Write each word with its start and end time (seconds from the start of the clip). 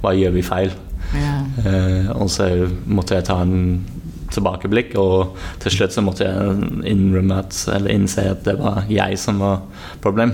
Hva 0.00 0.14
gjør 0.16 0.32
vi 0.36 0.42
feil? 0.46 0.70
Ja. 1.16 1.34
Eh, 1.64 2.10
og 2.14 2.28
så 2.30 2.46
måtte 2.86 3.18
jeg 3.18 3.26
ta 3.28 3.40
en 3.42 3.84
tilbakeblikk, 4.30 4.94
og 5.00 5.36
til 5.62 5.74
slutt 5.74 5.94
så 5.96 6.04
måtte 6.06 6.28
jeg 6.28 6.68
innrømme 6.92 7.40
at, 7.42 7.56
eller 7.74 7.90
innse 7.96 8.28
at 8.30 8.44
det 8.46 8.54
var 8.60 8.84
jeg 8.90 9.18
som 9.18 9.40
var 9.42 9.64
problem. 10.04 10.32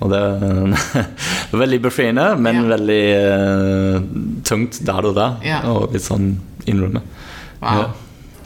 Og 0.00 0.10
det 0.12 0.22
var 1.52 1.60
veldig 1.60 1.82
befriende, 1.84 2.24
men 2.40 2.62
Ja. 2.62 2.64
veldig 2.76 3.04
uh, 3.16 4.00
tungt 4.44 4.80
der 4.86 5.10
og 5.10 5.14
da. 5.16 5.28
Ja. 5.44 5.60
Og 5.72 5.92
litt 5.92 6.04
sånn 6.04 6.34
innrømme. 6.68 7.04
Wow. 7.62 7.86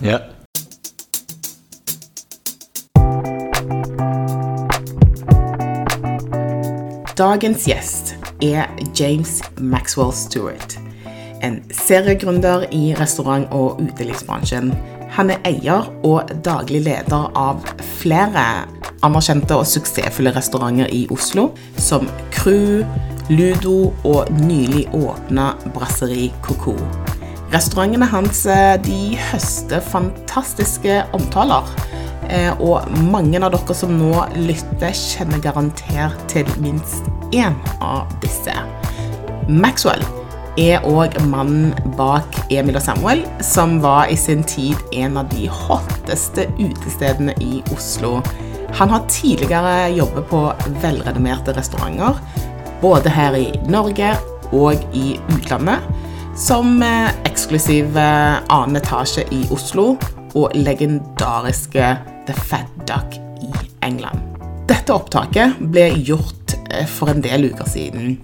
Ja. 0.02 0.12
ja. 0.12 0.18
Dagens 7.20 7.66
gjest 7.68 8.09
er 8.42 8.66
James 8.98 9.40
Maxwell 9.58 10.12
Stewart. 10.12 10.78
En 11.42 11.62
seriegründer 11.72 12.66
i 12.72 12.94
restaurant- 12.94 13.48
og 13.50 13.80
utelivsbransjen. 13.80 14.74
Han 15.10 15.30
er 15.30 15.40
eier 15.48 15.88
og 16.04 16.30
daglig 16.44 16.82
leder 16.84 17.30
av 17.36 17.64
flere 18.00 18.44
anerkjente 19.06 19.56
og 19.56 19.66
suksessfulle 19.66 20.32
restauranter 20.36 20.90
i 20.92 21.06
Oslo, 21.10 21.50
som 21.76 22.08
Crew, 22.34 22.84
Ludo 23.30 23.92
og 24.04 24.30
nylig 24.42 24.88
åpna 24.94 25.54
Brasserie 25.74 26.30
Coco. 26.42 26.76
Restaurantene 27.50 28.06
hans 28.06 28.44
eh, 28.46 28.76
de 28.84 29.16
høster 29.30 29.82
fantastiske 29.82 31.00
omtaler. 31.16 31.66
Eh, 32.30 32.52
Og 32.62 32.86
mange 33.10 33.40
av 33.42 33.50
dere 33.54 33.74
som 33.74 33.92
nå 33.98 34.14
lytter, 34.38 34.94
kjenner 34.94 35.42
garantert 35.42 36.18
til 36.30 36.46
minst 36.62 37.08
én 37.34 37.56
av 37.82 38.10
disse. 38.22 38.54
Maxwell 39.50 40.02
er 40.60 40.84
òg 40.86 41.16
mannen 41.30 41.72
bak 41.98 42.36
Emil 42.52 42.78
og 42.78 42.84
Samuel, 42.84 43.24
som 43.42 43.78
var 43.82 44.10
i 44.10 44.18
sin 44.18 44.44
tid 44.46 44.78
en 44.92 45.18
av 45.18 45.30
de 45.32 45.48
hotteste 45.50 46.46
utestedene 46.58 47.34
i 47.42 47.62
Oslo. 47.74 48.18
Han 48.78 48.92
har 48.92 49.08
tidligere 49.10 49.90
jobbet 49.96 50.28
på 50.30 50.44
velrenommerte 50.82 51.56
restauranter, 51.56 52.20
både 52.82 53.10
her 53.10 53.34
i 53.38 53.48
Norge 53.66 54.14
og 54.52 54.78
i 54.94 55.16
utlandet, 55.34 55.82
som 56.38 56.78
eh, 56.82 57.10
eksklusiv 57.26 57.96
eh, 57.98 58.38
annen 58.48 58.78
etasje 58.78 59.26
i 59.34 59.42
Oslo 59.50 59.96
og 60.34 60.54
legendariske 60.54 61.92
The 62.26 62.36
Fat 62.48 62.70
Duck 62.88 63.16
i 63.42 63.50
England. 63.86 64.22
Dette 64.70 64.94
opptaket 64.94 65.58
ble 65.72 65.88
gjort 66.06 66.54
eh, 66.70 66.86
for 66.86 67.10
en 67.10 67.22
del 67.24 67.48
uker 67.50 67.68
siden, 67.68 68.18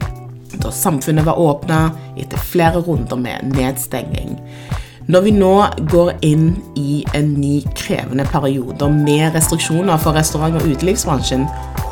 da 0.62 0.70
samfunnet 0.72 1.26
var 1.26 1.40
åpna 1.42 1.80
etter 2.16 2.38
flere 2.38 2.82
runder 2.86 3.18
med 3.18 3.56
nedstenging. 3.56 4.36
Når 5.06 5.22
vi 5.22 5.32
nå 5.36 5.52
går 5.90 6.08
inn 6.26 6.48
i 6.74 7.04
en 7.14 7.28
ny 7.38 7.60
krevende 7.78 8.24
periode 8.26 8.88
med 8.90 9.36
restriksjoner 9.36 10.00
for 10.02 10.18
restaurant- 10.18 10.58
og 10.58 10.66
utelivsbransjen, 10.66 11.44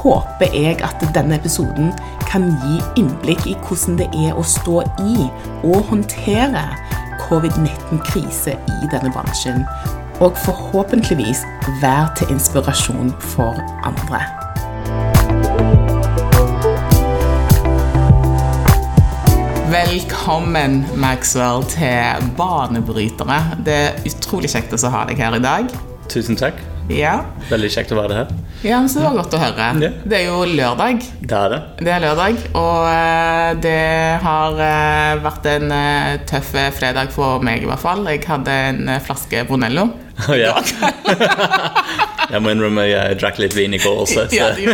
håper 0.02 0.50
jeg 0.50 0.80
at 0.82 1.04
denne 1.14 1.38
episoden 1.38 1.92
kan 2.26 2.48
gi 2.64 2.80
innblikk 3.00 3.46
i 3.46 3.54
hvordan 3.62 4.00
det 4.00 4.08
er 4.18 4.34
å 4.34 4.42
stå 4.42 4.82
i 5.04 5.28
og 5.62 5.86
håndtere 5.92 6.64
covid-19-krise 7.28 8.56
i 8.58 8.90
denne 8.90 9.12
bransjen, 9.14 9.62
og 10.20 10.36
forhåpentligvis 10.44 11.38
være 11.82 12.08
til 12.18 12.30
inspirasjon 12.36 13.14
for 13.20 13.54
andre. 13.84 14.22
Velkommen, 19.74 20.84
Maxwell, 21.00 21.64
til 21.72 22.28
Banebrytere. 22.38 23.38
Det 23.66 23.74
er 23.74 23.98
utrolig 24.08 24.50
kjekt 24.52 24.74
å 24.76 24.90
ha 24.92 25.02
deg 25.08 25.18
her 25.20 25.36
i 25.38 25.42
dag. 25.42 25.72
Tusen 26.12 26.36
takk. 26.38 26.60
Ja, 26.92 27.22
Veldig 27.48 27.70
kjekt 27.72 27.94
å 27.94 27.96
være 27.96 28.16
her. 28.18 28.32
ja 28.60 28.76
men 28.82 28.90
så 28.92 29.00
det 29.00 29.06
var 29.06 29.16
godt 29.22 29.34
å 29.34 29.40
høre. 29.40 29.68
Ja. 29.80 29.90
Det 30.04 30.18
er 30.18 30.26
jo 30.28 30.42
lørdag. 30.44 31.00
Det 31.24 31.38
er 31.38 31.54
det. 31.54 31.60
Det 31.80 31.92
er 31.94 32.02
lørdag, 32.04 32.42
og 32.60 32.88
eh, 32.90 33.50
det 33.64 34.20
har 34.26 34.60
eh, 34.68 35.22
vært 35.24 35.48
en 35.54 35.72
eh, 35.72 36.18
tøff 36.28 36.52
fredag 36.76 37.12
for 37.16 37.40
meg 37.44 37.64
i 37.64 37.70
hvert 37.70 37.80
fall. 37.80 38.04
Jeg 38.12 38.20
hadde 38.28 38.58
en 38.68 38.92
flaske 39.04 39.46
Brunello. 39.48 39.88
Å, 40.14 40.34
ja. 40.44 40.54
jeg 42.32 42.40
må 42.42 42.52
innrømme 42.54 42.86
jeg 42.88 43.18
drakk 43.20 43.40
litt 43.42 43.56
vin 43.56 43.74
i 43.74 43.80
går 43.82 44.02
også. 44.04 44.26
Så. 44.30 44.36
Ja, 44.36 44.52
du. 44.54 44.64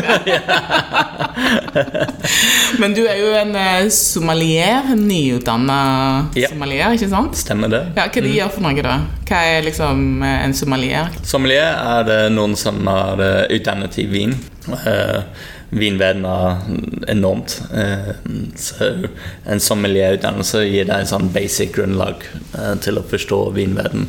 Men 2.80 2.94
du 2.96 3.02
er 3.06 3.20
jo 3.20 3.30
en 3.40 3.54
somalier, 3.94 4.90
en 4.92 5.06
nyutdanna 5.08 5.78
Ja. 6.38 6.50
somalier, 6.52 6.96
ikke 6.96 7.10
sant? 7.10 7.38
Stemmer 7.40 7.72
det. 7.72 7.82
Ja, 7.96 8.08
Hva 8.08 8.24
de 8.24 8.34
gjør 8.34 8.52
for 8.54 8.66
noe, 8.66 8.84
da? 8.84 8.98
Hva 9.30 9.40
er 9.46 9.64
liksom 9.66 10.22
eh, 10.26 10.44
en 10.44 10.54
somalier? 10.56 11.10
Sommelier 11.26 11.70
er 11.78 12.06
det 12.08 12.20
noen 12.34 12.56
som 12.58 12.80
er 12.90 13.24
eh, 13.26 13.56
utdannet 13.58 13.98
i 14.02 14.06
vin. 14.10 14.36
Uh, 14.70 15.22
vinverden 15.74 16.24
er 16.28 16.58
enormt. 17.10 17.56
Uh, 17.72 18.10
så 18.58 18.90
en 19.48 19.62
sommelierutdannelse 19.62 20.64
gir 20.68 20.86
deg 20.90 20.96
en 21.04 21.10
sånn 21.10 21.30
basic 21.34 21.72
grunnlag 21.78 22.26
uh, 22.56 22.74
til 22.82 23.00
å 23.00 23.06
forstå 23.06 23.40
vinverden. 23.56 24.08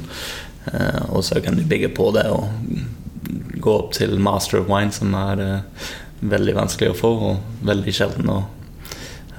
Eh, 0.70 1.02
og 1.10 1.24
så 1.26 1.42
kan 1.42 1.56
du 1.58 1.64
bygge 1.66 1.90
på 1.98 2.12
det 2.16 2.28
og 2.30 2.50
gå 3.62 3.74
opp 3.78 3.92
til 3.98 4.18
master 4.20 4.60
of 4.62 4.70
wine, 4.70 4.92
som 4.94 5.14
er 5.18 5.42
eh, 5.42 5.90
veldig 6.22 6.56
vanskelig 6.58 6.92
å 6.94 6.98
få 6.98 7.12
og 7.32 7.66
veldig 7.68 7.94
sjelden. 7.94 8.30
Og 8.30 8.44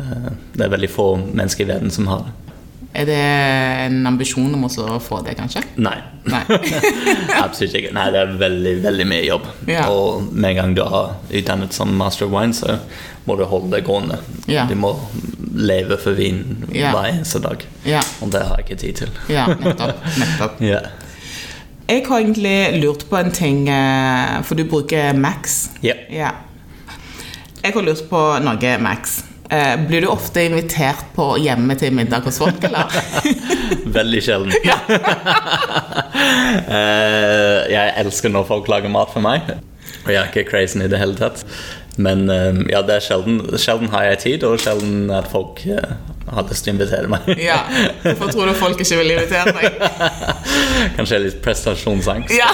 eh, 0.00 0.30
det 0.54 0.66
er 0.66 0.72
veldig 0.76 0.90
få 0.90 1.08
mennesker 1.32 1.66
i 1.66 1.72
verden 1.74 1.90
som 1.94 2.10
har 2.10 2.24
det. 2.28 2.38
Er 2.92 3.06
det 3.08 3.20
en 3.86 4.02
ambisjon 4.10 4.50
om 4.52 4.66
også 4.66 4.84
å 4.84 4.98
få 5.00 5.22
det, 5.24 5.32
kanskje? 5.38 5.62
Nei. 5.80 5.94
Nei. 6.28 6.42
Absolutt 7.40 7.78
ikke. 7.78 7.92
Nei, 7.96 8.04
det 8.12 8.20
er 8.20 8.34
veldig 8.42 8.74
veldig 8.84 9.06
mye 9.08 9.22
jobb. 9.24 9.46
Ja. 9.70 9.86
Og 9.88 10.26
med 10.28 10.50
en 10.50 10.58
gang 10.58 10.74
du 10.76 10.82
har 10.84 11.14
utdannet 11.30 11.72
som 11.72 11.94
master 11.96 12.26
of 12.28 12.34
wine, 12.34 12.52
så 12.52 12.76
må 13.24 13.38
du 13.40 13.46
holde 13.48 13.72
det 13.78 13.86
gående. 13.86 14.18
Ja. 14.50 14.66
Du 14.68 14.74
må 14.76 14.92
leve 15.56 15.96
for 16.00 16.12
vin 16.18 16.42
Ja. 16.76 16.92
hver 16.92 17.08
eneste 17.14 17.40
dag. 17.44 17.64
Ja, 17.88 18.02
Og 18.20 18.30
det 18.34 18.44
har 18.44 18.60
jeg 18.60 18.66
ikke 18.68 18.80
tid 18.84 19.00
til. 19.02 19.16
ja 19.32 19.46
nettopp. 19.64 20.04
nettopp. 20.20 20.60
Jeg 21.88 22.06
har 22.06 22.20
egentlig 22.22 22.80
lurt 22.82 23.02
på 23.10 23.16
en 23.18 23.30
ting, 23.34 23.66
eh, 23.68 24.38
for 24.46 24.54
du 24.56 24.64
bruker 24.64 25.12
Max. 25.18 25.70
Ja. 25.82 25.94
Ja. 26.10 26.30
Jeg 27.62 27.74
har 27.74 27.82
lurt 27.84 28.08
på 28.10 28.20
noe, 28.42 28.78
Max. 28.80 29.22
Eh, 29.50 29.76
Blir 29.86 30.00
du 30.00 30.08
ofte 30.08 30.40
invitert 30.46 31.04
på 31.14 31.34
hjemme 31.42 31.76
til 31.78 31.92
middag 31.92 32.24
hos 32.24 32.38
folk, 32.40 32.62
eller? 32.64 32.88
Veldig 33.98 34.22
sjelden. 34.24 34.52
Eh, 36.72 37.58
jeg 37.72 37.92
elsker 37.98 38.30
når 38.30 38.44
folk 38.46 38.68
lager 38.70 38.90
mat 38.92 39.10
for 39.12 39.24
meg. 39.24 39.48
Og 40.04 40.10
jeg 40.12 40.18
er 40.20 40.28
ikke 40.30 40.44
crazy 40.48 40.78
i 40.84 40.88
det 40.90 41.00
hele 41.00 41.16
tatt. 41.18 41.42
Men 42.00 42.24
ja, 42.70 42.80
det 42.86 42.94
er 42.96 43.04
sjelden. 43.04 43.40
Sjelden 43.60 43.90
har 43.92 44.06
jeg 44.06 44.20
tid, 44.22 44.44
og 44.48 44.60
sjelden 44.62 45.10
at 45.12 45.26
folk 45.32 45.60
har 45.66 46.46
lyst 46.48 46.64
til 46.64 46.72
å 46.72 46.76
invitere 46.76 47.10
meg. 47.12 47.26
Ja, 47.42 47.58
Hvorfor 48.04 48.30
tror 48.32 48.48
du 48.48 48.54
folk 48.56 48.80
ikke 48.80 49.00
vil 49.02 49.12
invitere 49.16 49.52
deg? 49.58 49.66
Kanskje 50.96 51.20
litt 51.26 51.38
prestasjonsangst. 51.44 52.32
Ja, 52.36 52.50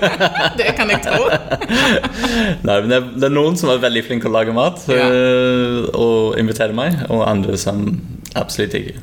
det 0.58 0.74
kan 0.78 0.90
jeg 0.92 1.02
tro. 1.04 1.28
Nei, 2.66 2.76
men 2.84 2.90
det, 2.92 3.00
er, 3.26 3.32
noen 3.34 3.56
som 3.58 3.72
er 3.72 3.82
veldig 3.82 4.04
flinke 4.08 4.26
til 4.26 4.32
å 4.32 4.36
lage 4.38 4.56
mat 4.56 4.84
Ja. 4.90 5.08
øh, 5.08 5.88
og 5.92 6.38
invitere 6.40 6.76
meg, 6.76 7.04
og 7.10 7.24
andre 7.28 7.58
som 7.60 7.86
absolutt 8.38 8.76
ikke. 8.78 9.00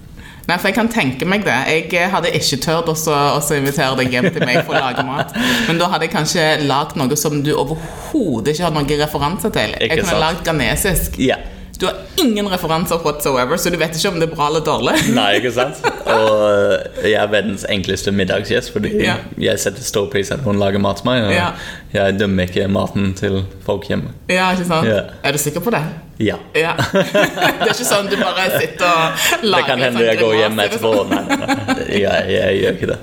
Nei, 0.50 0.58
for 0.58 0.72
Jeg 0.72 0.78
kan 0.80 0.88
tenke 0.90 1.28
meg 1.30 1.44
det. 1.46 1.58
Jeg 1.70 1.92
eh, 1.94 2.10
hadde 2.10 2.32
ikke 2.34 2.80
også, 2.90 3.14
også 3.38 3.60
invitere 3.60 4.00
deg 4.00 4.16
hjem 4.16 4.32
til 4.34 4.46
meg 4.50 4.64
for 4.66 4.74
å 4.74 4.82
lage 4.82 5.06
mat. 5.06 5.36
Men 5.68 5.78
da 5.78 5.92
hadde 5.92 6.08
jeg 6.08 6.16
kanskje 6.16 6.48
lagd 6.66 6.98
noe 6.98 7.18
som 7.20 7.44
du 7.46 7.52
overhodet 7.54 8.56
ikke 8.56 8.66
har 8.66 8.74
noen 8.74 8.90
referanse 9.04 9.52
til. 9.54 9.76
Jeg 9.78 9.92
Ikke 9.92 10.02
kunne 10.02 10.16
sant. 10.16 10.24
lagd 10.26 10.46
ghanesisk. 10.48 11.20
Ja. 11.22 11.38
Du 11.80 11.86
har 11.88 11.96
ingen 12.20 12.50
referanser 12.52 13.00
whatsoever, 13.06 13.56
så 13.58 13.70
du 13.72 13.78
vet 13.80 13.96
ikke 13.96 14.10
om 14.12 14.18
det 14.20 14.26
er 14.28 14.36
bra 14.36 14.48
eller 14.50 14.64
dårlig. 14.68 14.98
Nei, 15.16 15.30
ikke 15.40 15.52
sant? 15.56 15.78
Og 16.12 16.42
øh, 16.44 16.74
jeg 17.08 17.16
er 17.22 17.30
verdens 17.32 17.64
enkleste 17.72 18.12
middagsgjest, 18.12 18.74
fordi 18.76 18.92
Ja. 19.06 19.14
jeg 19.40 19.60
setter 19.64 19.86
stor 19.88 20.10
pris 20.12 20.32
at 20.36 20.44
hun 20.44 20.60
lager 20.60 20.82
mat 20.84 21.00
til 21.00 21.08
meg, 21.08 21.24
og 21.24 21.32
Ja. 21.32 21.46
jeg 21.94 22.18
dømmer 22.20 22.44
ikke 22.50 22.68
maten 22.68 23.14
til 23.16 23.46
folk 23.66 23.88
hjemme. 23.88 24.12
Ja, 24.30 24.50
ikke 24.52 24.66
sant? 24.68 24.88
Ja. 24.92 25.00
Er 25.24 25.32
du 25.32 25.38
sikker 25.40 25.64
på 25.64 25.72
det? 25.72 25.80
Ja. 26.20 26.36
Ja. 26.56 26.74
Det 26.94 27.70
er 27.70 27.72
ikke 27.72 27.88
sånn 27.88 28.10
du 28.12 28.18
bare 28.20 28.50
sitter 28.60 28.90
og 28.90 29.46
lager 29.48 29.56
Det 29.56 29.68
kan 29.70 29.84
hende 29.86 30.00
sånn 30.02 30.08
jeg 30.10 30.20
går 30.20 30.34
hjem 30.36 30.60
etterpå. 30.66 30.92
Nei, 31.14 31.22
nei, 31.30 31.38
nei. 31.46 31.86
Jeg, 32.02 32.34
jeg 32.34 32.58
gjør 32.60 32.76
ikke 32.76 32.90
det. 32.92 33.00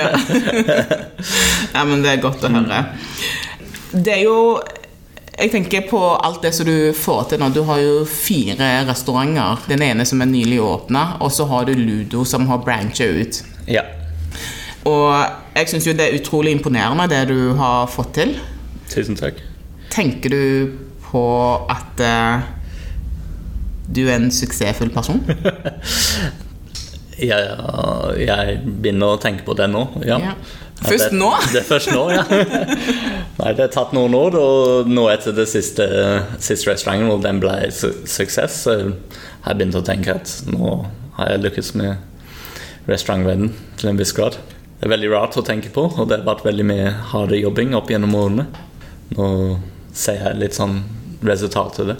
Ja. 0.00 0.08
ja, 1.76 1.84
men 1.86 2.02
det 2.02 2.16
er 2.16 2.24
godt 2.26 2.42
å 2.42 2.50
høre. 2.56 2.80
Det 3.94 4.16
er 4.18 4.24
jo 4.26 4.36
Jeg 5.36 5.50
tenker 5.52 5.84
på 5.84 5.98
alt 6.00 6.40
det 6.40 6.54
som 6.56 6.64
du 6.64 6.94
får 6.96 7.26
til 7.30 7.40
nå. 7.42 7.50
Du 7.52 7.60
har 7.68 7.80
jo 7.82 8.06
fire 8.08 8.70
restauranter. 8.88 9.66
Den 9.68 9.84
ene 9.84 10.06
som 10.08 10.22
er 10.24 10.30
nylig 10.30 10.62
åpna, 10.64 11.18
og 11.20 11.32
så 11.32 11.44
har 11.50 11.66
du 11.68 11.74
Ludo 11.76 12.24
som 12.24 12.46
har 12.48 12.62
brancha 12.64 13.04
ut. 13.04 13.42
Ja. 13.68 13.84
Og 14.88 15.12
jeg 15.58 15.68
syns 15.68 15.88
jo 15.88 15.96
det 15.98 16.06
er 16.06 16.16
utrolig 16.16 16.54
imponerende 16.56 17.08
det 17.12 17.26
du 17.28 17.52
har 17.58 17.84
fått 17.92 18.14
til. 18.16 18.36
Tusen 18.88 19.18
takk. 19.18 19.42
Tenker 19.92 20.32
du 20.32 20.76
på 21.10 21.26
at 21.68 22.00
uh, 22.00 22.46
du 23.92 24.06
er 24.06 24.16
en 24.16 24.30
suksessfull 24.32 24.92
person? 24.94 25.20
ja, 27.28 27.42
jeg 28.16 28.60
begynner 28.64 29.18
å 29.18 29.20
tenke 29.20 29.44
på 29.44 29.56
det 29.58 29.68
nå. 29.68 29.84
Ja. 30.06 30.22
Ja. 30.30 30.38
Først 30.82 31.14
nå? 31.16 31.30
Det 31.52 31.62
er 31.62 31.68
først 31.68 31.92
nå, 31.94 32.02
ja. 32.12 32.24
Nei, 33.36 33.52
det 33.52 33.62
har 33.62 33.72
tatt 33.72 33.94
noen 33.96 34.14
år, 34.16 34.36
og 34.40 34.90
nå 34.90 35.06
etter 35.12 35.34
det 35.36 35.46
siste, 35.50 35.86
siste 36.42 36.70
restauranten, 36.70 37.10
og 37.12 37.24
den 37.24 37.40
ble 37.42 37.54
su 37.74 37.90
suksess, 38.08 38.62
så 38.66 38.76
har 38.76 39.52
jeg 39.52 39.60
begynt 39.60 39.78
å 39.80 39.84
tenke 39.86 40.14
at 40.16 40.32
nå 40.48 40.74
har 41.18 41.32
jeg 41.32 41.44
lykkes 41.44 41.72
med 41.80 42.88
restaurantverden 42.90 43.52
til 43.80 43.90
en 43.92 44.00
viss 44.00 44.14
grad. 44.16 44.38
Det 44.76 44.88
er 44.88 44.92
veldig 44.92 45.12
rart 45.14 45.36
å 45.40 45.44
tenke 45.44 45.72
på, 45.72 45.86
og 45.88 46.08
det 46.08 46.20
har 46.20 46.28
vært 46.28 46.44
veldig 46.46 46.66
mye 46.68 46.90
harde 47.12 47.40
jobbing 47.40 47.76
opp 47.78 47.92
gjennom 47.92 48.16
årene. 48.18 48.46
Nå 49.16 49.28
ser 49.96 50.20
jeg 50.20 50.40
litt 50.40 50.56
sånn 50.56 50.82
resultat 51.24 51.80
av 51.82 51.92
det. 51.92 51.96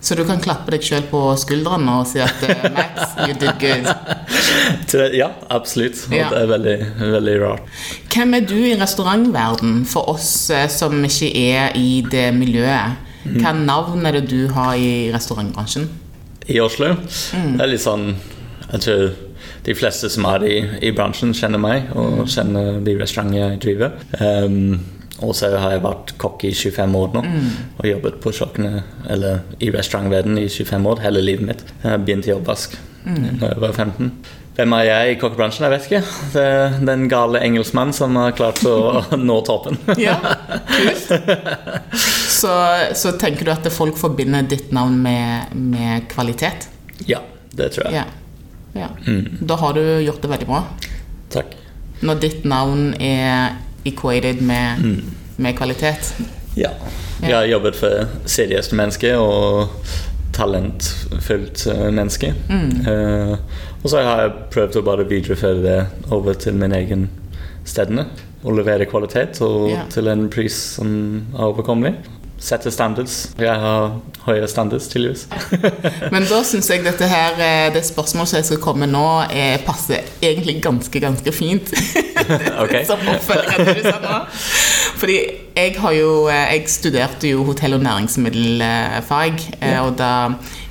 Så 0.00 0.14
du 0.14 0.22
kan 0.28 0.38
klappe 0.42 0.70
deg 0.70 0.84
sjøl 0.86 1.02
på 1.10 1.20
skuldrene 1.40 1.96
og 2.00 2.06
si 2.06 2.20
at 2.22 2.42
eh, 2.46 2.66
Max, 2.76 3.16
you 3.26 3.34
did 3.34 3.56
good. 3.62 3.88
Ja, 5.16 5.30
absolutt. 5.50 5.98
Og 6.08 6.14
Ja. 6.14 6.28
det 6.30 6.38
er 6.44 6.46
veldig, 6.50 6.76
veldig 7.00 7.34
rart. 7.42 7.66
Hvem 8.12 8.34
er 8.38 8.44
du 8.46 8.54
i 8.60 8.76
restaurantverden 8.78 9.80
for 9.88 10.08
oss 10.14 10.50
eh, 10.54 10.68
som 10.72 10.94
ikke 11.04 11.30
er 11.34 11.74
i 11.76 12.02
det 12.10 12.28
miljøet? 12.36 13.02
Hva 13.40 13.50
navn 13.58 14.06
er 14.06 14.20
det 14.20 14.28
du 14.30 14.46
har 14.54 14.74
i 14.78 15.10
restaurantbransjen? 15.14 15.88
i 16.46 16.60
Oslo. 16.62 16.92
Det 16.94 17.58
er 17.58 17.66
litt 17.66 17.82
sånn 17.82 18.12
Jeg 18.70 18.80
tror 18.84 19.08
de 19.66 19.74
fleste 19.74 20.06
som 20.14 20.28
er 20.30 20.44
i, 20.46 20.56
i 20.86 20.92
bransjen, 20.94 21.32
kjenner 21.34 21.58
meg 21.58 21.88
og 21.98 22.28
kjenner 22.30 22.76
de 22.86 22.94
restaurantene 23.00 23.40
jeg 23.40 23.58
driver. 23.64 23.96
Um, 24.20 24.76
og 25.24 25.32
så 25.36 25.52
har 25.56 25.76
jeg 25.76 25.84
vært 25.84 26.14
kokk 26.20 26.44
i 26.44 26.52
25 26.52 26.96
år 26.98 27.14
nå 27.14 27.22
og 27.78 27.86
jobbet 27.88 28.18
på 28.20 28.32
kjøkkenet 28.36 29.06
eller 29.14 29.44
i 29.64 29.70
restaurantverdenen 29.72 30.42
i 30.42 30.48
25 30.52 30.90
år 30.90 31.04
hele 31.06 31.22
livet 31.24 31.46
mitt. 31.52 31.62
Jeg 31.84 32.02
begynte 32.04 32.32
i 32.32 32.36
oppvask 32.36 32.76
da 33.06 33.52
jeg 33.52 33.62
var 33.62 33.72
15. 33.72 34.10
Hvem 34.56 34.72
er 34.72 34.86
jeg 34.86 35.12
i 35.12 35.16
kokkebransjen? 35.20 35.66
Jeg 35.66 35.72
vet 35.74 35.86
ikke. 35.86 35.98
Det 36.32 36.42
er 36.42 36.76
den 36.88 37.02
gale 37.12 37.42
engelskmannen 37.44 37.92
som 37.96 38.16
har 38.16 38.32
klart 38.36 38.62
å 38.64 39.02
nå 39.28 39.36
toppen. 39.44 39.76
Ja, 40.00 40.16
kult. 40.70 41.12
Så, 42.36 42.54
så 42.96 43.12
tenker 43.20 43.44
du 43.44 43.52
at 43.52 43.68
folk 43.72 44.00
forbinder 44.00 44.48
ditt 44.48 44.72
navn 44.76 44.96
med, 45.04 45.52
med 45.52 46.08
kvalitet? 46.08 46.70
Ja, 47.08 47.20
det 47.52 47.74
tror 47.76 47.90
jeg. 47.90 48.00
Ja. 48.00 48.80
ja. 48.80 48.90
Da 49.44 49.60
har 49.60 49.76
du 49.76 49.84
gjort 50.06 50.24
det 50.24 50.32
veldig 50.32 50.48
bra. 50.48 50.62
Takk. 51.36 51.52
Når 52.00 52.24
ditt 52.24 52.48
navn 52.48 52.90
er 52.96 53.60
equated 53.86 54.40
med, 54.44 54.82
med 55.36 55.56
kvalitet. 55.58 56.14
Ja. 56.56 56.70
Jeg 57.22 57.34
har 57.36 57.44
jobbet 57.48 57.76
for 57.76 58.06
seriøst 58.28 58.72
menneske 58.76 59.14
og 59.18 59.68
talentfullt 60.36 61.66
menneske. 61.92 62.34
menneske. 62.50 62.90
Uh, 62.90 63.38
og 63.82 63.90
så 63.90 64.02
har 64.02 64.20
jeg 64.24 64.32
prøvd 64.52 64.76
å 64.80 64.84
bare 64.86 65.06
videreføre 65.08 65.62
det 65.62 65.78
over 66.12 66.34
til 66.34 66.56
min 66.58 66.72
egen 66.76 67.08
stedene. 67.64 68.06
Og 68.44 68.54
levere 68.58 68.86
kvalitet 68.86 69.40
og 69.42 69.70
Ja. 69.70 69.82
til 69.90 70.08
en 70.08 70.28
pris 70.30 70.54
som 70.76 71.26
er 71.34 71.46
overkommelig. 71.48 71.94
Sette 72.38 72.70
standards. 72.70 73.30
Jeg 73.38 73.54
har 73.58 73.94
høye 74.26 74.46
standards, 74.48 74.88
tydeligvis. 74.92 75.26
Men 76.12 76.26
da 76.28 76.42
syns 76.44 76.68
jeg 76.70 76.84
dette 76.84 77.08
her, 77.08 77.32
eh, 77.40 77.72
det 77.72 77.82
spørsmålet 77.86 78.28
som 78.28 78.36
jeg 78.36 78.44
skal 78.50 78.60
komme 78.60 78.86
nå, 78.86 79.06
er, 79.32 79.56
passer 79.64 80.04
egentlig 80.22 80.60
ganske, 80.62 81.00
ganske 81.00 81.32
fint. 81.32 81.72
Ok. 82.62 82.74
Som 82.88 83.02
oppfølging 83.12 83.66
det 83.68 83.74
du 83.78 83.82
sa 83.86 83.98
nå. 84.02 84.18
Fordi 85.00 85.16
jeg 85.56 85.74
har 85.80 85.92
jo 85.96 86.10
eh, 86.32 86.54
Jeg 86.56 86.68
studerte 86.72 87.28
jo 87.30 87.44
hotell- 87.48 87.76
og 87.78 87.82
næringsmiddelfag, 87.84 89.40
eh, 89.60 89.78
og 89.82 89.96
da 89.98 90.10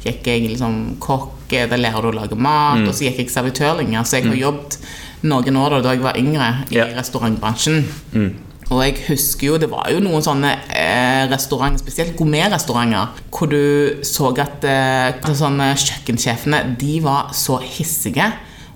gikk 0.05 0.27
jeg 0.29 0.49
liksom 0.53 0.95
kokk, 1.03 1.51
eh, 1.53 1.67
da 1.69 1.77
lærer 1.79 2.01
du 2.05 2.11
å 2.11 2.15
lage 2.21 2.37
mat, 2.37 2.79
Mm. 2.79 2.87
og 2.89 2.93
så 2.93 3.05
gikk 3.07 3.17
jeg 3.23 3.29
servitørlinja, 3.33 4.03
så 4.05 4.17
jeg 4.19 4.27
har 4.27 4.35
jobbet 4.35 4.77
noen 5.23 5.55
år 5.57 5.81
da, 5.81 5.93
jeg 5.93 6.01
var 6.03 6.17
yngre 6.17 6.49
i 6.71 6.75
yeah. 6.77 6.91
restaurantbransjen. 6.97 7.85
Mm. 8.13 8.33
Og 8.71 8.81
jeg 8.81 8.95
husker 9.07 9.47
jo, 9.47 9.57
det 9.61 9.69
var 9.69 9.91
jo 9.93 9.99
noen 10.01 10.23
sånne 10.25 10.55
eh, 10.73 11.27
restauranter, 11.29 11.83
spesielt 11.83 12.15
gourmetrestauranter, 12.17 13.07
hvor 13.29 13.49
du 13.51 14.01
så 14.01 14.31
at 14.41 14.65
eh, 14.65 15.33
sånne 15.37 15.75
kjøkkensjefene, 15.77 16.63
de 16.81 16.99
var 17.05 17.29
så 17.37 17.59
hissige 17.61 18.31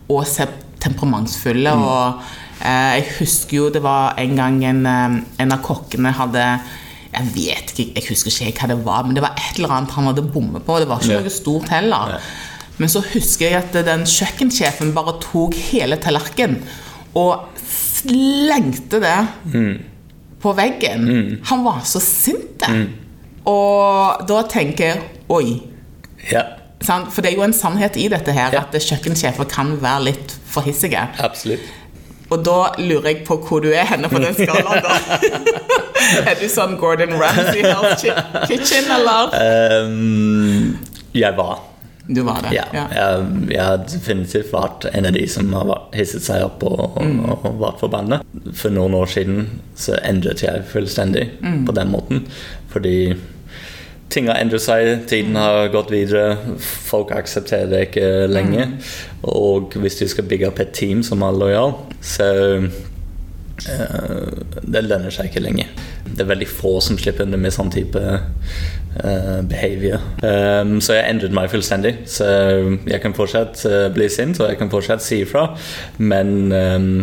og 0.09 0.25
temperamentsfulle. 0.29 0.77
temperamentsfulle. 0.79 1.71
Og 1.73 2.21
jeg 2.61 3.05
husker 3.19 3.57
jo 3.57 3.69
det 3.71 3.81
var 3.83 4.17
en 4.19 4.35
gang 4.35 4.63
en, 4.67 4.85
eh, 4.85 5.17
en 5.43 5.51
av 5.55 5.61
kokkene 5.63 6.11
hadde 6.13 6.45
jeg 7.09 7.29
vet 7.33 7.71
ikke, 7.73 7.85
jeg 7.95 8.05
husker 8.09 8.29
ikke 8.51 8.61
hva 8.61 8.67
det 8.69 8.85
var, 8.85 9.03
men 9.07 9.15
det 9.17 9.23
var 9.23 9.33
et 9.39 9.57
eller 9.57 9.71
annet 9.73 9.91
han 9.95 10.05
hadde 10.11 10.21
bommet 10.29 10.61
på. 10.67 10.75
Det 10.79 10.87
var 10.87 10.99
ikke 11.01 11.21
noe 11.23 11.31
stort 11.33 11.71
heller. 11.73 12.19
Men 12.77 12.91
så 12.91 13.01
husker 13.01 13.49
jeg 13.49 13.57
at 13.63 13.73
den 13.87 14.03
kjøkkensjefen 14.05 14.93
bare 14.93 15.15
tok 15.23 15.55
hele 15.71 15.97
tallerkenen 15.97 16.61
og 17.17 17.47
slengte 17.65 19.01
det 19.01 19.17
på 20.39 20.53
veggen. 20.55 21.09
Han 21.49 21.65
var 21.65 21.81
så 21.83 21.99
sint. 22.03 22.59
det. 22.61 22.87
Og 23.49 24.21
da 24.29 24.43
tenker 24.51 24.85
jeg 24.93 25.01
Oi. 25.29 25.61
Ja, 26.31 26.43
Sant? 26.81 27.09
For 27.11 27.21
det 27.21 27.33
er 27.33 27.35
jo 27.35 27.43
en 27.43 27.53
sannhet 27.53 27.97
i 27.99 28.07
dette 28.07 28.31
her 28.31 28.53
Ja. 28.53 28.61
at 28.61 28.71
kjøkkensjefer 28.71 29.49
kan 29.49 29.73
være 29.81 30.03
litt 30.03 30.31
for 30.45 30.61
hissige. 30.61 31.01
absolutt. 31.19 31.59
Og 32.29 32.43
da 32.45 32.57
lurer 32.77 33.09
jeg 33.11 33.23
på 33.27 33.39
hvor 33.45 33.63
du 33.63 33.71
er 33.73 33.87
henne 33.89 34.09
på 34.11 34.21
den 34.21 34.35
skalaen, 34.37 34.85
da. 34.85 35.19
er 36.29 36.37
du 36.39 36.45
sånn 36.51 36.77
Gordon 36.79 37.15
Ramsay 37.17 37.63
Health 37.65 38.05
Kitchen, 38.49 38.91
eller? 38.99 39.33
Um, 39.33 40.77
jeg 41.17 41.33
var. 41.37 41.63
Du 42.09 42.23
var 42.25 42.41
det. 42.41 42.55
Ja, 42.55 42.65
jeg, 42.73 43.25
jeg 43.53 43.61
har 43.61 43.81
definitivt 43.85 44.53
vært 44.53 44.87
en 44.89 45.05
av 45.05 45.13
de 45.13 45.25
som 45.29 45.51
har 45.53 45.73
hisset 45.93 46.25
seg 46.25 46.41
opp 46.41 46.63
og, 46.65 46.97
og, 46.97 47.43
og 47.45 47.59
vært 47.61 47.83
forbanna. 47.83 48.21
For 48.57 48.73
noen 48.73 48.97
år 48.97 49.11
siden 49.13 49.43
så 49.77 49.99
endret 50.01 50.41
jeg 50.41 50.65
fullstendig 50.71 51.27
på 51.67 51.75
den 51.77 51.93
måten. 51.93 52.23
Fordi 52.73 52.95
ting 54.09 54.29
har 54.29 54.39
endret 54.41 54.63
seg, 54.63 55.05
tiden 55.09 55.37
har 55.37 55.69
gått 55.73 55.91
videre, 55.93 56.37
folk 56.59 57.13
aksepterer 57.15 57.69
det 57.69 57.81
ikke 57.89 58.07
lenger. 58.31 58.73
Og 59.29 59.75
hvis 59.77 59.99
du 59.99 60.07
skal 60.09 60.27
bygge 60.29 60.49
opp 60.49 60.61
et 60.63 60.73
team 60.75 61.03
som 61.05 61.21
er 61.25 61.37
lojal, 61.37 61.75
så 62.01 62.29
uh, 62.59 64.31
det 64.65 64.85
lønner 64.87 65.13
seg 65.13 65.29
ikke 65.29 65.45
lenger. 65.45 65.69
Det 66.09 66.25
er 66.25 66.31
veldig 66.31 66.49
få 66.49 66.79
som 66.83 66.97
slipper 66.99 67.27
under 67.27 67.41
med 67.41 67.53
sånn 67.53 67.71
type 67.73 68.01
uh, 68.01 69.39
behavior. 69.49 70.01
Um, 70.25 70.79
så 70.81 70.97
jeg 70.97 71.13
endret 71.13 71.35
meg 71.35 71.53
fullstendig. 71.53 71.95
Så 72.09 72.27
jeg 72.89 73.01
kan 73.05 73.17
fortsatt 73.17 73.61
uh, 73.69 73.87
bli 73.93 74.09
sint, 74.11 74.41
og 74.41 74.49
jeg 74.49 74.61
kan 74.61 74.73
fortsatt 74.73 75.05
si 75.05 75.21
ifra, 75.25 75.51
men 76.01 76.49
um, 76.49 76.93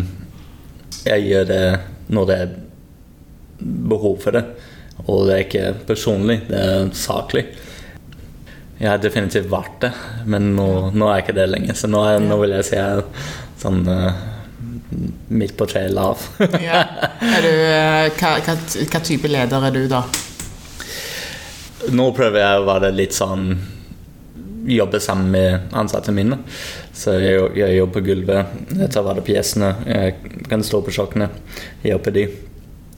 jeg 1.07 1.29
gjør 1.31 1.51
det 1.53 1.65
når 2.11 2.27
det 2.27 2.41
er 2.43 2.57
behov 3.63 4.19
for 4.23 4.35
det. 4.35 4.43
Og 5.05 5.27
det 5.27 5.35
er 5.35 5.45
ikke 5.45 5.65
personlig, 5.87 6.41
det 6.49 6.61
er 6.61 6.89
saklig. 6.97 7.45
Jeg 8.77 8.91
har 8.91 9.01
definitivt 9.01 9.49
vært 9.49 9.79
det, 9.87 9.91
men 10.29 10.51
nå, 10.57 10.67
nå 10.93 11.07
er 11.07 11.19
jeg 11.19 11.27
ikke 11.27 11.37
det 11.39 11.47
lenger. 11.49 11.77
Så 11.77 11.89
nå, 11.89 12.01
er, 12.05 12.19
nå 12.21 12.37
vil 12.41 12.53
jeg 12.57 12.67
si 12.67 12.75
jeg 12.77 12.99
er 12.99 13.31
sånn 13.57 13.79
uh, 13.89 14.19
midt 15.33 15.55
på 15.57 15.65
treet 15.69 15.93
lav. 15.93 16.21
Ja. 16.67 16.83
Du, 17.41 17.49
eh, 17.49 18.11
hva, 18.17 18.35
hva, 18.45 18.55
hva 18.57 19.01
type 19.05 19.31
leder 19.31 19.65
er 19.69 19.73
du, 19.73 19.83
da? 19.89 20.03
Nå 21.93 22.11
prøver 22.17 22.41
jeg 22.43 22.61
å 22.61 22.67
være 22.67 22.93
litt 22.95 23.17
sånn 23.17 23.49
Jobbe 24.67 24.99
sammen 24.99 25.29
med 25.31 25.75
ansatte 25.79 26.11
mine. 26.11 26.41
Så 26.91 27.13
jeg, 27.21 27.39
jeg 27.55 27.77
jobber 27.77 28.01
på 28.01 28.07
gulvet, 28.09 28.57
jeg 28.75 28.89
tar 28.91 29.05
vare 29.05 29.23
på 29.23 29.31
gjestene, 29.31 29.69
jeg 29.87 30.41
kan 30.49 30.65
stå 30.65 30.81
på 30.83 30.91
kjøkkenet, 30.91 31.37
hjelpe 31.87 32.11
de. 32.11 32.25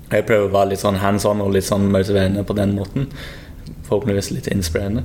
Jeg 0.10 0.26
prøver 0.26 0.48
å 0.48 0.54
være 0.54 0.72
litt 0.72 0.82
sånn 0.82 1.00
hands 1.04 1.26
on 1.30 1.42
og 1.44 1.54
litt 1.54 1.68
sånn 1.68 1.90
motiverende 1.94 2.44
på 2.48 2.56
den 2.58 2.74
måten. 2.78 3.10
Forhåpentligvis 3.86 4.32
litt 4.34 4.50
inspirerende. 4.50 5.04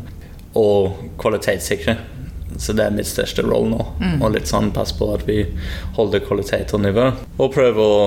Og 0.56 0.94
kvalitetssikre. 1.20 1.98
Så 2.56 2.72
det 2.76 2.86
er 2.86 2.94
mitt 2.94 3.08
største 3.10 3.42
rolle 3.44 3.74
nå. 3.74 3.84
Og 4.22 4.32
litt 4.32 4.48
sånn 4.48 4.70
passe 4.72 4.96
på 4.96 5.10
at 5.14 5.26
vi 5.28 5.42
holder 5.98 6.24
kvalitet 6.24 6.72
og 6.76 6.84
nivå. 6.86 7.10
Og 7.38 7.52
prøve 7.54 7.90
å 7.90 7.98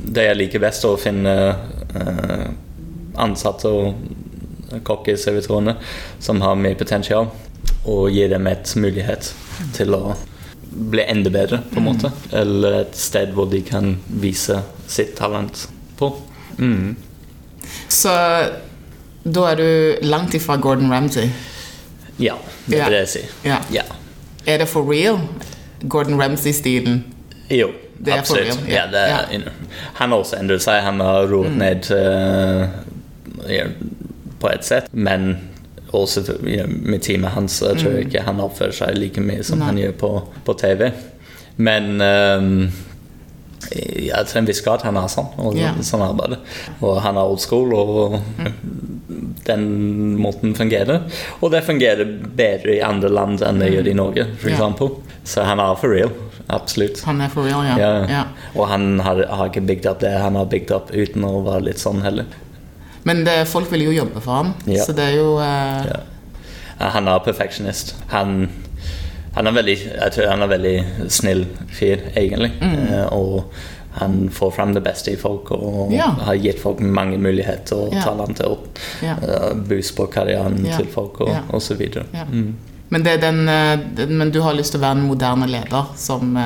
Det 0.00 0.22
jeg 0.24 0.36
liker 0.38 0.62
best, 0.62 0.84
å 0.88 0.96
finne 0.96 1.32
eh, 1.92 2.46
ansatte 3.20 3.68
og 3.68 4.80
kokker, 4.86 5.18
servitørene, 5.20 5.74
som 6.24 6.40
har 6.40 6.56
mye 6.56 6.78
potensial, 6.80 7.28
og 7.84 8.08
gi 8.08 8.24
dem 8.32 8.48
et 8.48 8.72
mulighet 8.80 9.28
til 9.76 9.92
å 9.92 10.14
bli 10.70 11.04
enda 11.04 11.28
bedre, 11.30 11.60
på 11.68 11.82
en 11.82 11.88
måte. 11.90 12.12
Eller 12.32 12.78
et 12.78 12.96
sted 12.96 13.36
hvor 13.36 13.50
de 13.52 13.60
kan 13.60 13.92
vise 14.08 14.56
sitt 14.88 15.12
talent 15.20 15.66
på. 16.00 16.14
Mm. 16.60 16.96
Så 17.88 18.12
da 19.24 19.46
er 19.50 19.60
du 19.60 20.06
langt 20.06 20.34
ifra 20.34 20.56
Gordon 20.56 20.92
Ramsay. 20.92 21.28
Ja, 22.20 22.36
det 22.66 22.80
er 22.80 22.92
det 22.92 23.04
jeg 23.04 23.12
sier. 23.14 23.36
Ja. 23.44 23.60
Ja. 23.72 23.86
Er 24.46 24.62
det 24.62 24.68
for 24.68 24.84
real? 24.84 25.20
Gordon 25.88 26.20
Ramsay-stilen? 26.20 27.04
Jo, 27.50 27.70
Det 27.98 28.12
absolutt. 28.12 28.68
Ja. 28.68 28.86
Han 29.94 30.10
har 30.10 30.18
også 30.18 30.36
endret 30.40 30.62
seg. 30.64 30.82
Han 30.84 31.00
har 31.00 31.28
roet 31.28 31.56
ned 31.56 31.90
uh, 31.92 32.68
på 34.40 34.48
et 34.48 34.64
sett. 34.64 34.88
Men 34.92 35.36
også 35.92 36.24
med 36.40 37.00
teamet 37.02 37.30
hans. 37.30 37.52
så 37.52 37.74
Jeg 37.74 37.90
mm. 37.90 37.98
ikke 37.98 38.22
han 38.24 38.40
oppfører 38.40 38.72
seg 38.72 38.98
like 38.98 39.20
mye 39.20 39.44
som 39.44 39.58
Nei. 39.58 39.66
han 39.66 39.78
gjør 39.78 39.96
på, 40.00 40.12
på 40.44 40.54
TV. 40.60 40.90
Men 41.56 42.00
ehm, 42.00 42.70
ja, 43.70 44.22
til 44.24 44.40
en 44.40 44.46
viss 44.48 44.62
grad 44.64 44.82
han 44.86 44.96
er 44.96 45.08
sånn. 45.12 45.28
Og 45.38 45.56
Ja. 45.56 45.72
sånn 45.84 46.02
arbeider. 46.02 46.38
Og 46.80 47.00
han 47.04 47.16
er 47.16 47.20
old 47.28 47.40
school, 47.40 47.74
og 47.74 48.20
den 49.44 50.16
måten 50.20 50.54
fungerer. 50.56 51.02
Og 51.40 51.50
det 51.52 51.64
fungerer 51.66 52.04
bedre 52.36 52.76
i 52.78 52.82
andre 52.82 53.08
land 53.12 53.42
enn 53.42 53.58
det 53.62 53.72
gjør 53.74 53.90
i 53.90 53.94
Norge, 53.94 54.26
for 54.38 54.48
Ja. 54.50 54.56
eksempel. 54.56 54.90
Så 55.24 55.44
han 55.44 55.60
er 55.60 55.74
for 55.76 55.88
real. 55.88 56.10
Absolutt. 56.48 57.02
Han 57.04 57.20
er 57.20 57.28
for 57.28 57.44
real, 57.44 57.62
ja. 57.64 57.76
Ja. 57.78 58.06
ja. 58.08 58.24
Og 58.56 58.66
han 58.68 58.98
har, 59.00 59.24
har 59.28 59.48
ikke 59.50 59.66
bygd 59.66 59.86
opp 59.86 60.00
det 60.00 60.10
han 60.18 60.34
har 60.34 60.46
bygd 60.46 60.70
opp 60.72 60.90
uten 60.90 61.22
å 61.24 61.44
være 61.44 61.64
litt 61.68 61.78
sånn 61.78 62.02
heller. 62.02 62.26
Men 63.04 63.24
det, 63.24 63.46
folk 63.48 63.70
vil 63.72 63.86
jo 63.86 63.92
jobbe 64.04 64.20
for 64.20 64.32
ham, 64.42 64.54
så 64.66 64.92
det 64.92 65.12
er 65.12 65.16
jo 65.16 65.36
uh... 65.38 66.00
Han 66.80 67.08
er 67.08 67.18
perfeksjonist. 67.20 67.94
Han, 68.08 68.48
han 69.34 69.46
er 69.46 69.52
veldig 69.52 69.76
Jeg 69.84 70.12
tror 70.14 70.26
han 70.30 70.42
er 70.42 70.50
veldig 70.50 71.10
snill 71.10 71.44
fyr, 71.70 72.00
egentlig. 72.16 72.50
Mm. 72.60 72.78
Eh, 72.88 73.06
og 73.12 73.52
han 74.00 74.28
får 74.30 74.50
frem 74.54 74.72
det 74.74 74.82
beste 74.86 75.10
i 75.12 75.16
folk 75.18 75.50
og 75.50 75.92
Ja. 75.92 76.08
har 76.26 76.34
gitt 76.38 76.60
folk 76.62 76.80
mange 76.80 77.18
muligheter 77.18 77.76
og 77.76 77.92
Ja. 77.94 78.02
talenter 78.04 78.46
og 78.50 78.68
Ja. 79.02 79.16
eh, 79.22 79.54
boost 79.54 79.96
på 79.96 80.06
karrieren 80.10 80.62
til 80.76 80.86
folk 80.86 81.20
og, 81.20 81.36
og 81.52 81.60
så 81.62 81.74
videre. 81.74 82.04
Mm. 82.30 82.54
Men, 82.90 83.02
det 83.02 83.20
den, 83.20 83.48
eh, 83.48 83.78
den, 83.96 84.16
men 84.18 84.30
du 84.30 84.40
har 84.42 84.54
lyst 84.54 84.72
til 84.72 84.80
å 84.80 84.84
være 84.84 84.98
en 84.98 85.06
moderne 85.08 85.46
leder 85.46 85.86
som, 85.96 86.36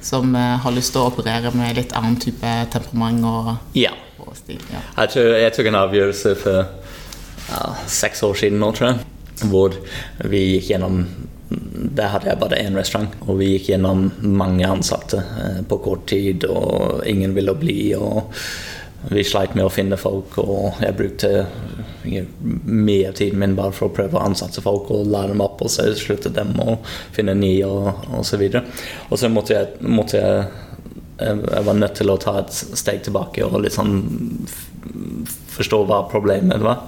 som 0.00 0.34
har 0.34 0.72
lyst 0.72 0.92
til 0.92 1.00
å 1.02 1.10
operere 1.10 1.54
med 1.54 1.76
litt 1.76 1.92
annen 1.92 2.16
type 2.16 2.66
temperament 2.70 3.24
og, 3.24 3.56
Ja. 3.74 3.90
og 4.20 4.34
stil. 4.36 4.60
Ja. 4.72 4.80
Jeg 5.02 5.08
tror 5.10 5.32
jeg 5.40 5.52
tok 5.52 5.66
en 5.66 5.74
avgjørelse 5.74 6.36
for 6.36 6.66
uh, 7.50 7.74
seks 7.86 8.22
år 8.22 8.34
siden 8.34 8.58
nå, 8.58 8.72
tror 8.74 8.88
jeg. 8.88 8.98
Hvor 9.50 9.74
vi 10.24 10.58
gikk 10.58 10.70
gjennom 10.72 11.06
Der 11.48 12.10
hadde 12.10 12.30
jeg 12.30 12.40
bare 12.40 12.58
én 12.58 12.78
restaurant, 12.78 13.12
og 13.26 13.38
vi 13.38 13.52
gikk 13.52 13.70
gjennom 13.70 14.08
mange 14.22 14.66
ansatte 14.66 15.20
eh, 15.22 15.60
på 15.68 15.78
kort 15.84 16.08
tid, 16.10 16.48
og 16.50 17.04
ingen 17.06 17.36
ville 17.36 17.54
bli. 17.54 17.94
og 17.94 18.32
vi 19.06 19.22
sleit 19.22 19.52
med 19.54 19.66
å 19.66 19.70
finne 19.70 19.98
folk, 20.00 20.34
og 20.42 20.80
jeg 20.82 20.96
brukte 20.98 21.30
eh, 21.38 22.30
mye 22.64 23.10
av 23.10 23.14
tiden 23.18 23.38
min 23.38 23.54
bare 23.58 23.74
for 23.76 23.88
å 23.88 23.94
prøve 23.94 24.18
å 24.18 24.24
ansette 24.26 24.64
folk 24.64 24.90
og 24.90 25.06
lære 25.12 25.34
dem 25.34 25.44
opp, 25.44 25.62
og 25.62 25.70
så 25.70 25.86
slutte 25.94 26.32
dem 26.34 26.56
å 26.62 26.78
finne 27.14 27.36
nye, 27.38 27.68
og, 27.68 28.08
og 28.10 28.26
så 28.26 28.40
videre. 28.40 28.64
Og 29.10 29.20
så 29.20 29.30
måtte 29.30 29.54
jeg, 29.54 29.74
måtte 29.86 30.22
jeg 30.22 30.46
jeg 31.16 31.64
var 31.64 31.76
nødt 31.78 31.94
til 31.96 32.10
å 32.12 32.18
ta 32.20 32.34
et 32.42 32.52
steg 32.52 32.98
tilbake 33.06 33.44
og 33.46 33.64
sånn 33.72 33.94
forstå 35.56 35.78
hva 35.88 36.02
problemet 36.10 36.60
var. 36.60 36.82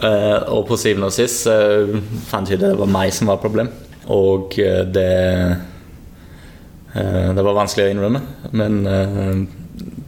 Eh, 0.00 0.38
og 0.48 0.66
på 0.70 0.78
syvende 0.80 1.10
og 1.10 1.14
sist 1.14 1.46
uh, 1.52 1.98
fant 2.30 2.48
jeg 2.48 2.62
det 2.62 2.72
var 2.78 2.88
meg 2.90 3.12
som 3.12 3.28
var 3.28 3.42
problem. 3.42 3.68
Og 4.10 4.56
eh, 4.58 4.82
det 4.88 5.10
eh, 6.94 7.28
Det 7.36 7.42
var 7.44 7.54
vanskelig 7.54 7.86
å 7.86 7.92
innrømme, 7.92 8.20
men 8.58 8.80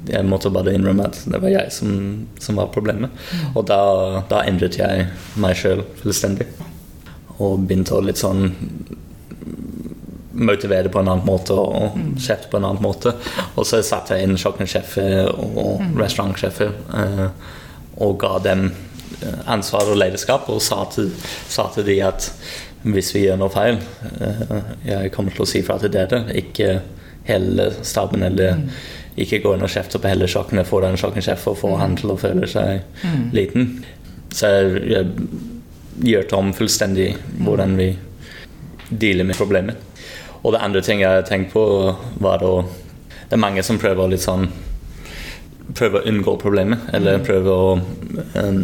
jeg 0.04 0.26
måtte 0.28 0.50
bare 0.52 0.74
innrømme 0.74 1.06
at 1.06 1.20
det 1.30 1.38
var 1.40 1.52
jeg 1.52 1.72
som, 1.72 1.92
som 2.42 2.58
var 2.60 2.72
problemet. 2.74 3.14
Og 3.54 3.64
da, 3.70 3.78
da 4.28 4.42
endret 4.44 4.76
jeg 4.76 5.06
meg 5.40 5.56
sjøl 5.56 5.80
fullstendig. 6.02 6.50
Og 7.38 7.64
begynte 7.64 7.96
å 7.96 8.02
litt 8.04 8.20
sånn 8.20 8.50
motivere 10.34 10.88
på 10.88 10.98
en 10.98 11.08
annen 11.08 11.26
måte 11.26 11.54
og 11.56 11.96
kjefte 12.20 12.50
på 12.50 12.58
en 12.58 12.68
annen 12.68 12.82
måte. 12.84 13.14
Og 13.54 13.66
så 13.68 13.80
satte 13.86 14.18
jeg 14.18 14.28
inn 14.28 14.38
kjøkkensjefer 14.40 15.30
og 15.30 15.84
restaurantsjefer 15.98 16.74
eh, 17.00 17.28
og 18.04 18.18
ga 18.20 18.38
dem 18.42 18.68
ansvar 19.50 19.90
og 19.92 19.98
lederskap 20.00 20.48
og 20.52 20.62
sa 20.62 20.84
til, 20.92 21.10
sa 21.48 21.68
til 21.74 21.86
de 21.88 21.98
at 22.04 22.30
hvis 22.84 23.14
vi 23.14 23.24
gjør 23.24 23.38
noe 23.40 23.52
feil, 23.52 23.78
eh, 24.20 24.58
jeg 24.84 25.12
kommer 25.14 25.32
til 25.32 25.46
å 25.46 25.48
si 25.48 25.62
fra 25.64 25.78
til 25.80 25.92
dere, 25.94 26.24
ikke 26.36 26.74
hele 27.24 27.70
staben 27.82 28.22
eller 28.26 28.60
ikke 29.16 29.40
gå 29.44 29.54
inn 29.54 29.64
og 29.64 29.72
kjefte 29.72 30.00
på 30.02 30.10
hele 30.10 30.28
kjøkkenet, 30.28 30.68
få 30.68 30.82
en 30.84 30.98
kjøkkensjef 31.00 31.46
og 31.48 31.58
få 31.60 31.74
han 31.80 31.96
til 31.96 32.12
å 32.12 32.18
føle 32.20 32.48
seg 32.50 32.82
liten. 33.32 33.78
Så 34.34 34.50
jeg, 34.50 34.82
jeg 34.90 36.10
gjør 36.10 36.36
om 36.40 36.52
fullstendig 36.56 37.12
hvordan 37.46 37.76
vi 37.78 37.92
dealer 38.90 39.24
med 39.24 39.38
problemet. 39.38 39.76
Og 40.42 40.52
det 40.52 40.60
andre 40.60 40.82
ting 40.84 41.00
jeg 41.00 41.24
tenkte 41.28 41.54
på, 41.54 41.66
var 42.20 42.44
å 42.44 42.64
Det 43.24 43.38
er 43.38 43.40
mange 43.40 43.62
som 43.64 43.78
prøver 43.80 44.04
å 44.04 44.10
litt 44.12 44.22
sånn 44.22 44.50
Prøver 45.74 46.02
å 46.02 46.10
unngå 46.10 46.34
problemet, 46.42 46.90
eller 46.92 47.22
prøver 47.24 47.50
å 47.50 47.70
um, 48.36 48.58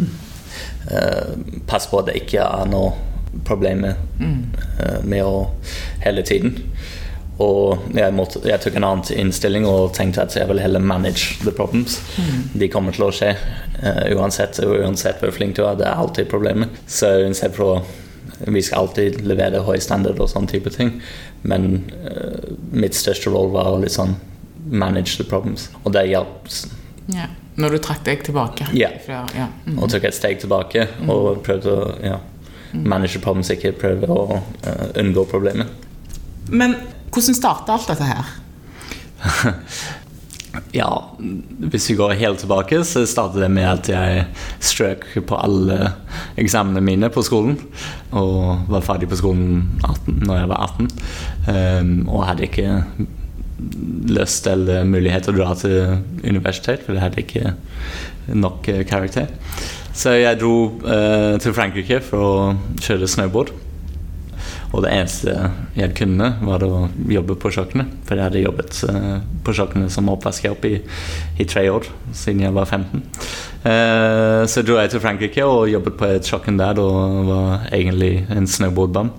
eh, 0.89 1.37
passe 1.67 1.91
på 1.91 2.01
at 2.01 2.09
det 2.09 2.19
ikke 2.23 2.45
er 2.45 2.69
noe 2.71 2.91
problem 3.47 3.85
med, 3.85 3.95
eh, 4.21 4.99
med 5.03 5.23
å 5.23 5.51
hele 6.03 6.25
tiden. 6.27 6.57
Og 7.41 7.87
jeg, 7.95 8.13
måtte, 8.13 8.41
jeg 8.45 8.61
tok 8.61 8.75
en 8.77 8.85
annen 8.85 9.17
innstilling 9.23 9.65
og 9.65 9.95
tenkte 9.97 10.25
at 10.25 10.35
jeg 10.37 10.49
vil 10.49 10.61
heller 10.61 10.83
manage 10.83 11.39
the 11.41 11.53
problems. 11.55 11.97
De 12.53 12.69
kommer 12.69 12.93
til 12.93 13.07
å 13.07 13.13
skje 13.15 13.31
uh, 13.33 14.03
uansett, 14.13 14.59
uansett 14.61 15.23
hvor 15.23 15.33
flink 15.33 15.55
du 15.57 15.63
er. 15.65 15.79
Det 15.79 15.87
er 15.87 16.03
alltid 16.03 16.29
problemer. 16.29 16.69
Så 16.85 17.09
uansett 17.23 17.57
å 17.63 17.79
vi 18.41 18.61
skal 18.65 18.85
alltid 18.85 19.19
levere 19.25 19.61
høy 19.65 19.77
standard 19.81 20.21
og 20.21 20.29
sånne 20.31 20.49
type 20.49 20.73
ting. 20.73 20.95
Men 21.41 21.83
uh, 22.05 22.53
mitt 22.73 22.97
største 22.97 23.33
rolle 23.33 23.55
var 23.55 23.73
å 23.73 23.89
sånn 23.89 24.15
manage 24.69 25.17
the 25.17 25.25
problems. 25.25 25.69
Og 25.83 25.95
det 25.95 26.07
hjalp. 26.11 26.49
Ja. 27.11 27.29
Når 27.61 27.75
du 27.75 27.81
trakk 27.85 28.03
deg 28.07 28.25
tilbake. 28.25 28.67
Ja. 28.77 28.89
Fra, 29.05 29.23
ja. 29.37 29.47
Mm. 29.67 29.77
Og 29.79 29.91
tok 29.93 30.09
et 30.09 30.17
steg 30.17 30.41
tilbake 30.41 30.87
og 31.05 31.41
prøvde 31.45 31.71
å 31.71 31.87
ja, 32.03 32.19
manage 32.73 33.17
the 33.17 33.23
problems, 33.23 33.51
ikke 33.53 33.73
prøve 33.77 34.09
å 34.09 34.21
uh, 34.39 34.85
unngå 35.01 35.27
problemet. 35.31 35.89
Men 36.51 36.75
hvordan 37.11 37.37
starta 37.37 37.75
alt 37.75 37.91
dette 37.91 38.07
her? 38.07 38.25
Ja, 40.75 41.15
hvis 41.71 41.89
vi 41.89 41.95
går 41.95 42.17
helt 42.19 42.41
tilbake, 42.43 42.81
så 42.83 43.05
startet 43.07 43.39
det 43.43 43.47
med 43.55 43.67
at 43.69 43.87
jeg 43.87 44.25
strøk 44.59 45.05
på 45.27 45.37
alle 45.39 45.93
eksamene 46.39 46.83
mine 46.83 47.07
på 47.11 47.23
skolen. 47.23 47.55
Og 48.11 48.67
var 48.71 48.83
ferdig 48.83 49.07
på 49.11 49.19
skolen 49.19 49.61
18, 49.79 50.17
når 50.27 50.41
jeg 50.41 50.51
var 50.51 50.65
18. 50.67 50.91
Um, 51.47 51.93
og 52.09 52.25
hadde 52.27 52.47
ikke 52.49 52.67
lyst 54.11 54.47
eller 54.49 54.85
mulighet 54.87 55.27
til 55.27 55.35
å 55.35 55.39
dra 55.41 55.55
til 55.57 55.75
universitet, 56.27 56.83
for 56.85 56.97
jeg 56.97 57.03
hadde 57.03 57.23
ikke 57.23 57.53
nok 58.37 58.69
eh, 58.71 58.83
karakter. 58.87 59.31
Så 59.93 60.15
jeg 60.17 60.39
dro 60.39 60.55
eh, 60.87 61.35
til 61.43 61.55
Frankrike 61.55 61.99
for 62.05 62.23
å 62.25 62.33
kjøre 62.81 63.09
snowboard. 63.11 63.53
Og 64.71 64.85
det 64.85 64.91
eneste 64.95 65.35
jeg 65.75 65.93
kunne, 65.97 66.29
var 66.47 66.63
å 66.63 66.87
jobbe 67.11 67.35
på 67.39 67.51
kjøkkenet. 67.51 67.91
For 68.07 68.15
jeg 68.15 68.27
hadde 68.29 68.43
jobbet 68.45 68.81
eh, 68.87 69.17
på 69.43 69.55
kjøkkenet 69.57 69.91
som 69.93 70.11
oppvaskhjelp 70.13 70.67
i, 70.69 70.75
i 71.43 71.47
tre 71.49 71.65
år, 71.71 71.89
siden 72.15 72.45
jeg 72.45 72.55
var 72.55 72.69
15. 72.69 73.03
Eh, 73.61 74.41
så 74.49 74.63
dro 74.65 74.79
jeg 74.79 74.93
til 74.93 75.03
Frankrike 75.03 75.45
og 75.45 75.69
jobbet 75.69 75.97
på 75.99 76.07
et 76.15 76.31
kjøkken 76.31 76.59
der 76.61 76.79
og 76.81 77.27
var 77.27 77.67
egentlig 77.75 78.13
en 78.31 78.47
snowboardbum. 78.49 79.11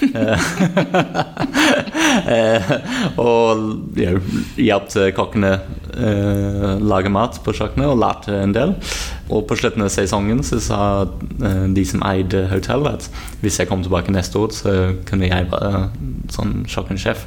Eh, 2.14 2.68
og 3.20 3.98
jeg 3.98 4.20
hjalp 4.62 4.92
kokkene 5.16 5.50
eh, 5.96 6.74
lage 6.82 7.12
mat 7.12 7.38
på 7.44 7.54
kjøkkenet 7.56 7.90
og 7.90 8.00
lærte 8.02 8.34
en 8.40 8.54
del. 8.54 8.74
Og 9.32 9.46
på 9.48 9.56
slutten 9.58 9.84
av 9.86 9.92
sesongen 9.92 10.42
så 10.46 10.60
sa 10.62 10.80
eh, 11.04 11.64
de 11.74 11.84
som 11.88 12.04
eide 12.06 12.44
hotellet 12.50 12.98
at 12.98 13.24
hvis 13.42 13.60
jeg 13.60 13.70
kom 13.70 13.84
tilbake 13.84 14.14
neste 14.14 14.40
år, 14.40 14.52
så 14.54 14.74
kunne 15.08 15.30
jeg 15.30 15.50
være 15.52 15.88
sånn 16.34 16.62
kjøkkensjef. 16.70 17.26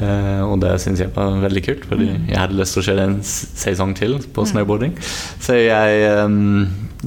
Eh, 0.00 0.42
og 0.46 0.60
det 0.62 0.76
syns 0.82 1.02
jeg 1.02 1.12
var 1.16 1.40
veldig 1.42 1.64
kult, 1.66 1.88
fordi 1.90 2.12
jeg 2.12 2.38
hadde 2.38 2.58
lyst 2.58 2.76
til 2.76 2.82
å 2.84 2.86
kjøre 2.90 3.08
en 3.08 3.18
sesong 3.26 3.96
til 3.98 4.20
på 4.34 4.46
snowboarding. 4.48 4.94
Så 5.42 5.58
jeg, 5.58 6.04
eh, 6.06 6.38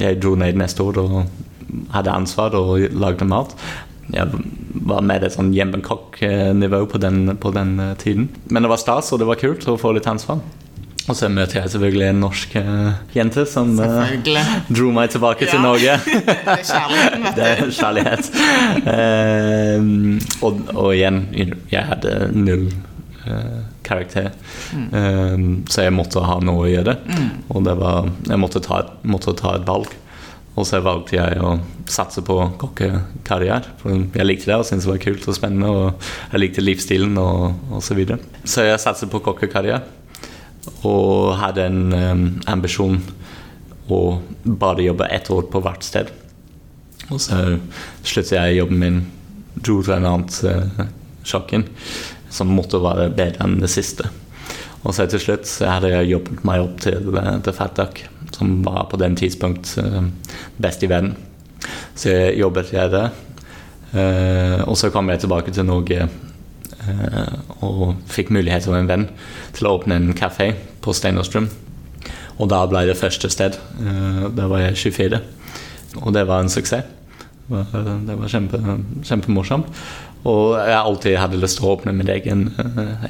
jeg 0.04 0.20
dro 0.22 0.34
ned 0.38 0.60
neste 0.60 0.84
år 0.84 1.00
og 1.02 1.18
hadde 1.94 2.14
ansvar 2.14 2.54
og 2.58 2.90
lagde 2.94 3.26
mat. 3.28 3.54
Jeg 4.12 4.28
var 4.84 5.04
med 5.06 5.24
et 5.24 5.32
sånn 5.32 5.52
hjemmekokknivå 5.54 6.84
på 6.90 7.00
på 7.40 7.54
den 7.54 7.80
eh, 7.80 7.94
tiden. 7.96 8.28
Men 8.50 8.62
det 8.62 8.70
var 8.70 8.82
stas, 8.82 9.12
og 9.12 9.18
det 9.18 9.26
var 9.26 9.40
kult 9.40 9.66
å 9.68 9.78
få 9.80 9.94
litt 9.94 10.06
ansvar. 10.10 10.42
Og 11.04 11.16
så 11.18 11.28
møter 11.28 11.60
jeg 11.60 11.72
selvfølgelig 11.74 12.06
en 12.08 12.22
norsk 12.22 12.54
eh, 12.56 13.00
jente 13.12 13.44
som 13.48 13.74
eh, 13.82 14.14
dro 14.70 14.88
meg 14.94 15.10
tilbake 15.12 15.48
til 15.50 15.60
Norge. 15.60 15.98
Det 16.06 16.54
er 16.54 16.62
kjærligheten, 16.64 17.26
vet 17.26 17.36
Det 17.36 17.50
er 17.50 17.72
kjærlighet. 17.78 18.30
uh, 18.88 20.46
og, 20.46 20.62
og 20.72 20.90
igjen, 20.94 21.20
jeg 21.72 21.84
hadde 21.90 22.14
null 22.32 22.70
uh, 23.26 23.60
karakter. 23.84 24.30
Ehm, 24.72 25.64
så 25.68 25.84
jeg 25.84 25.92
måtte 25.94 26.22
ha 26.24 26.38
noe 26.40 26.64
å 26.64 26.70
gjøre. 26.70 26.96
Og 27.52 27.66
det 27.66 27.74
var, 27.80 28.08
jeg 28.30 28.40
måtte 28.40 28.62
ta, 28.64 28.80
måtte 29.04 29.36
ta 29.36 29.58
et 29.58 29.66
valg. 29.68 29.92
Og 30.54 30.66
så 30.68 30.78
valgte 30.84 31.16
jeg 31.18 31.40
å 31.42 31.56
satse 31.90 32.22
på 32.24 32.36
kokkekarriere. 32.60 33.74
For 33.80 33.92
jeg 33.98 34.26
likte 34.28 34.48
det 34.52 34.56
og 34.60 34.64
syntes 34.68 34.86
det 34.86 34.92
var 34.92 35.02
kult 35.02 35.28
og 35.28 35.36
spennende. 35.36 35.72
Og 35.72 36.08
jeg 36.32 36.42
likte 36.42 36.64
livsstilen 36.64 37.18
og, 37.20 37.60
osv. 37.74 37.88
så 37.88 37.98
videre. 37.98 38.40
Så 38.46 38.66
jeg 38.68 38.80
satser 38.82 39.10
på 39.12 39.20
kokkekarriere. 39.24 39.82
Og 40.84 41.34
hadde 41.40 41.66
en 41.68 41.80
um, 41.92 42.24
ambisjon 42.48 43.00
å 43.92 44.00
bare 44.44 44.86
jobbe 44.86 45.08
ett 45.12 45.30
år 45.32 45.48
på 45.52 45.60
hvert 45.64 45.84
sted. 45.84 46.12
Og 47.10 47.20
så 47.20 47.40
sluttet 48.02 48.36
jeg 48.38 48.58
jobben 48.58 48.80
min, 48.80 49.00
dro 49.60 49.80
til 49.84 49.96
en 49.98 50.08
annen 50.08 50.28
uh, 50.48 50.86
kjøkken, 51.24 51.66
som 52.32 52.52
måtte 52.56 52.80
være 52.82 53.10
bedre 53.14 53.44
enn 53.44 53.58
det 53.60 53.70
siste. 53.72 54.08
Og 54.84 54.96
så 54.96 55.06
til 55.08 55.22
slutt 55.22 55.48
så 55.48 55.68
hadde 55.76 55.92
jeg 55.92 56.10
jobbet 56.14 56.44
meg 56.48 56.64
opp 56.64 56.80
til 56.84 57.12
uh, 57.12 57.36
The 57.44 57.54
Fat 57.56 57.80
som 58.34 58.56
var 58.66 58.88
på 58.90 58.98
den 58.98 59.14
tidspunkt 59.14 59.76
best 60.58 60.82
i 60.82 60.88
verden. 60.90 61.12
Så 61.94 62.10
jeg 62.10 62.40
jobbet 62.40 62.72
jeg 62.74 62.90
der. 62.90 63.12
Og 64.66 64.74
så 64.74 64.90
kom 64.90 65.06
jeg 65.12 65.20
tilbake 65.22 65.54
til 65.54 65.68
Norge 65.68 66.08
og 67.64 67.96
fikk 68.10 68.32
mulighet 68.34 68.68
av 68.68 68.78
en 68.78 68.90
venn 68.90 69.06
til 69.56 69.68
å 69.68 69.76
åpne 69.78 70.00
en 70.00 70.16
kafé 70.16 70.52
på 70.84 70.94
Steinerstrøm. 70.96 71.48
Og 72.42 72.50
da 72.50 72.64
ble 72.66 72.84
det 72.88 72.98
første 72.98 73.30
sted. 73.30 73.56
Uh, 73.78 74.26
da 74.34 74.48
var 74.50 74.64
jeg 74.66 74.80
24. 74.96 75.20
Og 76.02 76.14
det 76.16 76.26
var 76.28 76.42
en 76.42 76.52
suksess. 76.52 76.90
Det 77.44 78.14
var 78.16 78.30
kjempe, 78.32 78.58
kjempemorsomt. 79.04 79.68
Og 80.24 80.54
jeg 80.56 80.78
alltid 80.78 81.18
hadde 81.20 81.40
lyst 81.42 81.58
til 81.58 81.66
å 81.68 81.74
åpne 81.74 81.92
min 81.92 82.08
egen, 82.08 82.46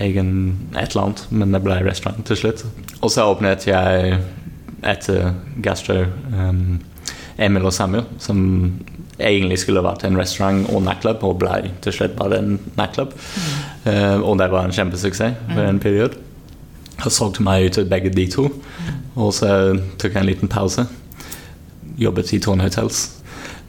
egen 0.03 0.33
et 0.75 0.91
eller 0.91 1.05
annet, 1.05 1.23
men 1.31 1.55
det 1.55 1.61
ble 1.63 1.77
restaurant 1.87 2.27
til 2.27 2.41
slutt. 2.41 2.65
Og 2.99 3.13
så 3.15 3.29
åpnet 3.31 3.69
jeg 3.69 4.19
etter 4.85 5.31
Gastro 5.63 6.01
um, 6.35 6.81
Emil 7.39 7.69
og 7.71 7.75
Samuel, 7.75 8.09
som 8.19 8.41
egentlig 9.19 9.61
skulle 9.63 9.83
vært 9.85 10.05
en 10.07 10.19
restaurant 10.19 10.65
og 10.73 10.83
nattklubb, 10.87 11.23
og 11.23 11.39
ble 11.43 11.71
til 11.85 11.95
slutt 11.95 12.17
bare 12.19 12.41
en 12.41 12.57
nattklubb. 12.79 13.15
Mm. 13.15 13.59
Uh, 13.87 14.19
og 14.23 14.39
det 14.41 14.51
var 14.53 14.67
en 14.67 14.75
kjempesuksess 14.75 15.43
for 15.53 15.63
en 15.65 15.81
periode. 15.83 16.19
Jeg 16.95 17.13
solgte 17.13 17.43
meg 17.45 17.67
ut 17.67 17.77
til 17.79 17.89
begge 17.91 18.13
de 18.15 18.27
to, 18.31 18.49
og 19.15 19.33
så 19.35 19.49
tok 19.99 20.15
jeg 20.15 20.21
en 20.21 20.31
liten 20.31 20.51
pause. 20.51 20.87
Jobbet 21.99 22.33
i 22.35 22.41
Tårn 22.43 22.63
Hotels, 22.63 23.05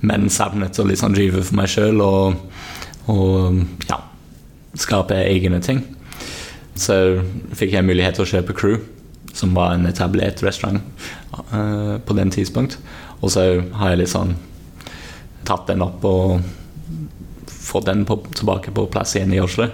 men 0.05 0.29
savnet 0.33 0.79
å 0.79 0.85
liksom 0.87 1.13
drive 1.13 1.43
for 1.43 1.57
meg 1.57 1.69
sjøl 1.69 2.01
og, 2.05 2.37
og 3.11 3.61
ja, 3.89 3.99
skape 4.77 5.17
egne 5.25 5.61
ting. 5.65 5.83
Så 6.75 7.21
fikk 7.55 7.73
jeg 7.75 7.87
mulighet 7.87 8.17
til 8.17 8.25
å 8.25 8.31
kjøpe 8.33 8.55
Crew, 8.57 8.79
som 9.35 9.55
var 9.55 9.75
en 9.75 9.87
etablert 9.89 10.41
restaurant 10.45 10.81
uh, 11.51 11.97
på 12.05 12.17
den 12.17 12.33
tidspunkt. 12.33 12.77
Og 13.21 13.33
så 13.33 13.45
har 13.79 13.93
jeg 13.93 14.03
litt 14.03 14.13
sånn 14.13 14.35
tatt 15.45 15.67
den 15.71 15.83
opp 15.85 16.05
og 16.07 16.39
fått 17.65 17.87
den 17.89 18.05
på, 18.05 18.19
tilbake 18.35 18.73
på 18.75 18.87
plass 18.91 19.15
igjen 19.15 19.33
i 19.33 19.41
Oslo. 19.43 19.69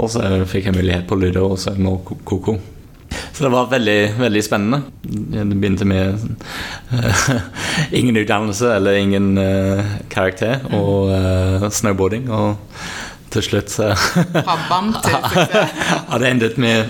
Og 0.00 0.10
så 0.10 0.22
fikk 0.48 0.68
jeg 0.68 0.76
mulighet 0.76 1.08
på 1.08 1.18
Ludo 1.20 1.50
og 1.52 1.58
så 1.60 1.74
nå 1.76 1.98
Koko. 2.24 2.56
Så 3.32 3.44
det 3.44 3.50
var 3.52 3.68
veldig, 3.68 3.98
veldig 4.18 4.42
spennende. 4.44 4.82
Jeg 5.04 5.48
begynte 5.52 5.84
med 5.88 6.18
uh, 6.92 7.30
ingen 7.98 8.16
utdannelse 8.16 8.74
eller 8.74 9.00
ingen 9.00 9.38
uh, 9.38 9.84
karakter 10.10 10.64
og 10.72 11.12
uh, 11.12 11.68
snowboarding. 11.68 12.30
Og 12.32 12.56
til 13.32 13.44
slutt 13.44 13.72
så 13.72 13.92
har 14.48 16.18
det 16.20 16.30
endet 16.30 16.58
med 16.60 16.84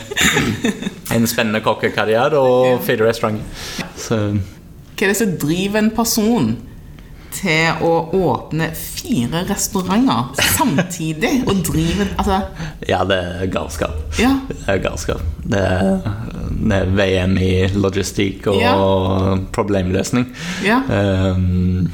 en 1.15 1.27
spennende 1.31 1.63
kokkekarriere 1.63 2.39
og 2.39 2.83
fire 2.87 3.09
restauranter. 3.11 3.47
Så 3.99 4.19
hva 4.93 5.09
er 5.09 5.11
det 5.11 5.19
som 5.19 5.33
driver 5.41 5.81
en 5.81 5.95
person 5.95 6.53
til 7.35 7.85
å 7.85 7.93
åpne 8.17 8.69
fire 8.77 9.43
restauranter 9.49 10.43
samtidig 10.57 11.33
og 11.47 11.62
drive 11.67 12.07
altså. 12.17 12.39
Ja, 12.89 13.03
det 13.09 13.19
er 13.19 13.51
galskap. 13.53 13.99
Ja. 14.21 14.35
Det 14.51 14.61
er 14.71 14.83
galskap. 14.85 15.25
Det 15.43 15.61
er, 15.61 16.07
det 16.53 16.79
er 16.79 16.95
VM 16.99 17.37
i 17.41 17.53
logistikk 17.75 18.49
og 18.53 18.61
ja. 18.62 18.75
problemløsning. 19.55 20.29
Ja. 20.67 20.83
Um, 20.89 21.91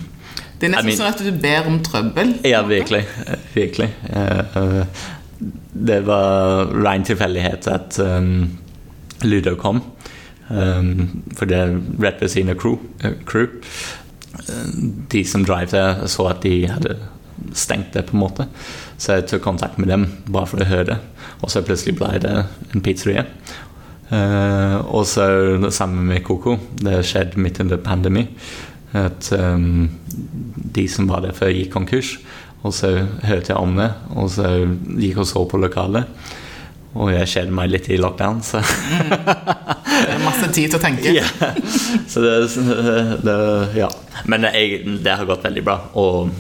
det 0.59 0.68
er 0.68 0.75
nesten 0.75 0.88
I 0.88 0.90
mean, 0.90 0.99
sånn 0.99 1.12
at 1.12 1.23
du 1.23 1.30
ber 1.42 1.68
om 1.71 1.78
trøbbel. 1.87 2.35
Ja, 2.49 2.64
virkelig. 2.66 3.04
Virkelig. 3.54 3.92
Uh, 4.11 4.83
det 5.78 6.00
var 6.09 6.73
ren 6.75 7.07
tilfeldighet 7.07 7.68
at 7.71 7.99
um, 8.02 8.59
Ludo 9.23 9.54
kom. 9.59 9.85
Um, 10.48 11.22
for 11.37 11.48
det 11.48 11.59
er 11.61 11.74
rett 12.03 12.22
ved 12.22 12.33
siden 12.33 12.55
av 12.55 12.59
crew. 12.61 12.79
Uh, 13.05 13.14
crew. 13.29 13.46
De 15.12 15.22
som 15.27 15.44
driver 15.44 15.72
det, 15.72 16.11
så 16.12 16.29
at 16.31 16.42
de 16.44 16.55
hadde 16.70 16.96
stengt 17.55 17.94
det, 17.94 18.07
på 18.09 18.16
en 18.16 18.22
måte. 18.22 18.48
Så 18.98 19.18
jeg 19.18 19.29
tok 19.31 19.44
kontakt 19.44 19.79
med 19.79 19.90
dem 19.90 20.07
bare 20.27 20.48
for 20.51 20.62
å 20.62 20.68
høre 20.68 20.88
det. 20.92 20.98
Og 21.42 21.53
så 21.53 21.62
plutselig 21.66 21.96
ble 21.98 22.16
det 22.22 22.35
en 22.72 22.85
pizzeria. 22.85 23.27
Uh, 24.09 24.81
og 24.88 25.05
så 25.07 25.27
sammen 25.74 26.09
med 26.09 26.24
Koko. 26.27 26.57
Det 26.81 27.03
skjedde 27.07 27.40
midt 27.42 27.61
under 27.64 27.81
pandemi. 27.83 28.24
At 28.96 29.29
um, 29.37 29.88
de 30.09 30.87
som 30.88 31.09
var 31.11 31.22
der 31.24 31.37
før, 31.37 31.53
gikk 31.53 31.74
konkurs. 31.77 32.16
Og 32.66 32.74
så 32.74 32.90
hørte 33.22 33.53
jeg 33.53 33.61
om 33.61 33.77
det, 33.79 33.92
og 34.18 34.31
så 34.35 34.48
gikk 34.98 35.22
og 35.22 35.29
så 35.31 35.44
på 35.46 35.61
lokalet. 35.62 36.09
Og 36.96 37.11
jeg 37.12 37.29
kjeder 37.29 37.55
meg 37.55 37.72
litt 37.72 37.88
i 37.92 37.98
lockdown, 38.01 38.40
så 38.44 38.62
mm. 38.64 39.11
Det 39.98 40.14
er 40.14 40.22
masse 40.22 40.46
tid 40.55 40.70
til 40.70 40.79
å 40.79 40.83
tenke. 40.83 41.11
yeah. 41.11 41.57
Så 42.09 42.22
det, 42.22 42.33
det, 43.27 43.35
ja. 43.77 43.88
Men 44.31 44.46
jeg, 44.48 44.85
det 45.05 45.16
har 45.20 45.27
gått 45.29 45.44
veldig 45.44 45.64
bra. 45.66 45.77
Og 45.98 46.31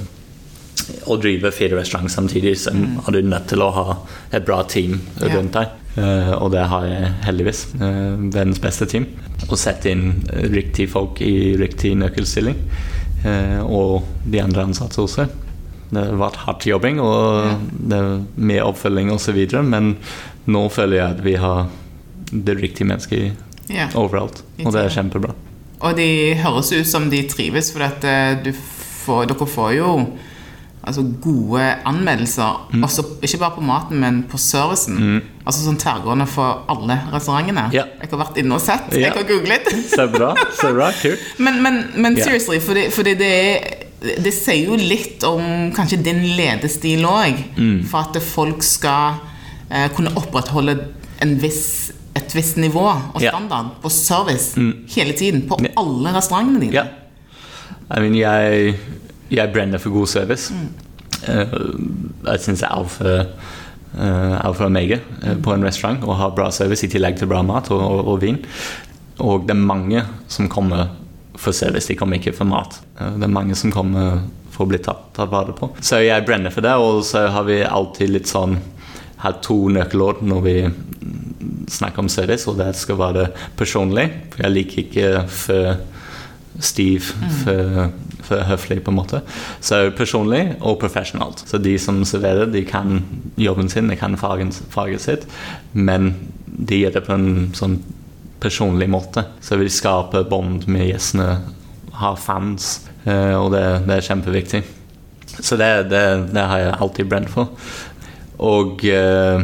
å 1.08 1.16
drive 1.20 1.50
fire 1.52 1.76
restauranter 1.78 2.12
samtidig, 2.12 2.54
så 2.62 2.72
mm. 2.72 3.00
er 3.02 3.16
du 3.16 3.28
nødt 3.28 3.48
til 3.50 3.64
å 3.64 3.70
ha 3.74 3.86
et 4.30 4.46
bra 4.46 4.62
team 4.68 5.00
rundt 5.20 5.58
deg. 5.58 5.74
Yeah. 5.98 6.36
og 6.38 6.52
det 6.54 6.62
har 6.70 6.86
jeg 6.86 7.10
heldigvis. 7.26 7.64
Uh, 7.80 8.14
verdens 8.30 8.62
beste 8.62 8.86
team. 8.90 9.08
Å 9.50 9.58
sette 9.58 9.90
inn 9.90 10.22
riktige 10.52 10.90
folk 10.92 11.20
i 11.24 11.56
riktig 11.58 11.96
nøkkelstilling. 11.98 12.62
Uh, 13.24 13.60
og 13.66 14.06
de 14.30 14.42
andre 14.44 14.68
ansatte 14.68 15.02
også. 15.02 15.26
Det 15.88 16.04
har 16.04 16.18
vært 16.20 16.40
hardt 16.44 16.66
jobbing 16.68 16.98
og 17.00 17.62
det 17.90 18.00
mye 18.36 18.64
oppfølging 18.68 19.12
osv. 19.14 19.38
Men 19.64 19.94
nå 20.48 20.64
føler 20.72 21.00
jeg 21.00 21.16
at 21.16 21.22
vi 21.24 21.36
har 21.40 21.68
det 22.32 22.58
riktige 22.60 22.88
mennesket 22.88 23.72
ja. 23.72 23.88
overalt. 23.96 24.42
Og 24.64 24.72
det 24.74 24.84
er 24.84 24.96
kjempebra. 24.98 25.34
Og 25.78 25.94
de 25.96 26.34
høres 26.40 26.72
ut 26.74 26.88
som 26.90 27.06
de 27.10 27.22
trives, 27.30 27.70
for 27.72 27.86
at 27.86 28.04
eh, 28.04 28.50
får, 29.04 29.28
dere 29.30 29.46
får 29.48 29.76
jo 29.78 29.92
altså 30.88 31.04
gode 31.22 31.62
anmeldelser. 31.86 32.68
Mm. 32.72 32.84
Også, 32.84 33.04
ikke 33.22 33.38
bare 33.38 33.54
på 33.54 33.64
maten, 33.64 34.00
men 34.00 34.22
på 34.30 34.40
servicen. 34.40 34.96
Mm. 34.98 35.18
Altså 35.44 35.64
sånn 35.64 35.78
tverrgående 35.80 36.26
for 36.30 36.64
alle 36.72 36.96
restaurantene. 37.12 37.68
Ja. 37.76 37.84
Jeg 38.00 38.12
har 38.12 38.22
vært 38.22 38.40
inne 38.40 38.56
og 38.56 38.64
sett. 38.64 38.88
Ja. 38.92 39.08
Jeg 39.08 39.16
har 39.18 39.28
googlet. 39.28 39.68
så 39.92 40.08
bra. 40.12 40.32
så 40.60 40.72
bra, 40.76 40.90
kult. 41.02 41.28
Men, 41.44 41.62
men, 41.62 41.84
men 41.96 42.16
seriously, 42.18 42.58
fordi, 42.64 42.88
fordi 42.94 43.14
det 43.18 43.28
er 43.28 43.87
det 43.98 44.30
sier 44.34 44.68
jo 44.70 44.78
litt 44.78 45.24
om 45.26 45.72
kanskje 45.74 46.00
din 46.06 46.22
ledestil 46.38 47.04
òg. 47.08 47.40
Mm. 47.58 47.80
For 47.88 48.06
at 48.06 48.18
folk 48.22 48.62
skal 48.66 49.18
eh, 49.70 49.88
kunne 49.94 50.14
opprettholde 50.18 50.76
viss, 51.42 51.90
et 52.18 52.34
visst 52.36 52.60
nivå 52.62 52.86
og 52.86 53.18
standard 53.18 53.72
yeah. 53.72 53.80
på 53.82 53.90
service 53.92 54.58
mm. 54.58 54.72
hele 54.94 55.16
tiden. 55.18 55.46
På 55.50 55.58
yeah. 55.60 55.74
alle 55.80 56.14
restaurantene 56.14 56.62
dine. 56.62 56.72
Yeah. 56.78 56.94
I 57.90 58.00
mean, 58.04 58.14
jeg, 58.14 58.76
jeg 59.32 59.52
brenner 59.52 59.82
for 59.82 59.90
god 59.90 60.06
service. 60.06 60.54
Mm. 60.54 60.68
Uh, 61.18 62.28
jeg 62.28 62.44
syns 62.44 62.62
alfa 62.62 63.24
uh, 63.98 64.36
alfa 64.38 64.68
og 64.68 64.70
mega 64.70 65.00
uh, 65.24 65.34
på 65.42 65.50
en 65.50 65.64
restaurant 65.66 66.04
å 66.06 66.14
ha 66.14 66.28
bra 66.30 66.52
service 66.54 66.86
i 66.86 66.90
tillegg 66.92 67.18
til 67.18 67.26
bra 67.30 67.40
mat 67.42 67.72
og, 67.74 67.82
og, 67.82 68.12
og 68.12 68.22
vin. 68.22 68.38
Og 69.18 69.48
det 69.48 69.56
er 69.56 69.64
mange 69.64 70.04
som 70.30 70.46
kommer 70.52 70.92
for 71.38 71.54
service, 71.54 71.86
de 71.86 71.96
kommer 71.98 72.18
ikke 72.18 72.34
for 72.36 72.48
mat. 72.48 72.80
Det 72.98 73.24
er 73.24 73.30
mange 73.32 73.56
som 73.58 73.72
kommer 73.74 74.24
for 74.50 74.66
å 74.66 74.72
bli 74.72 74.80
tatt, 74.82 75.12
tatt 75.16 75.30
vare 75.30 75.54
på. 75.56 75.70
Så 75.84 76.02
jeg 76.02 76.26
brenner 76.26 76.54
for 76.54 76.66
det, 76.66 76.74
og 76.82 77.04
så 77.06 77.28
har 77.30 77.46
vi 77.46 77.60
alltid 77.62 78.10
litt 78.16 78.30
sånn 78.30 78.58
har 79.18 79.38
to 79.42 79.64
nøkkelord 79.74 80.22
når 80.26 80.42
vi 80.44 80.56
snakker 81.70 82.04
om 82.04 82.10
service, 82.10 82.46
og 82.50 82.58
det 82.60 82.72
skal 82.78 82.98
være 83.00 83.28
personlig. 83.58 84.08
For 84.34 84.44
jeg 84.46 84.54
liker 84.54 84.82
ikke 84.84 85.08
for 85.30 85.78
stiv, 86.64 87.12
mm. 87.18 87.34
for, 87.42 87.76
for 88.26 88.46
høflig, 88.48 88.80
på 88.84 88.92
en 88.92 88.98
måte. 88.98 89.22
Så 89.64 89.88
personlig 89.98 90.42
og 90.58 90.78
professionalt. 90.82 91.44
Så 91.46 91.60
de 91.62 91.76
som 91.82 92.00
serverer, 92.08 92.50
de 92.50 92.64
kan 92.66 93.02
jobben 93.38 93.70
sin, 93.70 93.90
de 93.90 93.98
kan 93.98 94.18
faget 94.18 95.04
sitt, 95.04 95.28
men 95.72 96.12
de 96.46 96.82
gjør 96.82 96.98
det 96.98 97.06
på 97.06 97.14
en 97.14 97.30
sånn 97.58 97.78
personlig 98.40 98.88
måte. 98.90 99.24
Så 99.40 99.54
jeg 99.54 99.64
vil 99.64 99.72
skape 99.72 100.24
bånd 100.28 100.66
med 100.70 100.88
gjestene, 100.88 101.28
ha 101.98 102.14
fans, 102.18 102.88
eh, 103.04 103.34
og 103.34 103.52
det, 103.54 103.64
det 103.88 103.96
er 103.96 104.08
kjempeviktig. 104.08 104.62
Så 105.38 105.58
det, 105.58 105.70
det, 105.90 106.02
det, 106.32 106.44
har 106.50 106.62
jeg 106.62 106.76
alltid 106.78 107.10
brent 107.10 107.30
for. 107.30 107.52
Og 108.38 108.84
eh, 108.86 109.42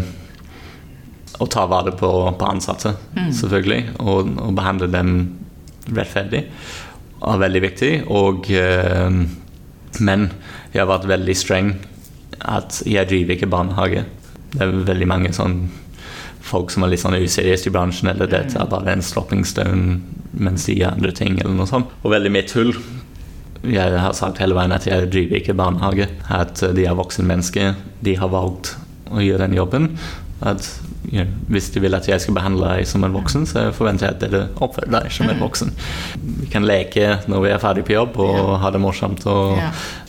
å 1.42 1.48
ta 1.50 1.66
vare 1.70 1.94
på, 1.98 2.10
på 2.38 2.50
ansatte, 2.50 2.94
mm. 3.16 3.30
selvfølgelig. 3.40 3.80
Og, 4.00 4.34
og, 4.38 4.52
behandle 4.56 4.90
dem 4.90 5.14
rettferdig 5.94 6.44
er 7.24 7.42
veldig 7.42 7.64
viktig. 7.64 7.92
Og, 8.14 8.50
eh, 8.54 9.20
men 10.04 10.28
jeg 10.72 10.82
har 10.82 10.90
vært 10.90 11.10
veldig 11.10 11.38
streng 11.38 11.74
at 12.44 12.82
jeg 12.86 13.10
driver 13.10 13.36
ikke 13.36 13.50
barnehage. 13.50 14.04
Det 14.54 14.62
er 14.62 14.76
veldig 14.86 15.10
mange 15.10 15.34
sånn 15.34 15.64
folk 16.44 16.72
som 16.72 16.84
er 16.84 16.92
litt 16.92 17.02
sånn 17.02 17.16
useriøse 17.16 17.70
i 17.70 17.72
bransjen, 17.74 18.10
eller 18.12 18.28
dette 18.30 18.58
er 18.60 18.68
bare 18.70 18.92
en 18.92 19.04
stopping 19.04 19.46
stone 19.48 20.00
mens 20.34 20.66
de 20.66 20.74
gjør 20.80 20.96
andre 20.96 21.12
ting, 21.14 21.38
eller 21.38 21.54
noe 21.54 21.70
sånt. 21.70 21.92
Og 22.02 22.12
veldig 22.12 22.32
mye 22.34 22.46
tull 22.50 22.74
jeg 23.64 24.00
har 24.00 24.12
sagt 24.16 24.40
hele 24.42 24.56
veien 24.56 24.74
at 24.76 24.84
jeg 24.84 25.08
driver 25.12 25.38
ikke 25.38 25.56
barnehage. 25.56 26.08
At 26.28 26.60
de 26.76 26.84
er 26.84 26.96
voksne 26.98 27.26
mennesker. 27.28 27.74
De 28.04 28.16
har 28.20 28.32
valgt 28.32 28.74
å 29.08 29.22
gjøre 29.24 29.46
den 29.46 29.56
jobben. 29.56 29.94
At 30.44 30.66
ja, 31.12 31.26
Hvis 31.52 31.70
de 31.72 31.82
vil 31.84 31.94
at 31.94 32.08
jeg 32.08 32.20
skal 32.20 32.36
behandle 32.36 32.70
deg 32.74 32.88
som 32.88 33.04
en 33.04 33.14
voksen, 33.14 33.44
så 33.48 33.66
forventer 33.76 34.08
jeg 34.08 34.16
at 34.16 34.22
dere 34.24 34.42
oppfører 34.64 34.92
deg 34.96 35.12
som 35.12 35.28
en 35.30 35.42
voksen. 35.42 35.72
Vi 36.40 36.48
kan 36.52 36.66
leke 36.66 37.20
når 37.30 37.44
vi 37.44 37.52
er 37.52 37.62
ferdig 37.62 37.84
på 37.88 37.94
jobb 37.96 38.18
og 38.24 38.56
ha 38.62 38.72
det 38.72 38.80
morsomt 38.82 39.24
og, 39.30 39.60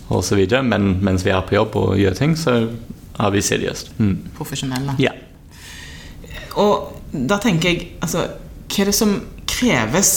og 0.10 0.24
så 0.26 0.40
videre, 0.40 0.64
men 0.64 0.96
mens 1.06 1.26
vi 1.28 1.36
er 1.36 1.46
på 1.46 1.58
jobb 1.58 1.76
og 1.80 2.00
gjør 2.00 2.18
ting, 2.18 2.36
så 2.40 2.58
er 2.66 3.36
vi 3.36 3.44
seriøst. 3.44 3.94
Mm. 4.00 4.16
Profesjonelle. 4.40 4.96
Ja. 5.04 5.14
Og 6.62 6.92
da 7.12 7.38
tenker 7.44 7.72
jeg 7.72 7.88
altså, 8.04 8.26
Hva 8.70 8.82
er 8.84 8.90
det 8.92 8.96
som 8.98 9.16
kreves 9.50 10.12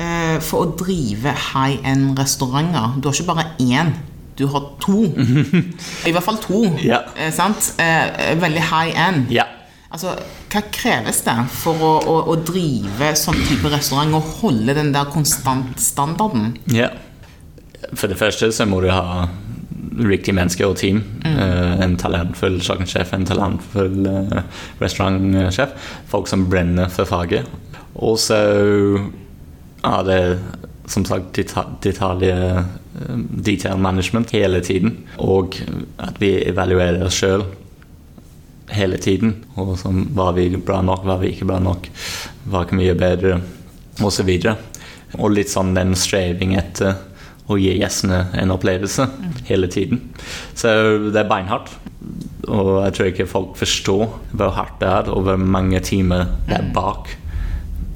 eh, 0.00 0.38
for 0.44 0.64
å 0.64 0.72
drive 0.78 1.32
high 1.52 1.78
end 1.88 2.18
restauranter? 2.18 2.98
Du 3.00 3.08
har 3.08 3.16
ikke 3.16 3.28
bare 3.30 3.46
én, 3.62 3.92
du 4.38 4.46
har 4.52 4.70
to. 4.82 5.04
I 6.08 6.12
hvert 6.12 6.26
fall 6.26 6.40
to. 6.42 6.64
Ja. 6.84 7.02
Eh, 7.16 7.32
sant? 7.34 7.72
Eh, 7.80 8.32
veldig 8.42 8.64
high 8.72 8.94
end. 9.08 9.32
ja. 9.32 9.48
Altså, 9.92 10.14
Hva 10.52 10.62
kreves 10.72 11.18
det 11.26 11.34
for 11.52 11.76
å, 11.84 11.92
å, 12.08 12.14
å 12.32 12.36
drive 12.40 13.10
sånn 13.16 13.36
type 13.44 13.68
restaurant 13.72 14.16
og 14.16 14.30
holde 14.40 14.72
den 14.76 14.88
der 14.94 15.10
konstant 15.12 15.76
standarden? 15.80 16.54
Ja. 16.72 16.88
For 17.92 18.08
det 18.08 18.16
første 18.16 18.48
så 18.56 18.64
må 18.68 18.80
du 18.80 18.88
ha 18.88 19.26
riktige 19.98 20.34
mennesker 20.36 20.68
og 20.70 20.76
team. 20.80 21.02
Eh, 21.26 21.80
en 21.84 21.96
talentfull 22.00 22.60
kjøkkensjef, 22.62 23.12
en 23.14 23.26
talentfull 23.28 24.06
eh, 24.08 24.42
restaurantsjef. 24.82 25.74
Folk 26.10 26.30
som 26.30 26.46
brenner 26.50 26.92
for 26.92 27.08
faget. 27.08 27.48
Og 27.94 28.18
så 28.20 28.38
er 29.82 30.06
det 30.08 30.22
som 30.90 31.04
sagt 31.06 31.36
detaljer 31.36 32.58
eh, 32.58 33.16
detail 33.44 33.80
management 33.80 34.32
hele 34.34 34.62
tiden. 34.64 34.96
Og 35.18 35.58
at 36.02 36.20
vi 36.22 36.36
evaluerer 36.46 37.04
oss 37.06 37.20
sjøl 37.22 37.46
hele 38.72 38.98
tiden. 39.02 39.36
Og 39.60 39.76
som, 39.78 40.04
var 40.16 40.36
vi 40.38 40.48
bra 40.56 40.80
nok, 40.82 41.06
var 41.06 41.22
vi 41.22 41.34
ikke 41.34 41.48
bra 41.50 41.60
nok, 41.62 41.88
hva 42.50 42.64
kan 42.68 42.80
vi 42.80 42.88
gjøre 42.88 43.02
bedre, 43.02 43.40
osv. 44.02 44.30
Og, 44.32 44.68
og 45.20 45.34
litt 45.34 45.52
sånn 45.52 45.74
den 45.76 45.96
streving 45.98 46.56
etter 46.56 46.96
å 47.54 47.60
gi 47.60 47.74
gjestene 47.80 48.24
en 48.42 48.50
opplevelse 48.54 49.06
hele 49.48 49.68
tiden. 49.72 50.00
Så 50.54 50.68
det 51.12 51.22
er 51.22 51.28
beinhardt. 51.30 51.70
Og 52.48 52.70
jeg 52.84 52.94
tror 52.96 53.10
ikke 53.12 53.28
folk 53.30 53.56
forstår 53.60 54.06
hvor 54.32 54.54
hardt 54.56 54.80
det 54.82 54.88
er, 54.90 55.10
og 55.14 55.22
hvor 55.28 55.36
mange 55.38 55.78
timer 55.86 56.26
det 56.48 56.58
er 56.58 56.70
bak 56.74 57.12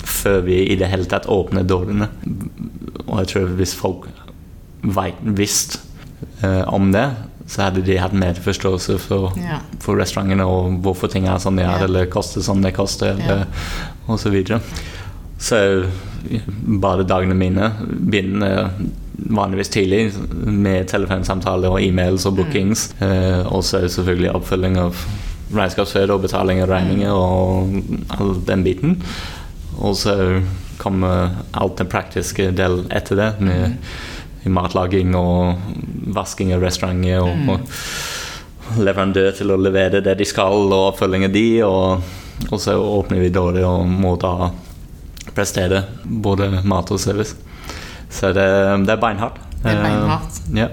før 0.06 0.40
vi 0.46 0.60
i 0.70 0.76
det 0.78 0.86
hele 0.92 1.08
tatt 1.10 1.26
åpner 1.32 1.66
dørene. 1.66 2.06
Og 3.08 3.18
jeg 3.24 3.32
tror 3.32 3.48
hvis 3.58 3.74
folk 3.74 4.06
visste 5.36 5.80
eh, 6.42 6.62
om 6.72 6.92
det, 6.94 7.08
så 7.50 7.66
hadde 7.66 7.82
de 7.86 7.98
hatt 7.98 8.14
mer 8.14 8.34
forståelse 8.42 8.96
for, 9.02 9.32
Ja. 9.38 9.58
for 9.82 9.98
restaurantene 9.98 10.46
og 10.46 10.80
hvorfor 10.82 11.10
ting 11.10 11.26
er 11.30 11.38
sånn 11.42 11.56
de 11.58 11.62
er, 11.66 11.78
Ja. 11.78 11.84
eller 11.84 12.06
koster 12.10 12.42
som 12.42 12.62
det 12.62 12.74
koster, 12.74 13.14
eller, 13.18 13.46
og 14.08 14.18
så 14.18 14.30
videre. 14.30 14.60
Så 15.38 15.58
bare 16.80 17.04
dagene 17.06 17.34
mine 17.36 17.72
begynner 17.86 18.70
vanligvis 19.16 19.72
tidlig 19.72 20.00
med 20.32 20.88
telefonsamtaler 20.90 21.72
og 21.72 21.82
e-mails 21.82 22.26
og 22.28 22.36
bookings. 22.40 22.90
Eh, 23.02 23.46
og 23.46 23.64
så 23.64 23.84
selvfølgelig 23.88 24.34
oppfølging 24.36 24.78
av 24.80 25.00
regnskapsføde 25.54 26.14
og 26.14 26.24
betaling 26.26 26.62
av 26.62 26.70
regninger 26.70 27.12
og 27.12 27.80
all 28.16 28.36
den 28.48 28.64
biten. 28.66 28.98
Og 29.78 29.96
så 29.98 30.16
kommer 30.80 31.32
alt 31.56 31.78
det 31.80 31.88
praktiske 31.92 32.50
del 32.56 32.84
etter 32.94 33.18
det, 33.20 33.30
med 33.40 34.52
matlaging 34.52 35.16
og 35.18 35.56
vasking 36.14 36.52
av 36.54 36.62
restauranter 36.62 37.24
og, 37.24 37.56
og 37.56 38.78
leverandør 38.82 39.32
til 39.34 39.50
å 39.50 39.58
levere 39.58 40.02
det 40.04 40.16
de 40.20 40.28
skal, 40.28 40.68
og 40.68 40.92
oppfølging 40.92 41.26
av 41.26 41.34
de. 41.34 41.48
Og, 41.66 42.12
og 42.50 42.62
så 42.62 42.76
åpner 42.76 43.24
vi 43.24 43.32
dårlig 43.34 43.64
og 43.66 43.88
må 43.88 44.14
da 44.20 44.50
prestere 45.34 45.82
både 46.04 46.62
mat 46.64 46.92
og 46.94 47.02
service. 47.02 47.45
Så 48.16 48.32
det, 48.36 48.46
det 48.88 48.92
er 48.96 49.00
beinhardt. 49.02 49.38
Det 49.62 49.72
er 49.72 49.82
beinhardt. 49.84 50.40
Uh, 50.50 50.58
ja. 50.62 50.68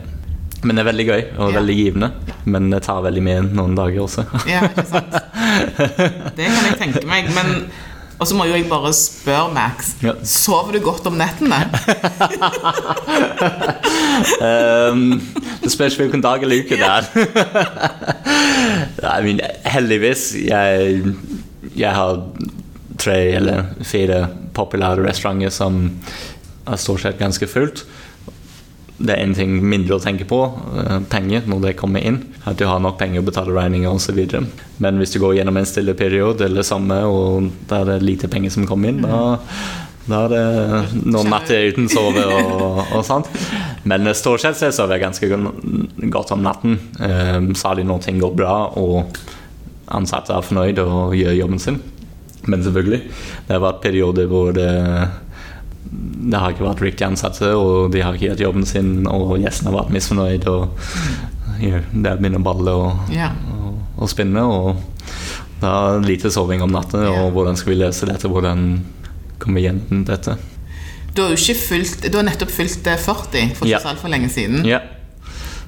Men 0.63 0.77
det 0.77 0.83
er 0.85 0.87
veldig 0.91 1.05
gøy 1.09 1.21
og 1.37 1.49
Ja. 1.51 1.55
veldig 1.59 1.75
givende. 1.75 2.11
Men 2.47 2.69
det 2.71 2.83
tar 2.85 3.01
veldig 3.03 3.23
mye 3.25 3.41
noen 3.51 3.73
dager 3.75 4.05
også. 4.05 4.23
Ja, 4.53 4.61
ikke 4.69 4.85
sant? 4.87 5.17
Det 6.37 6.45
kan 6.47 6.69
jeg 6.69 6.77
tenke 6.79 7.03
meg. 7.09 7.27
Men 7.35 7.65
Og 8.21 8.27
så 8.29 8.35
må 8.37 8.45
jo 8.47 8.53
jeg 8.55 8.69
bare 8.69 8.93
spørre, 8.95 9.49
Max. 9.51 9.95
Ja. 10.05 10.13
Sover 10.23 10.71
du 10.77 10.79
godt 10.85 11.07
om 11.09 11.17
nettene? 11.19 11.57
Um, 14.43 15.21
det 15.63 15.71
spørs 15.73 15.95
hvilken 15.97 16.21
dag 16.21 16.43
eller 16.43 16.61
uke 16.61 16.77
det 16.77 16.85
er. 16.85 17.07
I 19.17 19.23
mean, 19.25 19.39
heldigvis 19.65 20.27
jeg, 20.45 21.01
jeg 21.75 21.91
har 21.97 22.21
tre 23.01 23.17
eller 23.39 23.63
fire 23.83 24.27
populære 24.55 25.03
restauranter 25.07 25.49
som 25.53 25.79
er 26.67 26.81
stort 26.81 27.03
sett 27.03 27.21
ganske 27.21 27.47
fullt. 27.49 27.83
Det 29.03 29.15
er 29.15 29.23
en 29.23 29.33
ting 29.35 29.55
mindre 29.65 29.97
å 29.97 30.03
tenke 30.03 30.25
på, 30.29 30.39
eh, 30.79 30.99
penger, 31.09 31.43
når 31.49 31.61
det 31.61 31.77
kommer 31.77 32.03
inn. 32.05 32.21
At 32.45 32.57
du 32.57 32.65
har 32.65 32.79
nok 32.79 32.99
penger 32.99 33.21
å 33.21 33.25
betale 33.25 33.55
regninger 33.55 33.89
osv. 33.89 34.19
Men 34.79 34.97
hvis 34.97 35.13
du 35.13 35.19
går 35.19 35.37
gjennom 35.39 35.57
en 35.57 35.65
stille 35.65 35.93
periode 35.93 36.45
eller 36.45 36.61
samme, 36.61 37.03
og 37.03 37.49
det 37.67 37.81
er 37.81 37.99
lite 37.99 38.29
penger 38.29 38.51
som 38.51 38.67
kommer 38.67 38.89
inn, 38.89 39.01
da, 39.01 39.39
da 40.07 40.25
er 40.25 40.29
det 40.29 41.03
noen 41.05 41.29
natter 41.31 41.71
uten 41.73 41.89
sove 41.89 42.23
og, 42.23 42.83
og 42.93 43.03
sånt. 43.03 43.27
Men 43.83 44.07
eh, 44.07 44.13
stort 44.13 44.43
sett 44.43 44.59
så 44.59 44.71
sover 44.71 44.97
jeg 44.97 45.05
ganske 45.07 46.09
godt 46.13 46.31
om 46.31 46.43
natten. 46.43 46.79
Um, 46.99 47.53
særlig 47.55 47.87
når 47.87 48.03
ting 48.05 48.21
går 48.21 48.35
bra 48.35 48.55
og 48.79 49.17
ansatte 49.93 50.35
er 50.35 50.45
fornøyd 50.45 50.79
og 50.83 51.15
gjør 51.17 51.41
jobben 51.41 51.59
sin. 51.59 51.81
Men 52.47 52.63
selvfølgelig, 52.63 52.99
det 53.47 53.55
har 53.55 53.63
vært 53.63 53.83
perioder 53.83 54.27
hvor 54.27 54.51
det 54.55 54.71
det 56.29 56.39
har 56.39 56.53
ikke 56.53 56.65
vært 56.65 56.81
riktig 56.85 57.05
ansatte, 57.07 57.49
og 57.57 57.91
de 57.93 58.01
har 58.01 58.15
ikke 58.15 58.29
gjort 58.31 58.43
jobben 58.45 58.65
sin, 58.65 58.93
og 59.07 59.35
gjestene 59.41 59.71
har 59.71 59.79
vært 59.81 59.93
misfornøyd, 59.95 60.47
og 60.47 60.87
ja, 61.63 61.81
det 61.91 62.15
begynner 62.19 62.39
å 62.41 62.45
balle 62.47 62.73
og, 62.79 63.11
Ja. 63.13 63.29
og, 63.53 63.77
og 63.97 64.09
spinne, 64.11 64.41
og 64.43 64.75
da 65.61 65.73
er 65.95 66.03
lite 66.07 66.31
soving 66.33 66.63
om 66.65 66.71
natten, 66.73 67.05
og 67.07 67.31
hvordan 67.35 67.55
skal 67.59 67.73
vi 67.75 67.79
løse 67.83 68.07
dette, 68.09 68.27
hvordan 68.31 68.65
kommer 69.39 69.59
vi 69.61 69.67
gjennom 69.67 70.03
dette? 70.07 70.37
Du 71.13 71.21
har 71.21 71.29
jo 71.29 71.37
ikke 71.37 71.59
fylt, 71.59 72.07
du 72.09 72.17
har 72.17 72.25
nettopp 72.25 72.49
fylt 72.51 72.87
eh, 72.89 72.97
40 72.97 73.53
for 73.53 73.67
ikke 73.67 73.75
Ja. 73.75 73.79
så 73.83 73.91
altfor 73.93 74.09
lenge 74.09 74.31
siden. 74.33 74.63
Ja, 74.65 74.79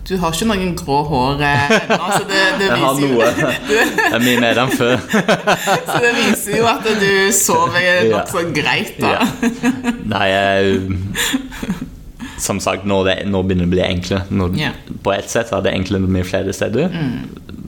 Du 0.05 0.13
har 0.21 0.35
ikke 0.35 0.45
noen 0.45 0.75
grå 0.77 0.99
hår 1.09 1.39
eh, 1.41 1.71
ennå, 1.79 1.95
så 2.13 2.25
det, 2.29 2.41
det 2.59 2.65
jeg 2.67 2.81
har 2.81 2.97
viser 2.97 3.07
jo 3.07 3.15
noe. 3.15 3.29
Det 4.25 4.33
er 4.49 4.59
enn 4.61 4.73
før. 4.75 4.99
Så 5.89 5.95
det 6.03 6.11
viser 6.19 6.59
jo 6.59 6.67
at 6.69 6.85
du 7.01 7.07
sover 7.33 7.81
Ja. 7.81 7.95
nokså 8.11 8.43
greit, 8.53 8.99
da. 9.01 9.15
Ja. 9.15 9.93
Nei, 10.11 10.27
jeg 10.29 10.77
Som 12.41 12.61
sagt, 12.61 12.85
nå, 12.85 12.99
det, 13.07 13.17
nå 13.31 13.41
begynner 13.47 13.65
det 13.65 13.71
å 13.71 13.73
bli 13.73 13.83
enklere. 13.87 14.27
Nå, 14.29 14.51
Ja. 14.59 14.75
På 15.01 15.15
ett 15.15 15.31
sett 15.31 15.49
er 15.55 15.65
det 15.65 15.73
enklere 15.73 16.05
mye 16.05 16.27
flere 16.27 16.53
steder. 16.53 16.93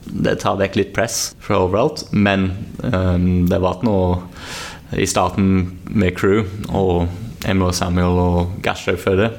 Det 0.06 0.38
tar 0.44 0.60
vekk 0.62 0.78
litt 0.78 0.94
press 0.94 1.32
fra 1.42 1.58
overalt, 1.66 2.06
men 2.14 2.52
um, 2.86 3.48
det 3.50 3.58
var 3.62 3.82
noe 3.86 4.22
i 4.94 5.06
starten 5.10 5.80
med 5.90 6.14
crew 6.16 6.46
og 6.70 7.08
Emil 7.48 7.68
og 7.72 7.74
Samuel 7.76 8.18
og 8.22 8.54
gassjåfører 8.64 9.34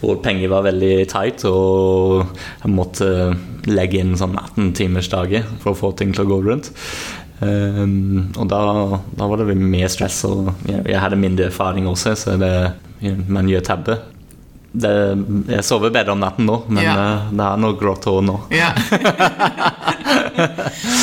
hvor 0.00 0.20
penger 0.22 0.48
var 0.52 0.62
veldig 0.68 0.92
tight, 1.10 1.44
og 1.50 2.26
jeg 2.62 2.70
måtte 2.74 3.08
legge 3.66 3.98
inn 4.02 4.12
sånn 4.18 4.36
18-timersdager 4.38 5.46
for 5.62 5.72
å 5.74 5.78
få 5.80 5.90
ting 5.98 6.12
til 6.14 6.24
å 6.26 6.30
gå 6.30 6.38
rundt. 6.46 6.70
Um, 7.40 8.28
og 8.38 8.48
da, 8.50 8.60
da 9.18 9.26
var 9.30 9.42
det 9.42 9.54
mye 9.58 9.88
stress, 9.90 10.20
og 10.26 10.52
jeg, 10.66 10.84
jeg 10.90 11.02
hadde 11.02 11.18
mindre 11.20 11.48
erfaring 11.50 11.86
også, 11.90 12.14
så 12.18 12.36
det, 12.40 12.52
man 13.30 13.50
gjør 13.50 13.66
tabber. 13.72 14.00
Jeg 14.78 15.62
sover 15.64 15.90
bedre 15.94 16.12
om 16.14 16.20
natten 16.22 16.46
nå, 16.46 16.58
men 16.68 16.82
Ja. 16.84 16.94
eh, 17.00 17.30
det 17.34 17.44
er 17.46 17.60
noe 17.62 17.76
grått 17.80 18.04
hår 18.06 18.20
nå. 18.26 18.34
Ja. 18.54 18.68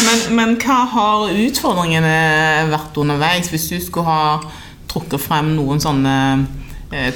men, 0.06 0.20
men 0.38 0.54
hva 0.62 0.78
har 0.92 1.32
utfordringene 1.34 2.12
vært 2.72 3.00
underveis? 3.02 3.50
Hvis 3.52 3.68
du 3.74 3.80
skulle 3.84 4.06
ha 4.08 4.22
trukket 4.92 5.20
frem 5.24 5.54
noen 5.58 5.82
sånne 5.84 6.14
eh, 6.36 6.46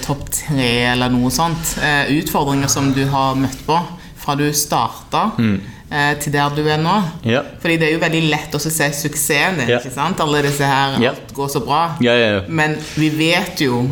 topp 0.04 0.28
tre 0.34 0.70
eller 0.94 1.12
noe 1.14 1.32
sånt, 1.34 1.78
eh, 1.84 2.12
utfordringer 2.20 2.72
som 2.72 2.92
du 2.96 3.06
har 3.12 3.38
møtt 3.40 3.62
på 3.68 3.78
fra 4.20 4.36
du 4.36 4.48
starta 4.54 5.32
eh, 5.40 6.14
til 6.22 6.34
der 6.36 6.56
du 6.56 6.64
er 6.68 6.82
nå. 6.82 6.98
Ja. 7.26 7.44
Fordi 7.62 7.78
det 7.80 7.88
er 7.90 7.96
jo 7.96 8.02
veldig 8.04 8.24
lett 8.30 8.56
å 8.56 8.62
se 8.62 8.72
suksessen 8.72 9.62
din. 9.62 9.72
Ja. 9.72 9.80
ikke 9.80 9.94
sant? 9.96 10.20
Alle 10.24 10.44
disse 10.46 10.68
her, 10.68 11.00
Ja. 11.02 11.14
alt 11.16 11.34
går 11.34 11.50
så 11.56 11.64
bra. 11.66 11.96
Ja, 12.04 12.14
ja, 12.14 12.34
ja. 12.36 12.42
Men 12.48 12.78
vi 12.96 13.10
vet 13.10 13.62
jo 13.64 13.88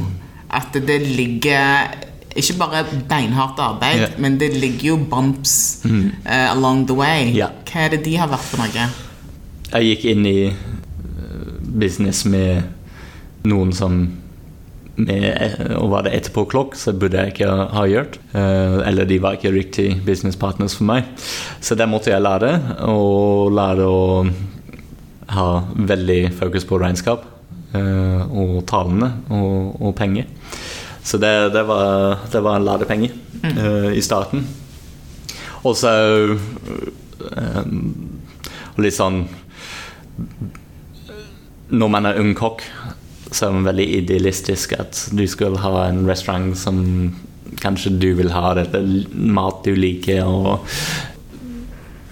at 0.50 0.74
det 0.74 1.02
ligger 1.04 1.96
ikke 2.38 2.54
bare 2.60 2.84
beinhardt 3.10 3.60
arbeid, 3.60 4.00
yeah. 4.00 4.12
men 4.22 4.38
det 4.38 4.52
ligger 4.54 4.92
jo 4.92 4.98
bumps 5.10 5.82
eh, 5.86 6.52
along 6.52 6.86
the 6.88 6.94
way. 6.94 7.32
Yeah. 7.34 7.50
Hva 7.66 7.88
er 7.88 7.96
det 7.96 8.04
de 8.06 8.14
har 8.20 8.30
vært 8.30 8.46
for 8.46 8.62
noe? 8.62 8.88
Jeg 9.72 9.88
gikk 9.90 10.06
inn 10.12 10.26
i 10.30 10.38
eh, 10.52 11.50
business 11.82 12.26
med 12.30 12.62
noen 13.48 13.74
som 13.74 14.04
med, 14.98 15.62
og 15.78 15.92
var 15.94 16.06
det 16.06 16.16
etterpåklokk, 16.18 16.76
så 16.78 16.94
burde 16.98 17.22
jeg 17.22 17.36
ikke 17.36 17.50
ha 17.74 17.86
gjort. 17.90 18.18
Eh, 18.34 18.78
eller 18.90 19.08
de 19.10 19.20
var 19.22 19.38
ikke 19.38 19.54
riktig 19.54 19.88
business 20.06 20.38
partners 20.40 20.76
for 20.78 20.90
meg. 20.90 21.08
Så 21.62 21.78
det 21.78 21.90
måtte 21.90 22.12
jeg 22.12 22.24
lære, 22.26 22.54
og 22.90 23.54
lære 23.56 23.88
å 23.88 24.04
ha 25.38 25.48
veldig 25.76 26.22
fokus 26.38 26.66
på 26.66 26.80
regnskap 26.82 27.26
eh, 27.76 28.22
og 28.26 28.62
tallene 28.70 29.12
og, 29.28 29.76
og 29.82 29.96
penger. 30.00 30.30
Så 31.08 31.20
det, 31.22 31.34
det, 31.54 31.64
var, 31.68 32.24
det 32.32 32.44
var 32.44 32.58
en 32.58 32.68
ladepenge 32.68 33.14
mm. 33.44 33.94
i 33.96 34.02
starten. 34.04 34.44
Og 35.64 35.76
så 35.78 35.92
um, 36.36 37.78
litt 38.82 38.96
sånn 38.96 39.24
Når 41.68 41.92
man 41.92 42.08
er 42.10 42.20
ung 42.22 42.34
kokk, 42.38 42.64
så 43.32 43.50
er 43.50 43.66
veldig 43.68 43.88
idealistisk 44.02 44.76
at 44.78 45.00
du 45.16 45.26
skal 45.30 45.58
ha 45.64 45.88
en 45.88 46.06
restaurant 46.08 46.54
som 46.58 46.80
kanskje 47.62 47.96
du 48.00 48.10
vil 48.20 48.32
ha, 48.36 48.54
eller 48.54 49.08
mat 49.14 49.64
du 49.66 49.76
liker. 49.76 50.24
og 50.26 50.66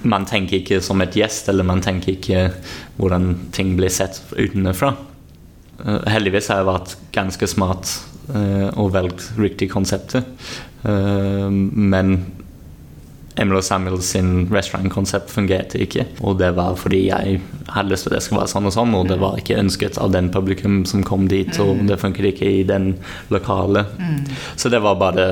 man 0.06 0.26
tenker 0.30 0.60
ikke 0.60 0.82
som 0.86 1.02
et 1.02 1.16
gjest, 1.18 1.50
eller 1.50 1.66
man 1.66 1.82
tenker 1.82 2.16
ikke 2.16 2.42
hvordan 3.00 3.34
ting 3.56 3.76
blir 3.78 3.90
sett 3.94 4.22
utenfra. 4.38 4.94
Uh, 5.82 6.02
heldigvis 6.08 6.50
har 6.52 6.62
jeg 6.62 6.70
vært 6.70 6.96
ganske 7.16 7.50
smart 7.50 7.90
uh, 8.30 8.70
og 8.78 8.94
valgt 8.96 9.32
riktig 9.40 9.72
konsept. 9.74 10.18
Uh, 10.86 11.50
men 11.50 12.20
Emil 13.36 13.60
og 13.60 13.66
Samuel 13.68 14.00
sin 14.06 14.46
restaurantkonsept 14.52 15.32
fungerte 15.34 15.80
ikke. 15.84 16.06
Og 16.24 16.38
det 16.40 16.54
var 16.56 16.78
fordi 16.80 17.02
jeg 17.10 17.40
hadde 17.74 17.92
lyst 17.92 18.08
til 18.08 18.14
at 18.14 18.18
det 18.18 18.24
skulle 18.24 18.42
være 18.44 18.54
sånn 18.54 18.70
og 18.70 18.76
sånn, 18.76 18.96
og 18.96 19.10
det 19.12 19.18
var 19.20 19.40
ikke 19.40 19.60
ønsket 19.60 20.00
av 20.02 20.14
den 20.16 20.30
publikum 20.32 20.84
som 20.88 21.04
kom 21.04 21.28
dit, 21.32 21.52
og 21.60 21.84
det 21.90 22.00
funket 22.00 22.30
ikke 22.32 22.52
i 22.62 22.64
den 22.68 22.94
lokale. 23.34 23.86
Mm. 24.00 24.24
Så 24.56 24.72
det 24.72 24.80
var 24.86 25.02
bare 25.02 25.28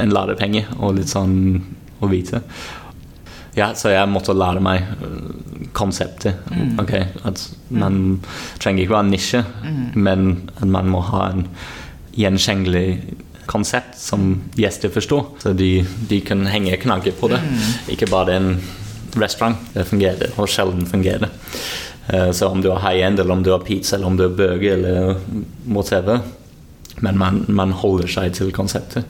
en 0.00 0.12
ladepenge 0.12 0.66
og 0.78 0.98
litt 1.00 1.12
sånn 1.12 1.38
å 2.00 2.10
vite. 2.12 2.42
Ja, 3.56 3.72
så 3.74 3.90
jeg 3.90 4.08
måtte 4.12 4.36
lære 4.36 4.60
meg 4.62 4.84
konseptet. 5.76 6.44
Mm. 6.52 6.76
Ok, 6.82 6.94
At 7.26 7.42
man 7.72 8.20
trenger 8.60 8.84
ikke 8.84 8.98
være 8.98 9.10
nisje, 9.10 9.42
mm. 9.64 9.82
men 9.96 10.28
at 10.56 10.68
man 10.68 10.92
må 10.92 11.02
ha 11.08 11.24
en 11.32 11.46
gjenkjennelig 12.20 13.00
konsept 13.50 13.98
som 13.98 14.42
gjester 14.54 14.92
forstår. 14.94 15.24
Så 15.42 15.52
de, 15.52 15.86
de 16.08 16.20
kan 16.20 16.46
henge 16.46 16.76
knagger 16.76 17.16
på 17.18 17.28
det. 17.32 17.40
Mm. 17.42 17.62
Ikke 17.94 18.08
bare 18.10 18.36
en 18.38 18.50
restaurant. 19.18 19.58
Det 19.74 19.88
fungerer, 19.88 20.34
og 20.38 20.50
sjelden 20.50 20.86
fungerer. 20.86 21.30
Uh, 22.10 22.30
så 22.30 22.48
om 22.48 22.62
du 22.62 22.70
har 22.70 22.82
high 22.84 23.06
end, 23.06 23.20
eller 23.20 23.34
om 23.34 23.42
du 23.42 23.50
har 23.50 23.64
pizza, 23.66 23.96
eller 23.96 24.06
om 24.06 24.18
du 24.18 24.28
har 24.28 24.36
burger, 24.38 24.76
eller 24.76 25.16
whatever. 25.66 26.20
Men 27.00 27.18
man, 27.18 27.44
man 27.48 27.74
holder 27.74 28.10
seg 28.10 28.34
til 28.38 28.52
konseptet. 28.54 29.08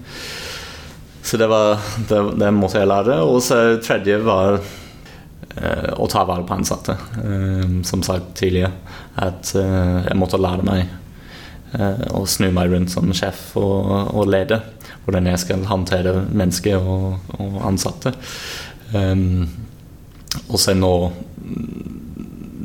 Så 1.22 1.36
det 1.36 1.50
var 1.50 1.76
det, 2.08 2.20
det 2.40 2.52
måtte 2.56 2.80
jeg 2.80 2.88
lære. 2.88 3.20
Og 3.26 3.42
så 3.44 3.60
tredje 3.84 4.22
var 4.24 4.56
uh, 4.56 5.90
å 6.00 6.08
ta 6.08 6.24
vare 6.24 6.48
på 6.48 6.56
ansatte. 6.56 6.96
Uh, 7.20 7.82
som 7.84 8.04
sagt 8.06 8.32
tidligere, 8.40 8.72
at 9.20 9.52
jeg 9.52 10.16
måtte 10.16 10.38
lære 10.40 10.64
meg 10.64 10.86
Eh, 10.86 10.99
og 12.10 12.24
snu 12.26 12.48
meg 12.54 12.72
rundt 12.72 12.90
som 12.90 13.12
sjef 13.14 13.52
og, 13.60 14.14
og 14.16 14.26
leder. 14.26 14.64
Hvordan 15.04 15.28
jeg 15.30 15.42
skal 15.42 15.64
håndtere 15.66 16.14
mennesker 16.28 16.82
og, 16.82 17.20
og 17.38 17.60
ansatte. 17.68 18.12
Um, 18.94 19.48
og 20.50 20.58
så 20.58 20.74
nå 20.74 21.12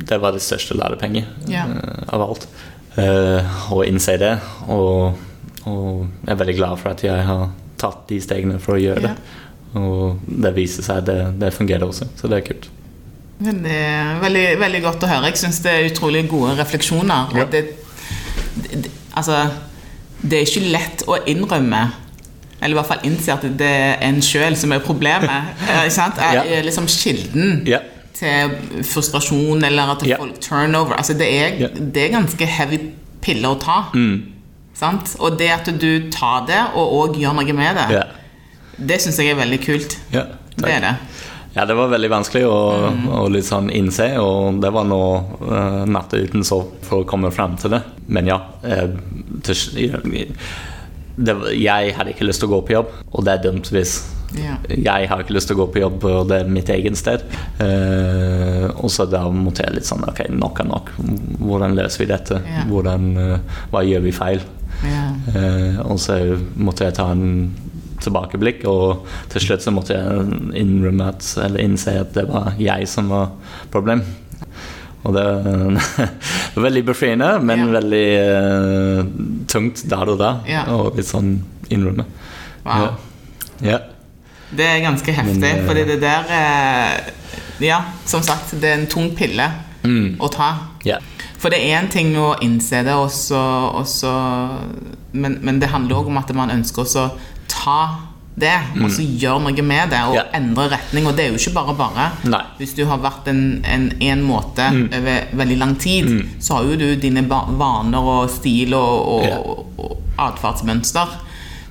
Det 0.06 0.18
var 0.22 0.34
det 0.34 0.42
største 0.42 0.74
lærepenger 0.74 1.24
yeah. 1.50 1.70
uh, 1.70 2.02
av 2.14 2.22
alt. 2.28 2.48
Uh, 2.96 3.72
å 3.74 3.82
innse 3.86 4.16
det. 4.20 4.36
Og, 4.70 5.16
og, 5.66 6.06
jeg 6.22 6.34
er 6.34 6.40
veldig 6.42 6.56
glad 6.60 6.78
for 6.82 6.94
at 6.94 7.02
jeg 7.04 7.26
har 7.30 7.48
tatt 7.80 8.06
de 8.10 8.20
stegene 8.22 8.60
for 8.62 8.76
å 8.76 8.80
gjøre 8.80 9.02
yeah. 9.02 9.16
det. 9.16 9.42
Og 9.76 10.30
det 10.44 10.54
viser 10.56 10.86
seg 10.86 11.02
at 11.02 11.08
det, 11.08 11.18
det 11.42 11.52
fungerer 11.52 11.84
også, 11.84 12.06
så 12.16 12.30
det 12.30 12.38
er 12.38 12.46
kult. 12.46 12.70
Veldig, 13.36 13.80
veldig, 14.22 14.44
veldig 14.62 14.78
godt 14.86 15.02
å 15.04 15.10
høre. 15.10 15.32
Jeg 15.32 15.42
syns 15.42 15.58
det 15.66 15.74
er 15.74 15.88
utrolig 15.90 16.22
gode 16.30 16.54
refleksjoner. 16.56 17.34
Ja. 17.34 17.42
Og 17.42 17.52
det 17.52 17.64
Altså, 19.16 19.46
det 20.22 20.38
er 20.38 20.48
ikke 20.48 20.68
lett 20.72 21.06
å 21.08 21.20
innrømme 21.28 21.84
eller 22.56 22.72
i 22.72 22.78
hvert 22.78 22.88
fall 22.88 23.04
innse 23.04 23.34
at 23.34 23.44
det 23.58 23.68
er 23.68 23.98
en 24.06 24.22
sjøl 24.24 24.56
som 24.56 24.72
er 24.72 24.80
problemet. 24.84 25.52
Er, 25.76 26.40
er 26.40 26.64
liksom 26.64 26.86
kilden 26.88 27.66
til 28.16 28.54
frustrasjon 28.86 29.64
eller 29.64 29.92
ja. 30.08 30.16
folk 30.18 30.40
turnover. 30.40 30.96
Altså 30.96 31.14
det, 31.14 31.28
er, 31.28 31.74
det 31.76 32.06
er 32.06 32.14
ganske 32.14 32.48
heavy 32.48 32.78
piller 33.22 33.52
å 33.52 33.60
ta. 33.60 33.76
Mm. 33.94 34.32
Og 35.20 35.36
det 35.38 35.50
at 35.52 35.68
du 35.80 36.08
tar 36.12 36.46
det, 36.48 36.62
og 36.76 36.96
òg 37.00 37.20
gjør 37.20 37.36
noe 37.36 37.56
med 37.56 37.78
det, 37.78 38.02
det 38.76 39.00
syns 39.04 39.20
jeg 39.20 39.32
er 39.32 39.38
veldig 39.38 39.60
kult. 39.64 39.98
det 40.56 40.72
er 40.72 40.84
det. 40.84 40.94
Ja, 41.56 41.64
det 41.64 41.74
var 41.74 41.88
veldig 41.88 42.10
vanskelig 42.12 42.44
å, 42.44 42.56
mm. 42.92 43.04
å 43.16 43.20
litt 43.32 43.46
sånn 43.48 43.70
innse, 43.72 44.10
og 44.20 44.58
det 44.60 44.68
var 44.76 44.84
nå 44.84 45.02
uh, 45.40 45.84
natta 45.88 46.20
uten 46.20 46.44
sov 46.44 46.66
for 46.84 47.00
å 47.00 47.06
komme 47.08 47.30
frem 47.32 47.54
til 47.56 47.72
det. 47.72 47.80
Men 48.12 48.28
ja. 48.28 48.36
Uh, 48.60 48.92
det, 51.16 51.34
jeg 51.56 51.94
hadde 51.96 52.12
ikke 52.12 52.28
lyst 52.28 52.42
til 52.44 52.50
å 52.50 52.58
gå 52.58 52.60
på 52.68 52.76
jobb, 52.76 52.92
og 53.08 53.24
det 53.24 53.32
er 53.32 53.44
dumt 53.46 53.70
hvis 53.72 53.94
yeah. 54.36 54.58
jeg 54.68 55.08
har 55.08 55.22
ikke 55.22 55.32
lyst 55.38 55.48
til 55.48 55.56
å 55.56 55.62
gå 55.62 55.68
på 55.72 55.80
jobb, 55.80 56.04
og 56.10 56.28
det 56.28 56.42
er 56.42 56.52
mitt 56.58 56.72
eget 56.74 57.00
sted. 57.00 57.24
Uh, 57.56 58.68
og 58.76 58.92
så 58.92 59.08
da 59.08 59.24
måtte 59.32 59.64
jeg 59.64 59.78
litt 59.78 59.88
sånn 59.88 60.04
Ok, 60.10 60.26
nok 60.36 60.60
er 60.60 60.68
nok. 60.68 60.92
Hvordan 61.40 61.78
løser 61.78 62.04
vi 62.04 62.10
dette? 62.12 62.42
Yeah. 62.44 62.68
Hvordan, 62.68 63.08
uh, 63.16 63.62
hva 63.72 63.84
gjør 63.86 64.04
vi 64.04 64.12
feil? 64.16 64.44
Yeah. 64.84 65.16
Uh, 65.32 65.80
og 65.86 66.04
så 66.04 66.20
måtte 66.60 66.84
jeg 66.84 66.98
ta 67.00 67.08
en 67.16 67.48
tilbakeblikk. 68.04 68.64
Og 68.70 69.06
til 69.32 69.44
slutt 69.48 69.64
så 69.64 69.74
måtte 69.74 69.96
jeg 69.96 70.40
innrømme 70.62 71.10
at, 71.14 71.26
eller 71.44 71.64
innse 71.64 71.98
at 72.02 72.14
det 72.16 72.26
var 72.30 72.54
jeg 72.60 72.88
som 72.90 73.10
var 73.12 73.34
problem. 73.74 74.04
Og 75.06 75.14
det, 75.14 75.24
var 76.54 76.62
veldig 76.66 76.84
befriende, 76.86 77.28
men 77.38 77.66
ja. 77.66 77.72
veldig 77.76 78.06
uh, 78.22 79.10
tungt 79.50 79.84
der 79.90 80.14
og 80.14 80.18
da. 80.22 80.32
Ja. 80.50 80.64
Og 80.74 80.98
litt 80.98 81.08
sånn 81.08 81.36
innrømme. 81.70 82.08
Wow. 82.66 82.96
Ja. 83.64 83.82
Det 84.56 84.66
er 84.66 84.82
ganske 84.84 85.14
heftig, 85.14 85.42
men, 85.42 85.62
uh, 85.62 85.68
fordi 85.68 85.86
det 85.88 86.00
der 86.02 86.26
uh, 86.30 87.14
Ja, 87.62 87.80
som 88.06 88.22
sagt, 88.22 88.52
det 88.60 88.68
er 88.68 88.80
en 88.80 88.90
tung 88.90 89.12
pille 89.16 89.46
mm. 89.86 90.18
å 90.20 90.28
ta. 90.32 90.50
Yeah. 90.86 91.02
For 91.40 91.52
det 91.52 91.60
er 91.62 91.78
én 91.78 91.88
ting 91.92 92.14
å 92.18 92.34
innse 92.42 92.82
det, 92.86 92.94
også, 92.96 93.38
også, 93.78 94.12
men, 95.14 95.38
men, 95.44 95.60
det 95.62 95.70
handler 95.72 96.00
òg 96.00 96.10
om 96.10 96.20
at 96.20 96.32
man 96.36 96.52
ønsker 96.52 96.82
å 96.96 97.06
ta 97.66 97.80
det, 98.36 98.52
mm. 98.74 98.84
og 98.84 98.90
så 98.92 99.04
gjøre 99.04 99.40
noe 99.46 99.62
med 99.64 99.92
det, 99.94 100.00
og 100.10 100.18
ja. 100.18 100.24
endre 100.36 100.66
retning. 100.74 101.06
Og 101.08 101.16
det 101.16 101.24
er 101.24 101.30
jo 101.32 101.40
ikke 101.40 101.54
bare 101.56 101.74
bare. 101.78 102.08
Nei. 102.28 102.42
Hvis 102.58 102.74
du 102.76 102.84
har 102.88 103.00
vært 103.00 103.30
en, 103.32 103.42
en, 103.64 103.86
en 103.96 104.24
måte 104.26 104.66
mm. 104.72 104.82
over 104.98 105.30
veldig 105.40 105.56
lang 105.62 105.76
tid, 105.80 106.10
mm. 106.10 106.34
så 106.44 106.58
har 106.58 106.68
jo 106.68 106.76
du 106.80 106.88
dine 107.00 107.24
vaner 107.30 108.10
og 108.16 108.28
stil 108.34 108.76
og, 108.76 109.14
og, 109.16 109.24
ja. 109.24 109.38
og 109.40 110.26
atferdsmønster. 110.26 111.16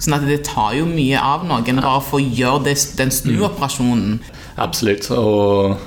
Sånn 0.01 0.17
at 0.17 0.25
det 0.27 0.41
tar 0.47 0.73
jo 0.75 0.87
mye 0.89 1.21
av 1.21 1.45
noen 1.47 1.81
bare 1.81 2.01
for 2.03 2.19
å 2.19 2.25
gjøre 2.41 2.65
det, 2.65 2.79
den 2.97 3.13
snuoperasjonen. 3.13 4.17
Absolutt. 4.61 5.07
Og 5.13 5.77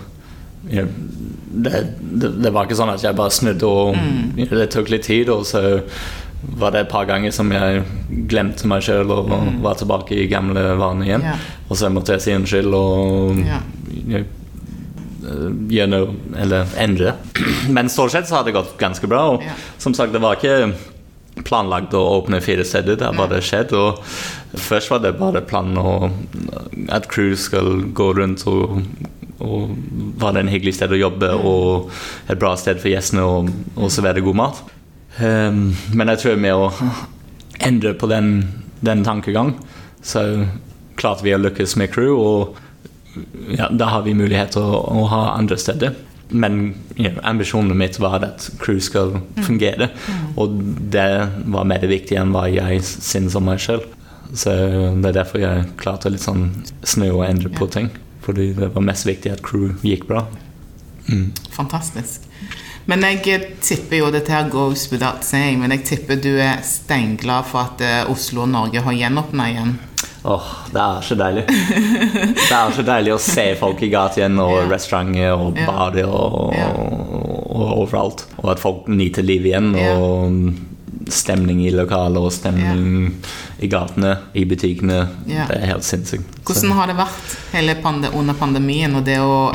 ja, 0.71 0.87
det, 0.87 1.83
det, 1.99 2.33
det, 2.39 2.55
var 2.55 2.69
ikke 2.69 2.79
sånn 2.79 2.95
at 2.95 3.03
jeg 3.05 3.19
bare 3.19 3.35
snudde, 3.35 3.67
og 3.67 3.99
mm. 3.99 4.47
det 4.55 4.71
tok 4.73 4.95
litt 4.95 5.09
tid. 5.11 5.35
Og 5.35 5.43
så 5.49 5.81
var 6.43 6.73
det 6.73 6.85
et 6.85 6.91
par 6.91 7.07
ganger 7.09 7.33
som 7.35 7.51
jeg 7.53 7.83
glemte 8.31 8.69
meg 8.71 8.85
sjøl 8.87 9.11
og 9.11 9.31
mm. 9.31 9.57
var 9.65 9.79
tilbake 9.79 10.15
i 10.15 10.29
gamle 10.31 10.63
vaner 10.79 11.09
igjen. 11.09 11.25
Yeah. 11.27 11.47
Og 11.69 11.81
så 11.81 11.91
måtte 11.91 12.15
jeg 12.15 12.25
si 12.25 12.37
unnskyld 12.37 12.77
og 12.79 13.41
yeah. 13.43 14.29
gjøre 15.69 15.91
noe 15.93 16.15
Eller 16.39 16.71
endre. 16.79 17.17
Men 17.75 17.91
stort 17.93 18.15
sett 18.15 18.31
så 18.31 18.39
har 18.39 18.47
det 18.47 18.57
gått 18.57 18.77
ganske 18.81 19.11
bra. 19.11 19.25
Og 19.35 19.43
yeah. 19.43 19.67
som 19.83 19.97
sagt, 19.99 20.15
det 20.15 20.23
var 20.23 20.39
ikke 20.39 20.73
planlagt 21.47 21.95
å 21.95 22.05
åpne 22.17 22.43
fire 22.43 22.65
steder. 22.67 22.99
Det 22.99 23.11
har 23.11 23.19
bare 23.19 23.43
skjedd. 23.43 23.75
Og 23.75 24.03
først 24.55 24.95
var 24.95 25.03
det 25.03 25.17
bare 25.19 25.43
planen 25.47 25.79
å, 25.83 26.11
at 26.95 27.11
crew 27.11 27.35
skal 27.39 27.89
gå 27.95 28.13
rundt 28.19 28.47
og 28.51 28.83
og 29.39 29.71
var 30.19 30.33
det 30.35 30.41
en 30.43 30.49
hyggelig 30.51 30.73
sted 30.75 30.91
å 30.91 30.97
jobbe 30.99 31.29
mm. 31.31 31.45
og 31.47 31.93
et 32.27 32.41
bra 32.43 32.57
sted 32.59 32.81
for 32.83 32.91
gjestene 32.91 33.23
å 33.23 33.87
servere 33.87 34.25
god 34.27 34.35
mat. 34.41 34.65
Um, 35.19 35.77
men 35.93 36.13
jeg 36.13 36.23
tror 36.23 36.41
med 36.41 36.55
å 36.55 36.71
endre 37.67 37.95
på 37.99 38.07
den, 38.11 38.33
den 38.87 39.05
tankegang, 39.07 39.57
så 40.03 40.25
klarte 40.99 41.27
vi 41.27 41.35
å 41.35 41.41
lykkes 41.41 41.77
med 41.81 41.91
crew, 41.95 42.15
og 42.19 42.59
ja, 43.51 43.69
da 43.71 43.91
har 43.95 44.05
vi 44.07 44.15
mulighet 44.15 44.55
til 44.55 44.63
å, 44.67 44.83
å 44.95 45.07
ha 45.11 45.23
andre 45.35 45.59
steder. 45.59 45.97
Men 46.29 46.75
you 46.97 47.09
know, 47.09 47.21
ambisjonen 47.25 47.77
mitt 47.79 47.97
var 48.03 48.21
at 48.27 48.51
crew 48.61 48.81
skal 48.85 49.17
mm. 49.17 49.45
fungere, 49.47 49.91
mm. 49.95 50.27
og 50.39 50.59
det 50.93 51.09
var 51.49 51.69
mer 51.71 51.87
viktig 51.89 52.19
enn 52.21 52.35
hva 52.37 52.47
jeg 52.53 52.83
syns 52.85 53.39
om 53.39 53.49
meg 53.49 53.63
selv. 53.65 53.89
Så 54.37 54.53
det 54.53 55.09
er 55.09 55.17
derfor 55.23 55.41
jeg 55.41 55.71
klarte 55.81 56.11
å 56.11 56.13
litt 56.13 56.27
sånn 56.27 56.51
snu 56.85 57.07
og 57.09 57.25
endre 57.25 57.51
på 57.55 57.67
ting. 57.73 57.89
Fordi 58.27 58.51
det 58.59 58.75
var 58.75 58.85
mest 58.85 59.09
viktig 59.09 59.33
at 59.33 59.41
crew 59.47 59.73
gikk 59.81 60.05
bra. 60.11 60.27
Fantastisk. 61.55 62.28
Men 62.89 63.05
jeg 63.05 63.43
tipper 63.61 64.01
jo 64.01 64.07
dette 64.13 64.33
her 64.33 64.47
goes 64.49 64.87
without 64.93 65.25
saying, 65.27 65.59
men 65.61 65.75
jeg 65.77 65.85
tipper 65.85 66.17
du 66.25 66.31
er 66.41 66.63
steinglad 66.65 67.45
for 67.51 67.67
at 67.67 67.83
eh, 67.85 68.09
Oslo 68.09 68.47
og 68.47 68.53
Norge 68.55 68.81
har 68.81 68.97
gjenåpna 68.97 69.49
igjen. 69.53 69.75
Åh, 70.29 70.47
det 70.73 70.81
er 70.81 71.05
så 71.05 71.17
deilig. 71.21 71.45
Det 71.49 72.55
er 72.57 72.73
så 72.75 72.85
deilig 72.87 73.13
å 73.15 73.21
se 73.23 73.45
folk 73.61 73.83
i 73.85 73.91
gaten 73.93 74.41
og 74.43 74.55
yeah. 74.57 74.71
restauranter 74.73 75.35
og 75.37 75.61
Ja. 75.61 75.67
barer 75.69 76.09
og, 76.09 76.57
Ja. 76.57 76.71
og, 76.73 77.69
overalt. 77.85 78.25
Og 78.43 78.51
at 78.55 78.61
folk 78.61 78.89
nyter 78.89 79.23
livet 79.23 79.53
igjen. 79.53 79.71
Yeah. 79.77 80.01
Og 80.03 81.13
stemning 81.13 81.63
i 81.65 81.71
lokalet 81.73 82.21
og 82.21 82.33
stemning 82.35 83.15
i 83.61 83.69
gatene, 83.71 84.17
i 84.35 84.45
butikkene. 84.45 85.07
Det 85.29 85.57
er 85.57 85.71
helt 85.75 85.87
sinnssykt. 85.87 86.41
Hvordan 86.45 86.75
har 86.77 86.91
det 86.91 86.97
vært 86.99 87.37
hele 87.53 87.77
pande 87.85 88.11
under 88.17 88.37
pandemien 88.37 88.97
og 88.97 89.05
det 89.09 89.21
å 89.21 89.55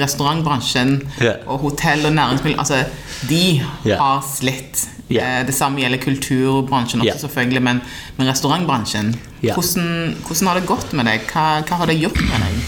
Restaurantbransjen 0.00 0.96
yeah. 1.20 1.42
og 1.46 1.64
hotell 1.66 2.06
og 2.08 2.14
næringsmiljø 2.16 2.58
Altså, 2.62 2.84
de 3.28 3.60
yeah. 3.86 4.00
har 4.00 4.22
slitt. 4.26 4.86
Eh, 5.08 5.42
Det 5.46 5.54
samme 5.54 5.82
gjelder 5.82 6.00
kulturbransjen 6.00 7.04
også, 7.04 7.26
selvfølgelig, 7.26 7.62
men, 7.62 7.82
men 8.16 8.30
restaurantbransjen 8.30 9.12
hvordan, 9.42 10.16
hvordan 10.24 10.48
har 10.48 10.60
det 10.60 10.66
gått 10.68 10.96
med 10.96 11.08
deg? 11.10 11.28
Hva, 11.28 11.44
hva 11.68 11.82
har 11.82 11.92
det 11.92 12.00
gjort 12.00 12.20
med 12.24 12.46
deg? 12.46 12.64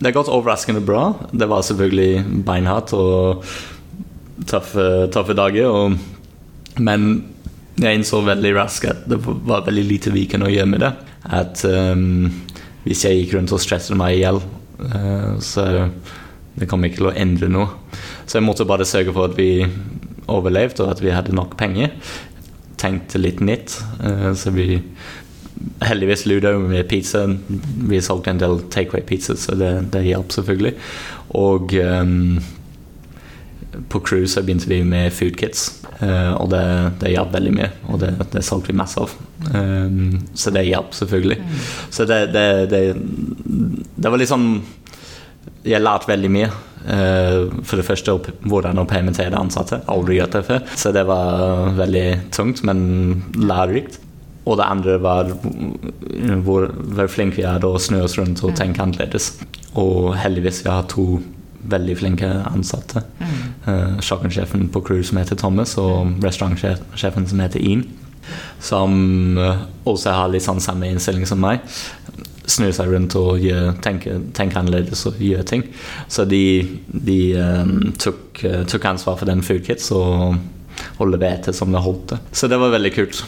Det 0.00 0.08
har 0.08 0.16
gått 0.16 0.32
overraskende 0.32 0.80
bra. 0.84 1.02
Det 1.32 1.48
var 1.48 1.64
selvfølgelig 1.64 2.44
beinhardt 2.46 2.94
og 2.96 3.44
tøffe, 4.48 4.86
tøffe 5.12 5.36
dager. 5.36 5.68
Og, 5.68 6.80
men 6.80 7.10
jeg 7.80 7.98
innså 8.00 8.22
veldig 8.24 8.54
raskt 8.56 8.88
at 8.88 9.04
det 9.08 9.18
var 9.24 9.66
veldig 9.66 9.84
lite 9.88 10.12
vi 10.14 10.26
kunne 10.30 10.48
gjøre 10.52 10.70
med 10.72 10.84
det. 10.84 10.92
At 11.28 11.64
um, 11.68 12.30
hvis 12.86 13.04
jeg 13.04 13.18
gikk 13.20 13.36
rundt 13.36 13.52
og 13.52 13.60
stresset 13.60 13.96
meg 14.00 14.16
i 14.16 14.22
hjel, 14.22 14.40
så 15.44 15.66
det 16.60 16.68
kom 16.68 16.84
ikke 16.84 17.00
til 17.00 17.10
å 17.10 17.16
endre 17.16 17.48
noe. 17.52 17.68
Så 18.26 18.38
jeg 18.38 18.46
måtte 18.46 18.68
bare 18.68 18.88
sørge 18.88 19.14
for 19.16 19.30
at 19.30 19.38
vi 19.38 19.64
overlevde, 20.30 20.84
og 20.84 20.94
at 20.94 21.02
vi 21.02 21.14
hadde 21.14 21.36
nok 21.36 21.56
penger. 21.60 21.94
Tenkte 22.80 23.20
litt 23.20 23.40
nytt. 23.40 23.80
eh, 24.04 24.32
så 24.34 24.52
vi 24.54 24.82
heldigvis 25.84 26.26
Ludo 26.26 26.58
med 26.58 26.88
pizza. 26.88 27.26
Vi 27.90 28.00
solgte 28.00 28.30
en 28.30 28.40
del 28.40 28.62
takeaway-pizza, 28.72 29.36
så 29.36 29.54
det, 29.54 29.92
det 29.92 30.06
hjalp 30.06 30.32
selvfølgelig. 30.32 30.74
Og 31.40 31.74
ehm, 31.74 32.40
på 33.88 34.00
cruise 34.04 34.34
så 34.34 34.42
begynte 34.44 34.68
vi 34.70 34.82
med 34.84 35.12
food 35.14 35.36
kits, 35.40 35.82
eh, 36.00 36.32
og 36.34 36.50
det, 36.52 36.64
det 37.02 37.14
hjalp 37.14 37.34
veldig 37.34 37.52
mye. 37.56 37.70
Og 37.90 38.00
det, 38.02 38.12
det 38.32 38.44
solgte 38.46 38.72
vi 38.72 38.78
masse 38.80 39.00
av. 39.00 39.14
Ehm, 39.54 40.18
så 40.34 40.52
det 40.54 40.66
hjalp 40.68 40.92
selvfølgelig. 40.96 41.38
Så 41.90 42.06
det, 42.08 42.20
det, 42.34 42.46
det, 42.72 42.82
det 43.96 44.10
var 44.10 44.20
liksom 44.20 44.50
Jeg 45.64 45.80
lærte 45.80 46.08
veldig 46.08 46.30
mye. 46.32 46.50
Eh, 46.88 47.48
for 47.64 47.80
det 47.80 47.84
første 47.84 48.14
hvordan 48.48 48.80
å 48.80 48.86
permittere 48.88 49.36
ansatte. 49.36 49.82
Aldri 49.92 50.20
gjort 50.20 50.36
det 50.38 50.46
før. 50.48 50.62
Så 50.76 50.92
det 50.96 51.04
var 51.08 51.74
veldig 51.76 52.06
tungt, 52.36 52.62
men 52.64 53.22
lærerikt. 53.36 54.00
Og 54.48 54.56
det 54.56 54.66
andre 54.66 54.96
var 55.02 55.28
hvor, 56.44 56.70
hvor 56.72 57.10
flinke 57.12 57.36
vi 57.38 57.44
er 57.46 57.60
til 57.60 57.76
å 57.76 57.82
snu 57.82 58.00
oss 58.00 58.16
rundt 58.18 58.40
og 58.46 58.56
tenke 58.58 58.82
annerledes. 58.82 59.34
Og 59.78 60.14
heldigvis 60.18 60.64
jeg 60.64 60.72
har 60.72 60.88
to 60.90 61.20
veldig 61.70 61.96
flinke 62.00 62.28
ansatte. 62.50 63.04
Uh, 63.66 63.98
Kjøkkensjefen 64.00 64.68
på 64.72 64.84
crew 64.86 65.02
som 65.06 65.20
heter 65.20 65.38
Thomas, 65.40 65.76
og 65.80 66.22
restaurantsjefen 66.24 67.28
som 67.28 67.42
heter 67.44 67.60
Ian. 67.60 67.84
Som 68.60 69.38
eh, 69.38 69.62
også 69.88 70.14
har 70.14 70.30
litt 70.32 70.44
sånn 70.44 70.60
samme 70.62 70.90
innstilling 70.90 71.26
som 71.28 71.40
meg. 71.42 71.64
Snur 72.50 72.72
seg 72.74 72.92
rundt 72.92 73.14
og 73.18 73.42
gjør, 73.42 73.72
tenker, 73.84 74.22
tenker 74.36 74.60
annerledes 74.60 75.04
og 75.08 75.20
gjør 75.22 75.44
ting. 75.48 75.64
Så 76.10 76.26
de, 76.28 76.44
de 76.90 77.18
eh, 77.38 77.74
tok, 78.00 78.44
eh, 78.44 78.62
tok 78.70 78.88
ansvar 78.92 79.20
for 79.20 79.30
den 79.30 79.44
food 79.46 79.64
kits 79.66 79.90
og, 79.96 80.40
og 80.98 81.12
leverte 81.12 81.54
som 81.56 81.72
det 81.74 81.84
holdt. 81.84 82.14
det. 82.14 82.22
Så 82.32 82.50
det 82.50 82.60
var 82.60 82.74
veldig 82.76 82.94
kult. 82.96 83.24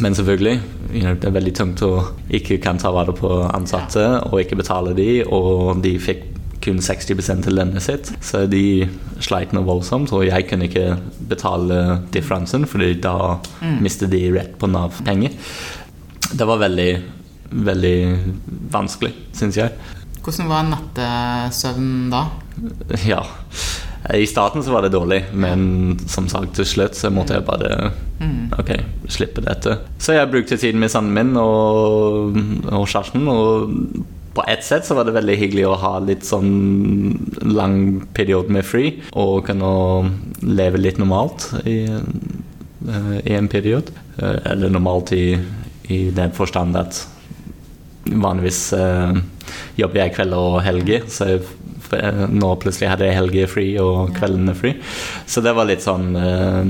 Men 0.00 0.14
selvfølgelig, 0.16 0.60
you 0.94 1.02
know, 1.02 1.14
det 1.14 1.28
er 1.28 1.34
veldig 1.34 1.52
tungt 1.54 1.82
å 1.84 1.90
ikke 2.32 2.56
kan 2.64 2.78
ta 2.80 2.90
vare 2.94 3.12
på 3.14 3.28
ansatte 3.52 4.06
og 4.30 4.38
ikke 4.40 4.56
betale 4.62 4.94
de, 4.96 5.10
og 5.28 5.82
de 5.84 5.98
fikk 6.00 6.31
kun 6.62 6.80
60 6.82 7.42
til 7.44 7.56
lønnet 7.56 7.84
sitt. 7.84 8.12
Så 8.24 8.44
de 8.50 8.88
sleit 9.22 9.54
noe 9.54 9.66
voldsomt, 9.66 10.12
og 10.14 10.26
jeg 10.26 10.48
kunne 10.50 10.68
ikke 10.68 10.96
betale 11.30 12.00
differansen, 12.14 12.66
fordi 12.70 12.94
da 13.02 13.16
mistet 13.82 14.12
de 14.14 14.24
rett 14.34 14.54
på 14.60 14.70
Nav-penger. 14.70 15.34
Det 16.32 16.48
var 16.48 16.62
veldig, 16.62 16.90
veldig 17.68 17.96
vanskelig, 18.72 19.12
syns 19.36 19.58
jeg. 19.60 19.74
Hvordan 20.22 20.50
var 20.52 20.68
nattesøvnen 20.70 22.12
da? 22.12 22.26
Ja. 23.12 23.24
I 24.12 24.26
starten 24.26 24.64
så 24.66 24.72
var 24.74 24.82
det 24.82 24.92
dårlig, 24.96 25.20
men 25.32 25.94
som 26.10 26.26
sagt 26.28 26.56
til 26.58 26.66
slutt 26.66 26.98
så 26.98 27.10
måtte 27.14 27.36
jeg 27.36 27.46
bare 27.46 27.92
Ok, 28.58 28.72
slippe 29.10 29.42
dette. 29.42 29.76
Så 30.02 30.16
jeg 30.16 30.30
brukte 30.30 30.58
tiden 30.58 30.82
med 30.82 30.90
sønnen 30.92 31.14
min 31.16 31.38
og, 31.40 32.36
og 32.70 32.84
kjæresten, 32.90 33.24
og 33.30 33.72
på 34.34 34.44
ett 34.48 34.64
sett 34.64 34.86
så 34.86 34.94
var 34.96 35.04
det 35.04 35.12
veldig 35.16 35.36
hyggelig 35.36 35.66
å 35.68 35.78
ha 35.80 35.92
litt 36.00 36.24
sånn 36.24 36.52
lang 37.52 37.76
periode 38.16 38.52
med 38.54 38.64
fri, 38.64 38.94
og 39.12 39.44
kunne 39.48 39.72
leve 40.42 40.80
litt 40.80 40.98
normalt 41.00 41.50
i, 41.68 41.82
eh, 41.88 43.16
i 43.28 43.34
en 43.36 43.48
periode. 43.52 43.92
Eh, 44.16 44.38
Eller 44.52 44.72
normalt 44.72 45.12
i, 45.12 45.38
i 45.92 46.10
den 46.10 46.32
forstand 46.32 46.76
at 46.80 47.02
vanligvis 48.04 48.72
eh, 48.72 49.12
jobber 49.78 50.00
jeg 50.02 50.14
kvelder 50.16 50.48
og 50.56 50.62
helger, 50.64 51.04
så 51.12 51.28
jeg, 51.34 51.44
eh, 51.98 52.24
nå 52.32 52.54
plutselig 52.62 52.90
hadde 52.90 53.06
jeg 53.10 53.18
helger 53.20 53.52
fri 53.52 53.68
og 53.82 54.14
kveldene 54.16 54.56
fri. 54.58 54.74
Så 55.26 55.44
det 55.44 55.52
var 55.56 55.68
litt 55.68 55.84
sånn 55.84 56.16
eh, 56.16 56.64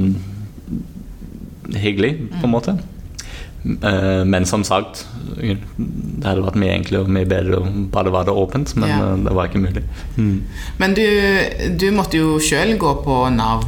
hyggelig, 1.79 2.17
på 2.41 2.45
en 2.49 2.53
måte. 2.59 2.77
Eh, 3.65 4.25
men 4.27 4.45
som 4.49 4.65
sagt, 4.67 5.05
det 5.39 6.25
hadde 6.27 6.43
vært 6.43 6.59
mye 6.59 6.75
enklere 6.75 7.05
og 7.05 7.13
mye 7.15 7.29
bedre 7.31 7.61
å 7.61 7.69
bare 7.95 8.11
være 8.15 8.35
åpent, 8.35 8.75
men 8.77 8.89
Ja. 8.91 8.99
eh, 9.13 9.17
det 9.27 9.35
var 9.37 9.49
ikke 9.49 9.63
mulig. 9.63 9.85
Men 10.79 10.95
du, 10.95 11.07
du 11.79 11.91
måtte 11.95 12.19
jo 12.19 12.39
sjøl 12.43 12.77
gå 12.79 12.95
på 13.05 13.23
Nav, 13.37 13.65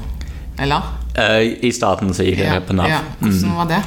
eller? 0.59 0.83
Eh, 1.15 1.59
I 1.63 1.71
starten 1.71 2.11
så 2.15 2.27
gikk 2.27 2.43
jeg 2.43 2.67
på 2.67 2.75
Nav. 2.75 2.91
Ja. 2.91 3.01
Hvordan 3.21 3.57
var 3.61 3.71
det? 3.71 3.83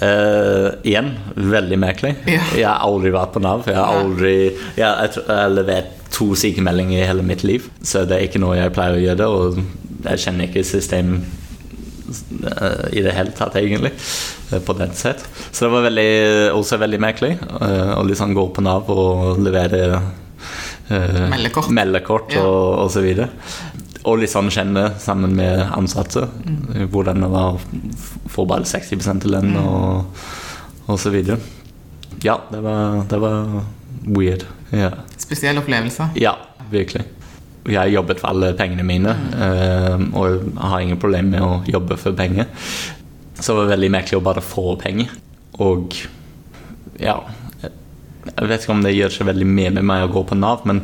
Uh, 0.00 0.70
igjen, 0.86 1.08
veldig 1.34 1.76
merkelig. 1.82 2.12
Ja. 2.30 2.42
Jeg 2.54 2.66
har 2.68 2.84
aldri 2.86 3.10
vært 3.10 3.32
på 3.34 3.40
Nav. 3.42 3.64
Jeg 3.66 3.74
har 3.74 3.96
aldri 3.98 4.34
Jeg 4.76 4.84
har 4.86 5.00
jeg 5.02 5.24
jeg 5.26 5.50
levert 5.56 5.96
to 6.14 6.28
sykemeldinger 6.38 7.02
i 7.02 7.08
hele 7.08 7.24
mitt 7.26 7.42
liv, 7.42 7.66
så 7.82 8.04
det 8.06 8.16
er 8.16 8.28
ikke 8.28 8.38
noe 8.42 8.54
jeg 8.54 8.72
pleier 8.76 8.94
å 8.94 9.02
gjøre. 9.02 9.26
Og 9.26 9.58
jeg 10.06 10.22
kjenner 10.22 10.46
ikke 10.46 10.62
system 10.64 11.16
eh, 11.18 11.39
i 12.92 13.02
det 13.04 13.12
hele 13.16 13.30
tatt, 13.36 13.54
egentlig, 13.60 13.92
eh, 14.52 14.58
på 14.66 14.74
den 14.78 14.92
sett. 14.98 15.22
Så 15.52 15.66
det 15.66 15.72
var 15.74 15.84
veldig, 15.88 16.08
også 16.56 16.78
veldig 16.82 17.00
merkelig 17.02 17.32
eh, 17.40 17.92
å 17.98 18.02
liksom 18.08 18.34
gå 18.34 18.48
på 18.56 18.64
Nav 18.66 18.90
og 18.90 19.38
levere 19.42 20.00
eh, 20.90 21.28
Meldekort. 21.30 21.70
meldekort 21.70 22.34
Ja. 22.34 22.42
og, 22.46 22.78
og 22.86 22.90
så 22.94 23.02
videre. 23.04 23.28
Og 24.08 24.18
litt 24.22 24.32
sånn 24.32 24.48
kjenne 24.50 24.94
sammen 24.98 25.34
med 25.36 25.60
ansatte 25.76 26.26
Mm. 26.40 26.88
hvordan 26.90 27.20
det 27.20 27.28
var 27.30 27.52
å 27.54 27.60
få 28.32 28.46
bare 28.48 28.64
60 28.64 29.20
til 29.20 29.30
lønn 29.34 29.56
og, 29.60 30.22
og 30.88 30.98
så 30.98 31.10
videre. 31.12 31.36
Ja, 32.24 32.38
det 32.50 32.60
var, 32.64 33.04
det 33.08 33.18
var 33.20 33.62
weird. 34.06 34.44
Ja. 34.72 34.90
Spesiell 35.20 35.58
opplevelse? 35.60 36.10
ja, 36.16 36.34
virkelig. 36.70 37.04
Jeg 37.68 37.92
jobbet 37.92 38.22
for 38.22 38.30
alle 38.30 38.54
pengene 38.56 38.84
mine, 38.86 39.12
eh, 39.36 40.04
og 40.16 40.46
har 40.56 40.80
ingen 40.80 41.00
problem 41.00 41.28
med 41.34 41.44
å 41.44 41.60
jobbe 41.68 41.98
for 42.00 42.16
penger. 42.16 42.48
Så 43.36 43.52
det 43.52 43.58
var 43.58 43.74
veldig 43.74 43.90
merkelig 43.92 44.20
å 44.20 44.24
bare 44.24 44.44
få 44.44 44.76
penger. 44.80 45.12
Og 45.60 45.96
ja 47.00 47.18
Jeg 47.60 48.46
vet 48.48 48.62
ikke 48.62 48.72
om 48.72 48.82
det 48.84 48.92
gjør 48.94 49.12
så 49.12 49.24
veldig 49.24 49.46
mye 49.48 49.70
med 49.74 49.84
meg 49.88 50.04
å 50.04 50.12
gå 50.12 50.22
på 50.28 50.36
Nav, 50.36 50.66
men, 50.68 50.82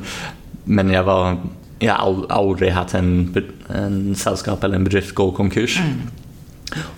men 0.65 0.91
jeg 0.91 1.05
var 1.05 1.37
Jeg 1.81 1.93
har 1.93 2.25
aldri 2.33 2.71
hatt 2.73 2.95
en, 2.97 3.29
en 3.69 4.15
selskap 4.17 4.65
eller 4.65 4.81
en 4.81 4.87
bedrift 4.89 5.15
gå 5.15 5.31
konkurs. 5.37 5.79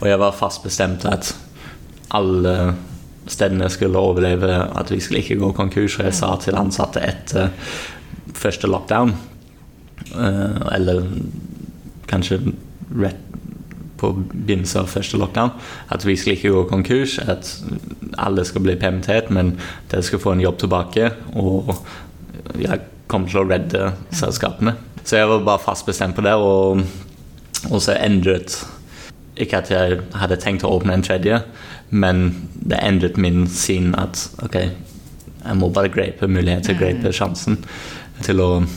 Og 0.00 0.06
jeg 0.06 0.18
var 0.22 0.36
fast 0.38 0.62
bestemt 0.62 1.04
at 1.06 1.32
alle 2.14 2.74
stedene 3.28 3.68
skulle 3.68 3.98
overleve, 3.98 4.52
at 4.78 4.90
vi 4.90 5.00
skulle 5.02 5.20
ikke 5.24 5.40
gå 5.42 5.50
konkurs. 5.56 5.98
Og 5.98 6.06
jeg 6.06 6.16
sa 6.16 6.30
til 6.40 6.58
ansatte 6.58 7.02
etter 7.02 7.50
første 8.38 8.70
lockdown, 8.70 9.12
eller 10.14 11.04
kanskje 12.08 12.40
rett 12.98 13.24
på 13.98 14.12
begynnelsen 14.14 14.84
av 14.84 14.92
første 14.92 15.18
lockdown, 15.18 15.50
at 15.92 16.04
vi 16.06 16.16
skal 16.18 16.36
ikke 16.36 16.52
gå 16.54 16.64
konkurs, 16.70 17.18
at 17.18 17.50
alle 18.18 18.44
skal 18.46 18.64
bli 18.64 18.76
permittert, 18.78 19.30
men 19.34 19.56
dere 19.90 20.04
skal 20.06 20.22
få 20.22 20.36
en 20.36 20.44
jobb 20.44 20.60
tilbake, 20.62 21.10
og 21.34 21.74
jeg 22.58 22.84
kommer 23.10 23.30
til 23.30 23.42
å 23.42 23.48
redde 23.48 23.92
selskapene. 24.14 24.76
Så 25.02 25.18
jeg 25.18 25.30
var 25.30 25.46
bare 25.46 25.64
fast 25.64 25.86
bestemt 25.88 26.16
på 26.16 26.24
det, 26.26 26.34
og, 26.36 26.84
og 27.70 27.80
så 27.82 27.96
endret. 27.96 28.60
Ikke 29.38 29.62
at 29.62 29.70
jeg 29.72 30.02
hadde 30.18 30.38
tenkt 30.42 30.66
å 30.66 30.74
åpne 30.76 30.98
en 30.98 31.06
tredje, 31.06 31.40
men 31.90 32.28
det 32.68 32.82
endret 32.84 33.18
min 33.20 33.46
syn 33.50 33.94
at 33.98 34.28
ok, 34.44 34.58
jeg 35.38 35.56
må 35.56 35.70
bare 35.72 35.90
gripe 35.92 36.28
muligheten, 36.28 36.76
gripe 36.78 37.14
sjansen 37.14 37.62
til 38.26 38.42
å 38.44 38.50
eh, 38.60 38.74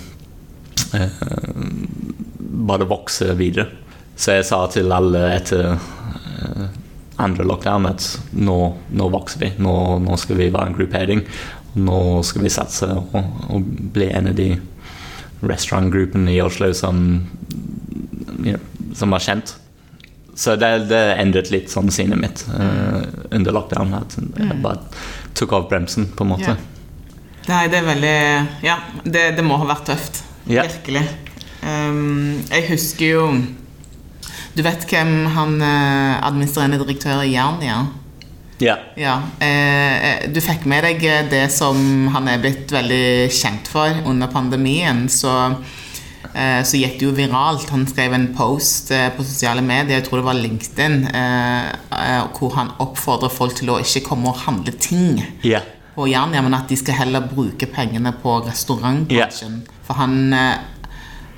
bare 2.62 2.88
vokse 2.90 3.34
videre. 3.40 3.68
Så 4.16 4.38
jeg 4.38 4.48
sa 4.48 4.60
til 4.70 4.92
alle 4.94 5.24
etter 5.34 5.72
eh, 5.72 6.66
andre 7.22 7.46
lockdown 7.48 7.88
at 7.90 8.06
nå, 8.38 8.58
nå 8.94 9.10
vokser 9.14 9.42
vi. 9.46 9.52
Nå, 9.62 9.74
nå, 10.04 10.18
skal 10.20 10.40
vi 10.42 10.52
være 10.52 10.72
en 10.72 10.78
gruppering. 10.78 11.24
Nå 11.82 12.02
skal 12.28 12.46
vi 12.46 12.52
satse 12.54 12.90
og, 12.92 13.16
og 13.50 13.72
bli 13.96 14.12
en 14.12 14.30
av 14.34 14.38
de 14.38 14.52
restaurantgruppene 15.42 16.36
i 16.36 16.42
Oslo 16.44 16.70
som, 16.78 17.02
you 18.44 18.54
know, 18.54 18.94
som 18.98 19.16
er 19.16 19.26
kjent. 19.26 19.56
Så 20.38 20.56
det, 20.60 20.70
det 20.90 21.00
endret 21.22 21.52
litt 21.54 21.72
sånn 21.72 21.92
sinnet 21.94 22.20
mitt 22.22 22.44
uh, 22.50 23.02
under 23.34 23.56
lockdown. 23.56 23.94
At 23.98 24.18
jeg 24.18 24.60
bare 24.64 24.84
tok 25.38 25.56
av 25.58 25.68
bremsen, 25.72 26.12
på 26.16 26.26
en 26.26 26.32
måte. 26.34 26.54
Ja. 26.54 26.60
Nei, 27.50 27.64
det 27.74 27.80
er 27.80 27.88
veldig 27.88 28.18
Ja, 28.62 28.76
det, 29.02 29.24
det 29.38 29.46
må 29.46 29.58
ha 29.58 29.66
vært 29.70 29.88
tøft. 29.90 30.22
Ja. 30.50 30.64
Virkelig. 30.66 31.04
Um, 31.62 32.42
jeg 32.50 32.64
husker 32.72 33.06
jo 33.12 33.26
Du 34.58 34.64
vet 34.66 34.82
hvem 34.90 35.28
han 35.36 35.60
uh, 35.62 36.18
administrerende 36.26 36.80
direktør 36.82 37.22
i 37.22 37.36
Jernia? 37.36 37.84
Ja. 38.62 38.76
Ja. 39.00 39.16
Eh, 39.42 40.28
du 40.30 40.38
fikk 40.44 40.68
med 40.70 40.86
deg 40.86 41.02
det 41.32 41.48
som 41.54 42.08
han 42.14 42.28
er 42.30 42.42
blitt 42.44 42.70
veldig 42.72 43.30
kjent 43.34 43.70
for 43.72 44.04
under 44.06 44.30
pandemien. 44.30 45.08
Så, 45.10 45.32
eh, 46.36 46.62
så 46.62 46.78
gikk 46.78 47.00
det 47.00 47.08
jo 47.08 47.16
viralt. 47.18 47.66
Han 47.74 47.88
skrev 47.90 48.14
en 48.14 48.28
post 48.38 48.92
eh, 48.94 49.08
på 49.16 49.26
sosiale 49.26 49.64
medier, 49.66 49.98
jeg 49.98 50.06
tror 50.08 50.22
det 50.22 50.28
var 50.30 50.38
LinkedIn, 50.38 51.00
eh, 51.10 51.72
eh, 52.04 52.22
hvor 52.38 52.54
han 52.60 52.70
oppfordrer 52.86 53.34
folk 53.34 53.58
til 53.58 53.74
å 53.74 53.80
ikke 53.82 54.06
komme 54.12 54.30
og 54.30 54.44
handle 54.46 54.74
ting 54.78 55.24
Ja. 55.42 55.64
på 55.96 56.06
Jernia, 56.12 56.42
men 56.46 56.54
at 56.54 56.70
de 56.70 56.78
skal 56.78 57.02
heller 57.02 57.26
bruke 57.34 57.66
pengene 57.66 58.14
på 58.22 58.38
restaurantbransjen. 58.46 59.64
For 59.92 60.00
han, 60.00 60.34
eh, 60.34 60.58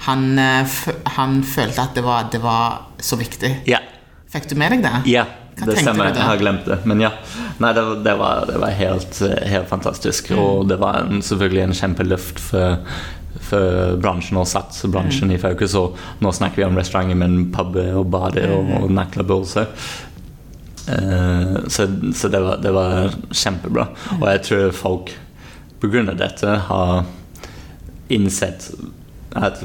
han, 0.06 0.26
eh, 0.39 0.68
han 1.18 1.39
følte 1.43 1.82
at 1.82 1.95
det 1.97 2.04
var, 2.06 2.28
det 2.32 2.41
var 2.43 2.82
så 3.01 3.18
viktig. 3.18 3.49
Ja. 3.66 3.80
Fikk 4.30 4.45
du 4.49 4.56
med 4.60 4.72
deg 4.76 4.84
det? 4.86 4.91
Ja, 5.10 5.24
Hva 5.58 5.66
det 5.72 5.80
stemmer. 5.82 6.12
Jeg 6.14 6.22
har 6.26 6.38
glemt 6.41 6.66
det. 6.70 6.80
Men 6.89 7.01
ja. 7.01 7.10
Nei, 7.62 7.72
det, 7.74 7.82
det 8.06 8.14
var, 8.20 8.45
det 8.49 8.60
var 8.62 8.70
helt, 8.78 9.20
helt 9.49 9.68
fantastisk. 9.70 10.30
Mm. 10.34 10.39
Og 10.43 10.68
det 10.70 10.78
var 10.82 11.01
en, 11.04 11.22
selvfølgelig 11.26 11.64
en 11.68 11.76
kjempeløft 11.78 12.39
for, 12.41 12.78
for 13.49 13.97
bransjen 14.01 14.38
og 14.41 14.47
satt 14.49 14.78
bransjen 14.93 15.30
Mm. 15.30 15.36
i 15.38 15.41
fokus. 15.41 15.74
Og 15.82 15.97
nå 16.22 16.32
snakker 16.34 16.62
vi 16.62 16.68
om 16.70 16.78
restauranter, 16.78 17.18
men 17.18 17.51
puber 17.54 17.93
og 18.01 18.10
bader 18.14 18.54
og, 18.54 18.70
og 18.84 18.89
Mm. 18.89 18.95
nattklubber 18.99 19.41
også. 19.45 19.66
Uh, 20.84 21.64
så 21.72 21.86
så 22.14 22.28
det, 22.28 22.41
var, 22.43 22.58
det 22.62 22.72
var 22.76 23.14
kjempebra. 23.32 23.86
Og 24.20 24.26
jeg 24.34 24.41
tror 24.49 24.72
folk 24.76 25.14
på 25.80 25.89
grunn 25.93 26.10
av 26.12 26.18
dette 26.20 26.58
har 26.68 27.06
innsett 28.14 28.70
at 29.34 29.64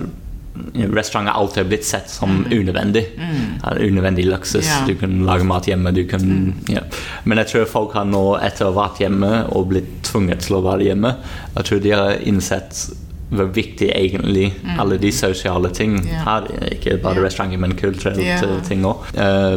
restauranter 0.74 1.32
alltid 1.32 1.62
har 1.62 1.68
blitt 1.68 1.84
sett 1.84 2.10
som 2.10 2.46
unødvendig. 2.50 3.06
Mm. 3.18 3.80
unødvendig 3.88 4.26
luksus. 4.26 4.66
Yeah. 4.66 4.86
Du 4.86 4.94
kan 4.94 5.26
lage 5.26 5.44
mat 5.44 5.68
hjemme. 5.68 5.90
Du 5.90 6.04
kan, 6.08 6.54
ja. 6.68 6.80
Men 7.24 7.38
jeg 7.38 7.52
tror 7.52 7.64
folk 7.64 7.94
har 7.94 8.08
nå, 8.08 8.22
etter 8.42 8.66
å 8.66 8.72
ha 8.72 8.80
vært 8.82 9.02
hjemme 9.04 9.44
og 9.54 9.68
blitt 9.72 9.92
tvunget 10.08 10.46
til 10.46 10.58
å 10.58 10.64
være 10.66 10.88
hjemme, 10.90 11.14
jeg 11.56 11.70
tror 11.70 11.84
de 11.84 11.94
har 11.94 12.16
innsett 12.26 12.88
hvor 13.28 13.50
viktig 13.52 13.90
egentlig 13.92 14.46
alle 14.80 14.96
de 14.96 15.10
sosiale 15.12 15.68
ting 15.76 15.98
her. 16.08 16.46
er. 16.48 16.70
Ikke 16.72 16.96
bare 16.96 17.20
yeah. 17.20 17.26
restauranter, 17.26 17.60
men 17.60 17.76
kulturelle 17.76 18.60
ting 18.64 18.86
òg. 18.88 19.04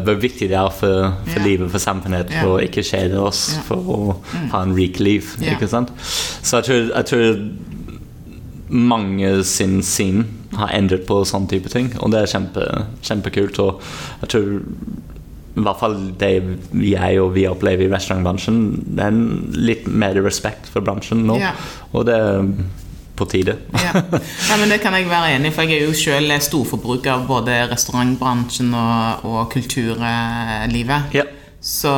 hvor 0.03 0.19
viktig 0.19 0.49
det 0.51 0.57
er 0.59 0.73
for, 0.75 1.13
for 1.23 1.47
livet, 1.47 1.71
for 1.71 1.79
samfunnet, 1.79 2.33
for 2.41 2.57
å 2.57 2.61
ikke 2.65 2.83
kjede 2.83 3.21
oss, 3.21 3.45
for 3.67 3.79
å 3.95 3.99
ha 4.51 4.65
en 4.65 4.75
rik 4.75 4.99
liv. 4.99 5.37
Ikke 5.39 5.71
sant? 5.71 5.93
Så 6.03 6.59
jeg 6.59 6.67
tror, 6.67 6.91
jeg 6.91 7.11
tror 7.13 7.39
mange 8.71 9.43
sin 9.47 9.79
scene 9.83 10.25
har 10.57 10.73
endret 10.75 11.05
på 11.07 11.21
sånne 11.27 11.51
type 11.51 11.71
ting, 11.71 11.91
og 11.99 12.13
det 12.13 12.23
er 12.23 12.31
kjempe, 12.31 12.67
kjempekult. 13.05 13.59
Og 13.63 13.81
jeg 14.23 14.33
tror 14.33 14.51
i 15.51 15.63
hvert 15.65 15.81
fall 15.81 15.97
det 16.19 16.29
jeg 16.79 17.17
og 17.19 17.33
vi 17.35 17.43
opplever 17.49 17.87
i 17.87 17.91
restaurantbransjen, 17.91 18.61
det 18.95 19.03
er 19.03 19.11
en 19.11 19.25
litt 19.55 19.87
mer 19.87 20.15
respekt 20.23 20.69
for 20.71 20.83
bransjen 20.85 21.25
nå. 21.27 21.35
Ja. 21.41 21.51
Og 21.91 22.07
det 22.07 22.15
er 22.15 22.47
på 23.19 23.27
tide. 23.29 23.57
ja. 23.75 23.91
ja, 23.93 24.55
men 24.57 24.71
Det 24.71 24.79
kan 24.81 24.95
jeg 24.97 25.09
være 25.09 25.35
enig 25.35 25.51
i, 25.51 25.55
for 25.55 25.67
jeg 25.67 25.81
er 25.81 25.91
jo 25.91 25.97
selv 25.97 26.33
storforbruker 26.41 27.11
av 27.13 27.27
både 27.29 27.59
restaurantbransjen 27.73 28.71
og, 28.73 29.27
og 29.27 29.51
kulturlivet. 29.53 31.11
Ja. 31.17 31.27
Så 31.61 31.89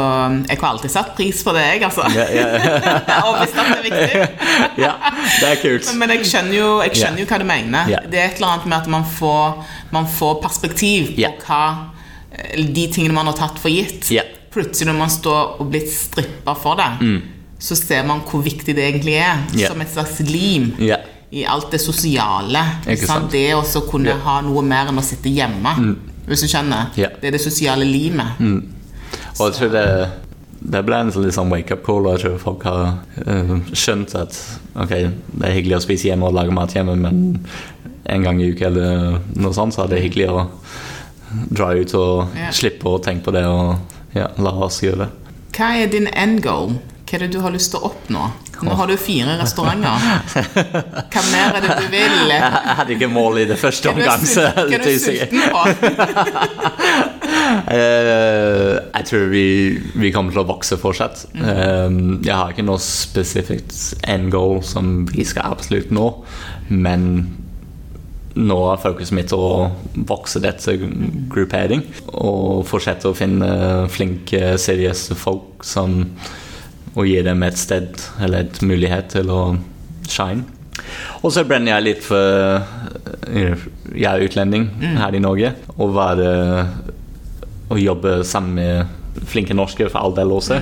jeg 0.49 0.59
har 0.59 0.65
alltid 0.73 0.91
satt 0.91 1.13
pris 1.15 1.39
på 1.43 1.53
det, 1.55 1.63
jeg, 1.63 1.83
altså. 1.87 2.03
Yeah, 2.11 2.33
yeah. 2.35 3.23
Overbevist 3.23 3.59
at 3.61 3.69
det 3.71 3.77
er 3.77 3.85
viktig. 3.87 4.47
ja, 4.83 4.91
det 5.39 5.51
er 5.53 5.61
kult. 5.61 5.91
Men 6.01 6.11
jeg 6.17 6.27
skjønner 6.27 6.57
jo, 6.57 6.69
jeg 6.83 6.99
skjønner 6.99 7.23
jo 7.23 7.27
hva 7.29 7.39
du 7.39 7.47
mener. 7.47 7.93
Det 8.11 8.19
er 8.19 8.27
et 8.27 8.41
eller 8.41 8.57
annet 8.57 8.67
med 8.67 8.77
at 8.81 8.91
man 8.91 9.07
får, 9.07 9.63
man 9.95 10.09
får 10.19 10.41
perspektiv 10.43 11.13
på 11.15 11.31
hva 11.47 11.63
eh, 12.35 12.59
de 12.75 12.89
tingene 12.91 13.15
man 13.15 13.31
har 13.31 13.39
tatt 13.39 13.63
for 13.63 13.71
gitt. 13.71 14.11
Plutselig 14.53 14.91
når 14.91 14.99
man 14.99 15.15
står 15.15 15.55
og 15.63 15.71
blir 15.71 15.87
strippa 15.89 16.53
for 16.59 16.77
det, 16.77 16.91
så 17.63 17.79
ser 17.79 18.03
man 18.05 18.19
hvor 18.27 18.43
viktig 18.43 18.75
det 18.75 18.83
egentlig 18.83 19.15
er. 19.23 19.39
Mm. 19.47 19.63
Som 19.63 19.81
et 19.81 19.95
slags 19.95 20.19
lim 20.27 20.73
i 20.83 21.47
alt 21.49 21.71
det 21.71 21.79
sosiale. 21.81 22.67
Det 22.83 23.47
å 23.55 23.63
kunne. 23.87 24.11
Mm. 24.11 24.27
ha 24.27 24.39
noe 24.43 24.61
mer 24.67 24.91
enn 24.91 24.99
å 24.99 25.07
sitte 25.07 25.31
hjemme. 25.31 25.71
Hvis 26.27 26.43
du 26.43 26.51
skjønner? 26.51 26.91
Det 26.93 27.31
er 27.31 27.37
det 27.39 27.41
sosiale 27.41 27.87
limet. 27.87 28.35
Og 29.39 29.47
jeg 29.49 29.55
tror 29.57 29.71
det, 29.73 29.85
det 30.73 30.81
ble 30.87 30.99
en 31.03 31.11
sånn 31.13 31.51
wake-up 31.53 31.83
call. 31.85 32.05
Og 32.07 32.17
jeg 32.17 32.23
tror 32.25 32.37
folk 32.41 32.65
har 32.69 32.83
uh, 33.27 33.55
skjønt 33.73 34.15
at 34.19 34.37
ok, 34.75 34.93
det 34.93 35.47
er 35.49 35.55
hyggelig 35.57 35.79
å 35.79 35.85
spise 35.87 36.09
hjemme 36.11 36.29
og 36.29 36.37
lage 36.37 36.53
mat 36.55 36.75
hjemme, 36.75 36.95
men 36.99 37.39
en 38.13 38.25
gang 38.25 38.41
i 38.43 38.51
uka 38.51 38.67
eller 38.67 39.19
noe 39.39 39.55
sånt, 39.55 39.75
så 39.75 39.85
er 39.85 39.93
det 39.93 40.03
hyggelig 40.03 40.29
å 40.33 40.47
dra 41.49 41.71
ut 41.73 41.93
og 41.97 42.35
Ja. 42.37 42.51
slippe 42.53 42.89
å 42.91 42.99
tenke 43.01 43.25
på 43.25 43.33
det 43.33 43.45
og 43.49 43.77
ja, 44.13 44.27
la 44.37 44.51
oss 44.67 44.81
gjøre 44.83 45.05
det. 45.05 45.11
Hva 45.57 45.69
er 45.81 45.87
din 45.89 46.07
end 46.13 46.43
goal? 46.45 46.75
Hva 47.07 47.17
er 47.17 47.25
det 47.25 47.31
du 47.35 47.39
har 47.41 47.53
lyst 47.53 47.71
til 47.73 47.81
å 47.81 47.89
oppnå? 47.89 48.27
Nå 48.63 48.75
har 48.79 48.87
du 48.87 48.93
fire 49.01 49.33
restauranter. 49.41 50.05
Hva 51.11 51.23
mer 51.33 51.57
er 51.57 51.65
det 51.65 51.73
du 51.81 51.87
vil? 51.91 52.15
Jeg 52.31 52.77
hadde 52.77 52.95
ikke 52.95 53.09
mål 53.11 53.41
i 53.41 53.47
det 53.49 53.57
første 53.59 53.91
omgang, 53.91 54.23
hva 54.23 54.63
er 54.63 54.85
du 54.85 54.93
sulten 55.01 55.41
på? 55.51 55.61
Eh, 57.73 58.73
jeg 58.93 59.07
tror 59.09 59.29
vi, 59.31 59.45
vi 59.99 60.11
kommer 60.15 60.35
til 60.35 60.43
å 60.43 60.49
vokse 60.49 60.77
fortsatt. 60.79 61.25
Mm. 61.35 61.45
Eh, 61.45 61.97
jeg 62.27 62.35
har 62.35 62.53
ikke 62.53 62.65
noe 62.67 62.81
spesifikt 62.83 63.77
end 64.09 64.31
goal 64.33 64.61
som 64.65 65.03
vi 65.11 65.25
skal 65.27 65.55
absolutt 65.55 65.93
nå, 65.93 66.09
men 66.69 67.09
nå 68.33 68.55
er 68.71 68.81
fokuset 68.81 69.13
mitt 69.13 69.33
å 69.35 69.69
vokse 70.09 70.41
dette 70.41 70.73
gruppering 71.29 71.83
og 72.17 72.63
fortsette 72.65 73.11
å 73.11 73.17
finne 73.17 73.49
flinke, 73.93 74.55
seriøse 74.57 75.17
folk 75.19 75.65
som 75.67 76.01
og 76.93 77.07
gi 77.09 77.21
dem 77.25 77.41
et 77.45 77.57
sted 77.57 78.01
eller 78.21 78.43
et 78.45 78.59
mulighet 78.65 79.13
til 79.15 79.31
å 79.33 79.41
shine. 80.09 80.45
Og 81.23 81.31
så 81.33 81.45
brenner 81.47 81.75
jeg 81.75 81.85
litt 81.85 82.03
for 82.05 82.65
eh, 83.29 83.63
Jeg 83.93 84.09
er 84.09 84.25
utlending 84.25 84.67
her 84.81 85.15
i 85.15 85.21
Norge. 85.21 85.53
Å 85.77 85.87
være 85.93 86.29
Å 87.73 87.79
jobbe 87.81 88.19
sammen 88.27 88.59
med 88.59 88.99
flinke 89.29 89.53
norske, 89.53 89.85
for 89.93 90.01
all 90.01 90.15
del 90.17 90.31
også. 90.33 90.57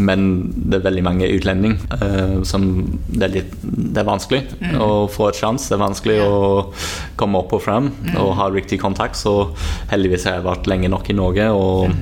Men 0.00 0.22
det 0.56 0.78
er 0.78 0.86
veldig 0.86 1.02
mange 1.04 1.28
utlendinger 1.28 1.76
uh, 2.00 2.38
som 2.48 2.64
det 3.10 3.26
er, 3.26 3.34
litt, 3.34 3.58
det 3.60 4.00
er 4.00 4.08
vanskelig 4.08 4.40
å 4.80 5.04
få 5.12 5.28
et 5.28 5.40
sjanse. 5.42 5.68
Det 5.68 5.76
er 5.76 5.84
vanskelig 5.84 6.16
Ja. 6.20 6.28
å 6.30 7.12
komme 7.20 7.42
opp 7.42 7.52
og 7.58 7.62
frem 7.66 7.90
og 8.16 8.32
ha 8.38 8.48
riktig 8.52 8.80
kontakt. 8.80 9.20
Så 9.20 9.50
heldigvis 9.92 10.24
har 10.28 10.38
jeg 10.38 10.48
vært 10.48 10.70
lenge 10.70 10.88
nok 10.92 11.12
i 11.12 11.18
Norge. 11.20 11.50
og 11.52 11.92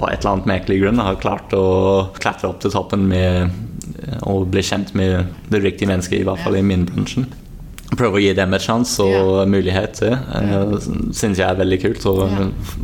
på 0.00 0.08
et 0.08 0.22
eller 0.22 0.30
annet 0.30 0.48
merkelig 0.48 0.78
grunn 0.80 1.00
har 1.02 1.18
klart 1.20 1.52
å 1.52 2.08
klatre 2.16 2.48
opp 2.48 2.62
til 2.62 2.72
toppen 2.72 3.02
med 3.08 3.50
å 4.24 4.38
bli 4.48 4.62
kjent 4.64 4.94
med 4.96 5.28
det 5.52 5.60
riktige 5.60 5.90
mennesket, 5.90 6.20
i 6.20 6.24
hvert 6.24 6.40
fall 6.40 6.56
i 6.56 6.64
min 6.64 6.86
bransje. 6.88 7.26
Prøve 7.96 8.20
å 8.20 8.22
gi 8.22 8.32
dem 8.38 8.54
et 8.54 8.62
sjanse 8.62 9.02
og 9.02 9.10
yeah. 9.40 9.46
mulighet 9.50 9.96
til. 9.98 10.14
Uh, 10.30 10.76
syns 11.16 11.38
jeg 11.40 11.46
er 11.48 11.58
veldig 11.58 11.80
kult, 11.82 12.06
og 12.06 12.22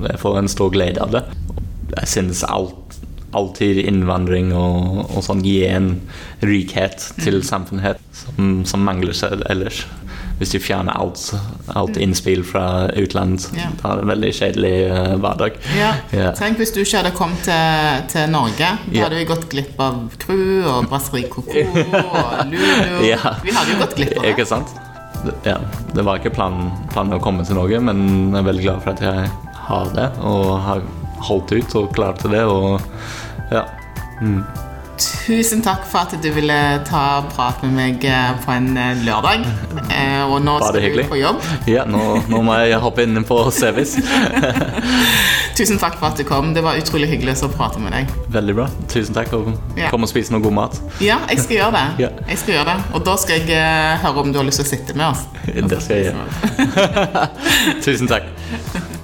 jeg 0.09 0.19
får 0.23 0.39
en 0.43 0.49
stor 0.51 0.71
glede 0.75 1.03
av 1.05 1.13
det. 1.15 1.23
Jeg 1.97 2.09
syns 2.11 2.43
alt, 2.49 2.97
alltid 3.37 3.79
innvandring 3.87 4.51
og, 4.57 5.05
og 5.17 5.23
sånn 5.25 5.45
gir 5.47 5.69
en 5.77 5.93
rikhet 6.43 7.13
til 7.23 7.39
Mm. 7.41 7.47
samfunnet 7.47 8.03
som, 8.17 8.65
som 8.67 8.81
mangler 8.85 9.13
seg 9.17 9.43
ellers. 9.51 9.85
Hvis 10.37 10.51
du 10.53 10.59
fjerner 10.61 10.93
alt, 11.01 11.21
alt 11.73 11.97
innspill 11.97 12.43
fra 12.45 12.91
utlandet, 12.93 13.47
Mm. 13.53 13.57
Ja. 13.63 13.69
da 13.81 13.89
er 13.89 13.97
det 13.97 14.03
en 14.05 14.11
veldig 14.11 14.33
kjedelig 14.37 14.73
uh, 14.91 15.15
hverdag. 15.23 15.53
Ja. 15.79 15.93
Ja. 16.13 16.33
Tenk 16.37 16.59
hvis 16.61 16.75
du 16.75 16.81
ikke 16.83 16.99
hadde 17.01 17.15
kommet 17.17 17.41
til, 17.47 18.03
til 18.13 18.29
Norge. 18.35 18.59
Da 18.91 18.93
Ja. 18.99 19.05
hadde 19.07 19.17
vi 19.23 19.25
gått 19.31 19.47
glipp 19.55 19.81
av 19.81 20.03
crew 20.21 20.67
og 20.75 20.91
Brasserie 20.91 21.29
Coco 21.33 21.57
og 21.57 22.43
Lulu. 22.51 22.99
Vi 23.07 23.15
hadde 23.17 23.71
jo 23.73 23.79
gått 23.81 23.97
glipp 23.97 24.17
av 24.19 24.23
det. 24.27 24.35
Ikke 24.35 24.47
sant? 24.51 24.75
Ja, 25.47 25.57
det 25.95 26.05
var 26.07 26.21
ikke 26.21 26.35
planen, 26.37 26.71
planen 26.93 27.17
å 27.17 27.23
komme 27.23 27.47
til 27.47 27.59
Norge, 27.59 27.81
men 27.83 28.05
jeg 28.31 28.41
er 28.41 28.49
veldig 28.51 28.67
glad 28.67 28.85
for 28.85 28.95
at 28.95 29.05
jeg 29.05 29.31
har 29.67 29.91
det, 29.97 30.07
og 30.27 30.53
har 30.67 30.85
holdt 31.27 31.55
ut 31.57 31.77
og 31.81 31.93
klart 31.97 32.23
det, 32.31 32.45
og 32.45 32.81
ja. 33.53 33.65
Mm. 34.21 34.43
Tusen 34.97 35.61
takk 35.65 35.85
for 35.91 36.07
at 36.07 36.15
du 36.23 36.29
ville 36.33 36.57
ta 36.89 37.03
prat 37.35 37.61
med 37.65 37.75
meg 37.77 38.05
eh, 38.09 38.31
på 38.45 38.53
en 38.55 38.71
eh, 38.81 39.03
lørdag. 39.07 39.45
Eh, 39.97 40.23
og 40.27 40.41
nå 40.45 40.57
Bare 40.61 40.81
skal 40.81 40.97
du 40.99 41.03
på 41.09 41.17
jobb. 41.21 41.39
Ja, 41.71 41.85
nå, 41.89 42.01
nå 42.29 42.41
må 42.45 42.57
jeg 42.59 42.79
hoppe 42.83 43.05
inn 43.07 43.17
på 43.29 43.37
service. 43.55 44.01
Tusen 45.57 45.79
takk 45.81 45.97
for 46.01 46.11
at 46.11 46.19
du 46.21 46.25
kom. 46.29 46.51
Det 46.57 46.65
var 46.65 46.77
utrolig 46.81 47.09
hyggelig 47.13 47.37
å 47.47 47.51
prate 47.53 47.81
med 47.81 47.95
deg. 47.95 48.11
Veldig 48.35 48.57
bra. 48.59 48.67
Tusen 48.93 49.17
takk. 49.17 49.33
Og 49.39 49.53
Ja. 49.79 49.89
kom 49.93 50.05
og 50.05 50.11
spise 50.11 50.35
noe 50.35 50.43
god 50.45 50.57
mat. 50.59 50.81
Ja, 51.01 51.21
jeg 51.31 51.45
skal 51.45 51.61
gjøre 51.61 51.79
det. 51.79 52.11
Jeg 52.33 52.43
skal 52.43 52.55
gjøre 52.59 52.75
det. 52.75 52.77
Og 52.99 53.07
da 53.07 53.17
skal 53.21 53.47
jeg 53.47 54.03
høre 54.03 54.25
om 54.27 54.35
du 54.35 54.41
har 54.41 54.49
lyst 54.49 54.61
til 54.61 54.67
å 54.67 54.73
sitte 54.75 54.99
med 54.99 55.07
oss. 55.13 55.25
Det 55.47 55.81
skal 55.81 56.03
jeg 56.03 56.13
gjøre. 56.13 57.27
Tusen 57.87 58.11
takk. 58.11 58.95